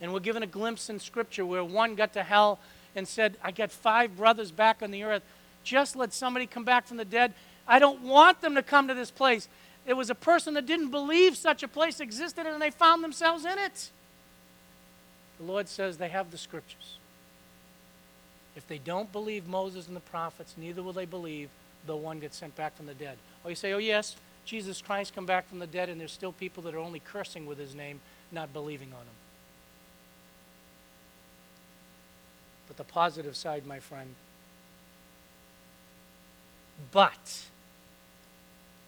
And 0.00 0.12
we're 0.12 0.20
given 0.20 0.42
a 0.42 0.46
glimpse 0.46 0.90
in 0.90 0.98
Scripture 0.98 1.46
where 1.46 1.62
one 1.62 1.94
got 1.94 2.12
to 2.14 2.22
hell 2.22 2.58
and 2.96 3.06
said, 3.06 3.36
I 3.42 3.52
got 3.52 3.70
five 3.70 4.16
brothers 4.16 4.50
back 4.50 4.82
on 4.82 4.90
the 4.90 5.04
earth. 5.04 5.22
Just 5.62 5.94
let 5.94 6.12
somebody 6.12 6.46
come 6.46 6.64
back 6.64 6.86
from 6.86 6.96
the 6.96 7.04
dead. 7.04 7.32
I 7.68 7.78
don't 7.78 8.02
want 8.02 8.40
them 8.40 8.56
to 8.56 8.62
come 8.62 8.88
to 8.88 8.94
this 8.94 9.12
place. 9.12 9.48
It 9.86 9.94
was 9.94 10.10
a 10.10 10.14
person 10.14 10.54
that 10.54 10.66
didn't 10.66 10.90
believe 10.90 11.36
such 11.36 11.62
a 11.62 11.68
place 11.68 12.00
existed 12.00 12.46
and 12.46 12.60
they 12.60 12.70
found 12.70 13.04
themselves 13.04 13.44
in 13.44 13.58
it. 13.58 13.90
The 15.38 15.44
Lord 15.44 15.68
says 15.68 15.96
they 15.96 16.08
have 16.08 16.30
the 16.30 16.38
Scriptures. 16.38 16.98
If 18.56 18.66
they 18.66 18.78
don't 18.78 19.10
believe 19.12 19.46
Moses 19.46 19.86
and 19.86 19.96
the 19.96 20.00
prophets, 20.00 20.54
neither 20.56 20.82
will 20.82 20.92
they 20.92 21.06
believe 21.06 21.48
the 21.86 21.96
one 21.96 22.18
gets 22.18 22.36
sent 22.36 22.54
back 22.54 22.76
from 22.76 22.86
the 22.86 22.94
dead. 22.94 23.16
Or 23.44 23.50
you 23.50 23.56
say, 23.56 23.72
oh, 23.72 23.78
yes, 23.78 24.16
Jesus 24.44 24.82
Christ 24.82 25.14
come 25.14 25.26
back 25.26 25.48
from 25.48 25.58
the 25.60 25.66
dead, 25.66 25.88
and 25.88 26.00
there's 26.00 26.12
still 26.12 26.32
people 26.32 26.62
that 26.64 26.74
are 26.74 26.78
only 26.78 27.00
cursing 27.00 27.46
with 27.46 27.58
his 27.58 27.74
name, 27.74 28.00
not 28.30 28.52
believing 28.52 28.88
on 28.88 29.00
him. 29.00 29.06
But 32.66 32.76
the 32.76 32.84
positive 32.84 33.36
side, 33.36 33.66
my 33.66 33.78
friend, 33.78 34.14
but 36.90 37.42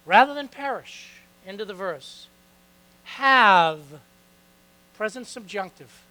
rather 0.05 0.35
than 0.35 0.49
perish, 0.49 1.21
into 1.47 1.65
the 1.65 1.75
verse, 1.75 2.27
have 3.05 3.81
present 4.97 5.27
subjunctive. 5.27 6.03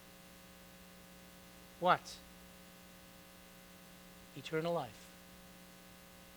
What? 1.79 2.13
Eternal 4.37 4.73
life. 4.73 4.89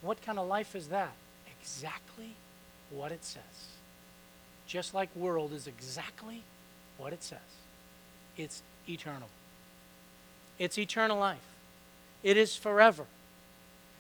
What 0.01 0.23
kind 0.23 0.39
of 0.39 0.49
life 0.49 0.75
is 0.75 0.89
that? 0.89 1.13
Exactly 1.61 2.35
what 2.91 3.13
it 3.13 3.25
says. 3.25 3.43
Just 4.67 4.95
like 4.95 5.15
world 5.15 5.53
is 5.53 5.67
exactly 5.67 6.43
what 6.99 7.13
it 7.13 7.23
says. 7.23 7.39
It's 8.37 8.63
eternal. 8.89 9.29
It's 10.59 10.79
eternal 10.79 11.19
life. 11.19 11.39
It 12.23 12.37
is 12.37 12.57
forever. 12.57 13.05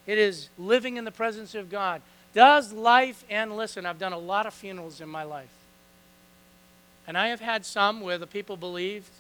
It 0.06 0.18
is 0.18 0.48
living 0.58 0.96
in 0.96 1.04
the 1.04 1.10
presence 1.10 1.54
of 1.54 1.70
God. 1.70 2.00
Does 2.34 2.72
life 2.72 3.24
and 3.30 3.56
Listen, 3.56 3.86
I've 3.86 3.98
done 3.98 4.12
a 4.12 4.18
lot 4.18 4.46
of 4.46 4.54
funerals 4.54 5.00
in 5.00 5.08
my 5.08 5.22
life. 5.22 5.48
And 7.06 7.16
I 7.16 7.28
have 7.28 7.40
had 7.40 7.64
some 7.64 8.00
where 8.00 8.18
the 8.18 8.26
people 8.26 8.56
believed 8.56 9.10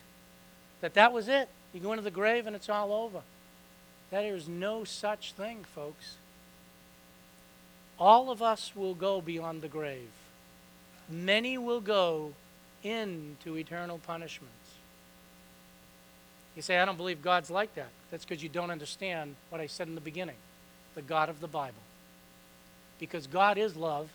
that 0.80 0.94
that 0.94 1.12
was 1.12 1.28
it. 1.28 1.48
You 1.72 1.80
go 1.80 1.92
into 1.92 2.02
the 2.02 2.10
grave 2.10 2.46
and 2.46 2.56
it's 2.56 2.68
all 2.68 2.92
over. 2.92 3.20
There 4.10 4.34
is 4.34 4.48
no 4.48 4.84
such 4.84 5.32
thing, 5.32 5.64
folks. 5.74 6.16
All 7.98 8.30
of 8.30 8.42
us 8.42 8.72
will 8.74 8.94
go 8.94 9.20
beyond 9.20 9.62
the 9.62 9.68
grave. 9.68 10.10
Many 11.08 11.56
will 11.56 11.80
go 11.80 12.32
into 12.82 13.56
eternal 13.56 13.98
punishments. 13.98 14.52
You 16.54 16.62
say, 16.62 16.78
I 16.78 16.84
don't 16.84 16.96
believe 16.96 17.22
God's 17.22 17.50
like 17.50 17.74
that. 17.74 17.88
That's 18.10 18.24
because 18.24 18.42
you 18.42 18.48
don't 18.48 18.70
understand 18.70 19.36
what 19.50 19.60
I 19.60 19.66
said 19.66 19.88
in 19.88 19.94
the 19.94 20.00
beginning 20.00 20.36
the 20.94 21.02
God 21.02 21.28
of 21.28 21.40
the 21.40 21.46
Bible. 21.46 21.74
Because 22.98 23.26
God 23.26 23.58
is 23.58 23.76
love, 23.76 24.08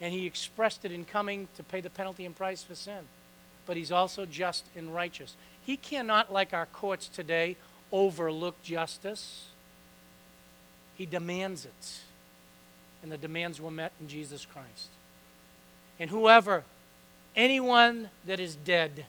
and 0.00 0.12
He 0.12 0.26
expressed 0.26 0.84
it 0.84 0.90
in 0.90 1.04
coming 1.04 1.46
to 1.56 1.62
pay 1.62 1.80
the 1.80 1.90
penalty 1.90 2.26
and 2.26 2.34
price 2.34 2.64
for 2.64 2.74
sin. 2.74 3.04
But 3.66 3.76
He's 3.76 3.92
also 3.92 4.26
just 4.26 4.64
and 4.74 4.92
righteous. 4.92 5.36
He 5.64 5.76
cannot, 5.76 6.32
like 6.32 6.52
our 6.52 6.66
courts 6.66 7.06
today, 7.06 7.56
overlook 7.92 8.60
justice, 8.64 9.46
He 10.96 11.06
demands 11.06 11.64
it 11.64 12.00
and 13.02 13.10
the 13.10 13.18
demands 13.18 13.60
were 13.60 13.70
met 13.70 13.92
in 14.00 14.08
Jesus 14.08 14.46
Christ. 14.46 14.88
And 15.98 16.10
whoever, 16.10 16.64
anyone 17.36 18.10
that 18.26 18.40
is 18.40 18.56
dead, 18.56 19.06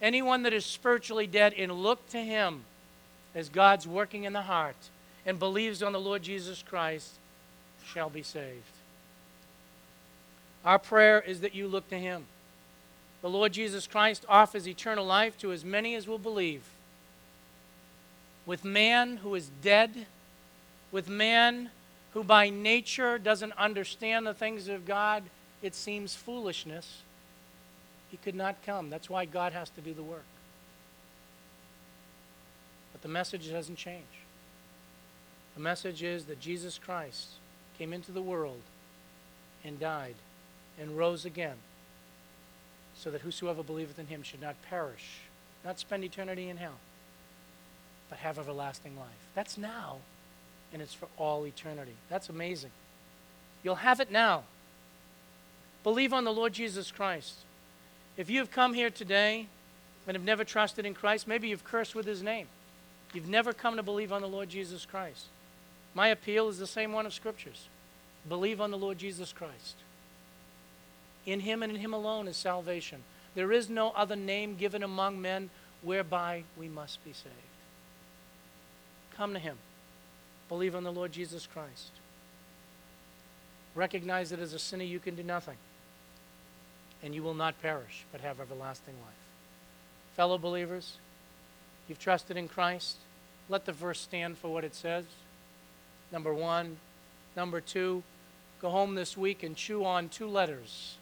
anyone 0.00 0.42
that 0.42 0.52
is 0.52 0.64
spiritually 0.64 1.26
dead, 1.26 1.54
and 1.54 1.72
look 1.72 2.08
to 2.10 2.18
him 2.18 2.64
as 3.34 3.48
God's 3.48 3.86
working 3.86 4.24
in 4.24 4.32
the 4.32 4.42
heart 4.42 4.76
and 5.26 5.38
believes 5.38 5.82
on 5.82 5.92
the 5.92 6.00
Lord 6.00 6.22
Jesus 6.22 6.62
Christ 6.62 7.12
shall 7.84 8.10
be 8.10 8.22
saved. 8.22 8.62
Our 10.64 10.78
prayer 10.78 11.20
is 11.20 11.40
that 11.40 11.54
you 11.54 11.68
look 11.68 11.88
to 11.90 11.98
him. 11.98 12.24
The 13.22 13.28
Lord 13.28 13.52
Jesus 13.52 13.86
Christ 13.86 14.24
offers 14.28 14.68
eternal 14.68 15.04
life 15.04 15.36
to 15.38 15.52
as 15.52 15.64
many 15.64 15.94
as 15.94 16.06
will 16.06 16.18
believe. 16.18 16.62
With 18.46 18.64
man 18.64 19.18
who 19.18 19.34
is 19.34 19.50
dead, 19.62 20.06
with 20.92 21.08
man 21.08 21.70
who 22.14 22.22
by 22.22 22.48
nature 22.48 23.18
doesn't 23.18 23.52
understand 23.58 24.26
the 24.26 24.32
things 24.32 24.68
of 24.68 24.86
God, 24.86 25.24
it 25.62 25.74
seems 25.74 26.14
foolishness, 26.14 27.02
he 28.10 28.16
could 28.16 28.36
not 28.36 28.54
come. 28.64 28.88
That's 28.88 29.10
why 29.10 29.24
God 29.24 29.52
has 29.52 29.68
to 29.70 29.80
do 29.80 29.92
the 29.92 30.02
work. 30.02 30.24
But 32.92 33.02
the 33.02 33.08
message 33.08 33.50
doesn't 33.50 33.76
change. 33.76 34.04
The 35.56 35.60
message 35.60 36.04
is 36.04 36.26
that 36.26 36.40
Jesus 36.40 36.78
Christ 36.78 37.30
came 37.76 37.92
into 37.92 38.12
the 38.12 38.22
world 38.22 38.60
and 39.64 39.80
died 39.80 40.14
and 40.80 40.96
rose 40.96 41.24
again 41.24 41.56
so 42.96 43.10
that 43.10 43.22
whosoever 43.22 43.64
believeth 43.64 43.98
in 43.98 44.06
him 44.06 44.22
should 44.22 44.40
not 44.40 44.54
perish, 44.68 45.18
not 45.64 45.80
spend 45.80 46.04
eternity 46.04 46.48
in 46.48 46.58
hell, 46.58 46.78
but 48.08 48.18
have 48.18 48.38
everlasting 48.38 48.96
life. 48.96 49.08
That's 49.34 49.58
now 49.58 49.98
and 50.74 50.82
it's 50.82 50.92
for 50.92 51.08
all 51.16 51.46
eternity. 51.46 51.94
That's 52.10 52.28
amazing. 52.28 52.72
You'll 53.62 53.76
have 53.76 54.00
it 54.00 54.10
now. 54.10 54.42
Believe 55.82 56.12
on 56.12 56.24
the 56.24 56.32
Lord 56.32 56.52
Jesus 56.52 56.90
Christ. 56.90 57.36
If 58.18 58.28
you've 58.28 58.50
come 58.50 58.74
here 58.74 58.90
today 58.90 59.46
and 60.06 60.14
have 60.14 60.24
never 60.24 60.44
trusted 60.44 60.84
in 60.84 60.92
Christ, 60.92 61.26
maybe 61.26 61.48
you've 61.48 61.64
cursed 61.64 61.94
with 61.94 62.04
his 62.04 62.22
name. 62.22 62.48
You've 63.14 63.28
never 63.28 63.52
come 63.52 63.76
to 63.76 63.82
believe 63.82 64.12
on 64.12 64.20
the 64.20 64.28
Lord 64.28 64.50
Jesus 64.50 64.84
Christ. 64.84 65.26
My 65.94 66.08
appeal 66.08 66.48
is 66.48 66.58
the 66.58 66.66
same 66.66 66.92
one 66.92 67.06
of 67.06 67.14
Scriptures 67.14 67.68
believe 68.28 68.60
on 68.60 68.70
the 68.70 68.78
Lord 68.78 68.98
Jesus 68.98 69.32
Christ. 69.32 69.76
In 71.26 71.40
him 71.40 71.62
and 71.62 71.72
in 71.72 71.78
him 71.78 71.92
alone 71.92 72.28
is 72.28 72.36
salvation. 72.36 73.02
There 73.34 73.52
is 73.52 73.68
no 73.68 73.90
other 73.90 74.16
name 74.16 74.56
given 74.56 74.82
among 74.82 75.20
men 75.20 75.50
whereby 75.82 76.44
we 76.56 76.68
must 76.68 77.04
be 77.04 77.12
saved. 77.12 77.34
Come 79.16 79.32
to 79.34 79.38
him. 79.38 79.58
Believe 80.54 80.76
on 80.76 80.84
the 80.84 80.92
Lord 80.92 81.10
Jesus 81.10 81.48
Christ. 81.52 81.90
Recognize 83.74 84.30
that 84.30 84.38
as 84.38 84.52
a 84.52 84.58
sinner 84.60 84.84
you 84.84 85.00
can 85.00 85.16
do 85.16 85.24
nothing, 85.24 85.56
and 87.02 87.12
you 87.12 87.24
will 87.24 87.34
not 87.34 87.60
perish, 87.60 88.04
but 88.12 88.20
have 88.20 88.38
everlasting 88.38 88.94
life. 89.04 89.14
Fellow 90.14 90.38
believers, 90.38 90.98
you've 91.88 91.98
trusted 91.98 92.36
in 92.36 92.46
Christ. 92.46 92.98
Let 93.48 93.64
the 93.64 93.72
verse 93.72 93.98
stand 93.98 94.38
for 94.38 94.46
what 94.46 94.62
it 94.62 94.76
says. 94.76 95.06
Number 96.12 96.32
one. 96.32 96.76
Number 97.36 97.60
two, 97.60 98.04
go 98.62 98.70
home 98.70 98.94
this 98.94 99.16
week 99.16 99.42
and 99.42 99.56
chew 99.56 99.84
on 99.84 100.08
two 100.08 100.28
letters 100.28 100.98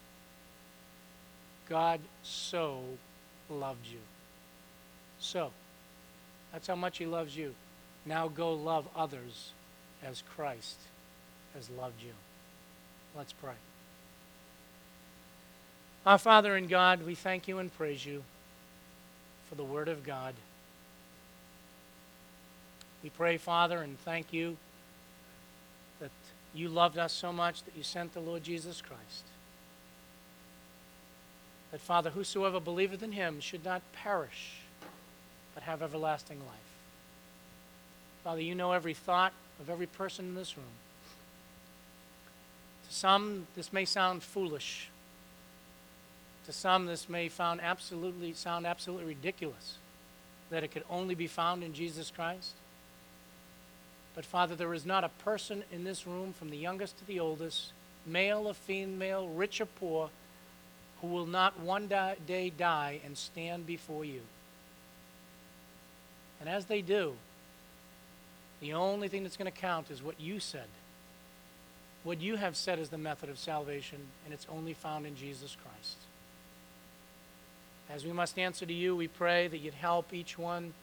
God 1.68 2.00
so 2.22 2.80
loved 3.50 3.86
you. 3.86 4.00
So, 5.20 5.50
that's 6.52 6.68
how 6.68 6.74
much 6.74 6.96
He 6.96 7.04
loves 7.04 7.36
you. 7.36 7.54
Now 8.04 8.28
go 8.28 8.52
love 8.52 8.88
others 8.96 9.50
as 10.04 10.22
Christ 10.34 10.76
has 11.54 11.70
loved 11.70 12.02
you. 12.02 12.12
Let's 13.16 13.32
pray. 13.32 13.52
Our 16.04 16.18
Father 16.18 16.56
in 16.56 16.66
God, 16.66 17.06
we 17.06 17.14
thank 17.14 17.46
you 17.46 17.58
and 17.58 17.72
praise 17.76 18.04
you 18.04 18.24
for 19.48 19.54
the 19.54 19.64
Word 19.64 19.88
of 19.88 20.02
God. 20.02 20.34
We 23.04 23.10
pray, 23.10 23.36
Father, 23.36 23.78
and 23.78 23.98
thank 24.00 24.32
you 24.32 24.56
that 26.00 26.10
you 26.54 26.68
loved 26.68 26.98
us 26.98 27.12
so 27.12 27.32
much 27.32 27.62
that 27.64 27.76
you 27.76 27.82
sent 27.82 28.14
the 28.14 28.20
Lord 28.20 28.42
Jesus 28.42 28.80
Christ. 28.80 29.24
That, 31.70 31.80
Father, 31.80 32.10
whosoever 32.10 32.60
believeth 32.60 33.02
in 33.02 33.12
him 33.12 33.40
should 33.40 33.64
not 33.64 33.82
perish, 33.92 34.60
but 35.54 35.62
have 35.62 35.82
everlasting 35.82 36.38
life. 36.40 36.71
Father, 38.24 38.40
you 38.40 38.54
know 38.54 38.72
every 38.72 38.94
thought 38.94 39.32
of 39.60 39.68
every 39.68 39.86
person 39.86 40.26
in 40.26 40.34
this 40.34 40.56
room. 40.56 40.66
To 42.88 42.94
some, 42.94 43.46
this 43.56 43.72
may 43.72 43.84
sound 43.84 44.22
foolish. 44.22 44.88
To 46.46 46.52
some, 46.52 46.86
this 46.86 47.08
may 47.08 47.28
found 47.28 47.60
absolutely, 47.60 48.32
sound 48.32 48.66
absolutely 48.66 49.06
ridiculous 49.06 49.78
that 50.50 50.62
it 50.62 50.70
could 50.70 50.84
only 50.90 51.14
be 51.14 51.26
found 51.26 51.64
in 51.64 51.72
Jesus 51.72 52.12
Christ. 52.14 52.52
But 54.14 54.26
Father, 54.26 54.54
there 54.54 54.74
is 54.74 54.84
not 54.84 55.04
a 55.04 55.08
person 55.08 55.64
in 55.72 55.84
this 55.84 56.06
room, 56.06 56.32
from 56.32 56.50
the 56.50 56.58
youngest 56.58 56.98
to 56.98 57.06
the 57.06 57.18
oldest, 57.18 57.72
male 58.04 58.46
or 58.46 58.54
female, 58.54 59.28
rich 59.28 59.60
or 59.60 59.66
poor, 59.66 60.10
who 61.00 61.06
will 61.06 61.26
not 61.26 61.58
one 61.58 61.88
day 61.88 62.52
die 62.56 63.00
and 63.04 63.16
stand 63.16 63.66
before 63.66 64.04
you. 64.04 64.20
And 66.38 66.48
as 66.48 66.66
they 66.66 66.82
do, 66.82 67.14
the 68.62 68.74
only 68.74 69.08
thing 69.08 69.24
that's 69.24 69.36
going 69.36 69.50
to 69.50 69.58
count 69.58 69.90
is 69.90 70.02
what 70.02 70.20
you 70.20 70.38
said. 70.38 70.68
What 72.04 72.20
you 72.20 72.36
have 72.36 72.56
said 72.56 72.78
is 72.78 72.90
the 72.90 72.98
method 72.98 73.28
of 73.28 73.38
salvation, 73.38 73.98
and 74.24 74.32
it's 74.32 74.46
only 74.48 74.72
found 74.72 75.04
in 75.04 75.16
Jesus 75.16 75.56
Christ. 75.60 75.96
As 77.90 78.06
we 78.06 78.12
must 78.12 78.38
answer 78.38 78.64
to 78.64 78.72
you, 78.72 78.94
we 78.94 79.08
pray 79.08 79.48
that 79.48 79.58
you'd 79.58 79.74
help 79.74 80.14
each 80.14 80.38
one 80.38 80.74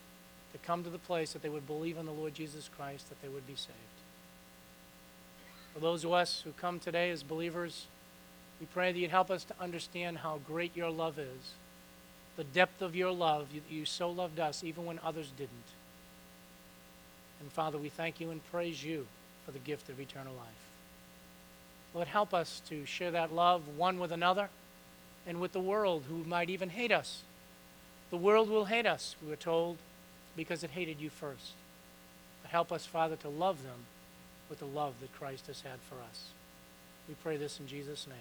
to 0.51 0.57
come 0.59 0.83
to 0.83 0.89
the 0.89 0.97
place 0.97 1.31
that 1.31 1.41
they 1.41 1.47
would 1.47 1.67
believe 1.67 1.97
in 1.97 2.05
the 2.05 2.11
Lord 2.11 2.33
Jesus 2.33 2.69
Christ, 2.75 3.07
that 3.07 3.21
they 3.21 3.29
would 3.29 3.47
be 3.47 3.55
saved. 3.55 3.77
For 5.73 5.79
those 5.79 6.03
of 6.03 6.11
us 6.11 6.41
who 6.43 6.51
come 6.51 6.79
today 6.79 7.09
as 7.11 7.23
believers, 7.23 7.85
we 8.59 8.65
pray 8.65 8.91
that 8.91 8.99
you'd 8.99 9.09
help 9.09 9.31
us 9.31 9.45
to 9.45 9.53
understand 9.57 10.17
how 10.17 10.41
great 10.45 10.75
your 10.75 10.89
love 10.89 11.17
is, 11.17 11.53
the 12.35 12.43
depth 12.43 12.81
of 12.81 12.93
your 12.93 13.11
love. 13.11 13.47
You, 13.53 13.61
you 13.69 13.85
so 13.85 14.09
loved 14.09 14.37
us 14.37 14.65
even 14.65 14.85
when 14.85 14.99
others 15.01 15.31
didn't. 15.37 15.78
And 17.39 17.51
Father, 17.51 17.77
we 17.77 17.89
thank 17.89 18.19
you 18.19 18.31
and 18.31 18.41
praise 18.51 18.83
you 18.83 19.07
for 19.45 19.51
the 19.51 19.59
gift 19.59 19.89
of 19.89 19.99
eternal 19.99 20.33
life. 20.33 20.47
Lord, 21.93 22.07
help 22.07 22.33
us 22.33 22.61
to 22.69 22.85
share 22.85 23.11
that 23.11 23.33
love 23.33 23.63
one 23.77 23.99
with 23.99 24.11
another 24.11 24.49
and 25.25 25.39
with 25.39 25.53
the 25.53 25.59
world 25.59 26.03
who 26.07 26.23
might 26.23 26.49
even 26.49 26.69
hate 26.69 26.91
us. 26.91 27.23
The 28.09 28.17
world 28.17 28.49
will 28.49 28.65
hate 28.65 28.85
us, 28.85 29.15
we 29.21 29.29
were 29.29 29.35
told, 29.35 29.77
because 30.35 30.63
it 30.63 30.71
hated 30.71 30.99
you 30.99 31.09
first. 31.09 31.53
But 32.41 32.51
help 32.51 32.71
us, 32.71 32.85
Father, 32.85 33.15
to 33.17 33.29
love 33.29 33.63
them 33.63 33.85
with 34.49 34.59
the 34.59 34.65
love 34.65 34.95
that 35.01 35.13
Christ 35.13 35.47
has 35.47 35.61
had 35.61 35.79
for 35.87 35.95
us. 35.95 36.29
We 37.07 37.15
pray 37.15 37.37
this 37.37 37.59
in 37.59 37.67
Jesus' 37.67 38.07
name. 38.07 38.17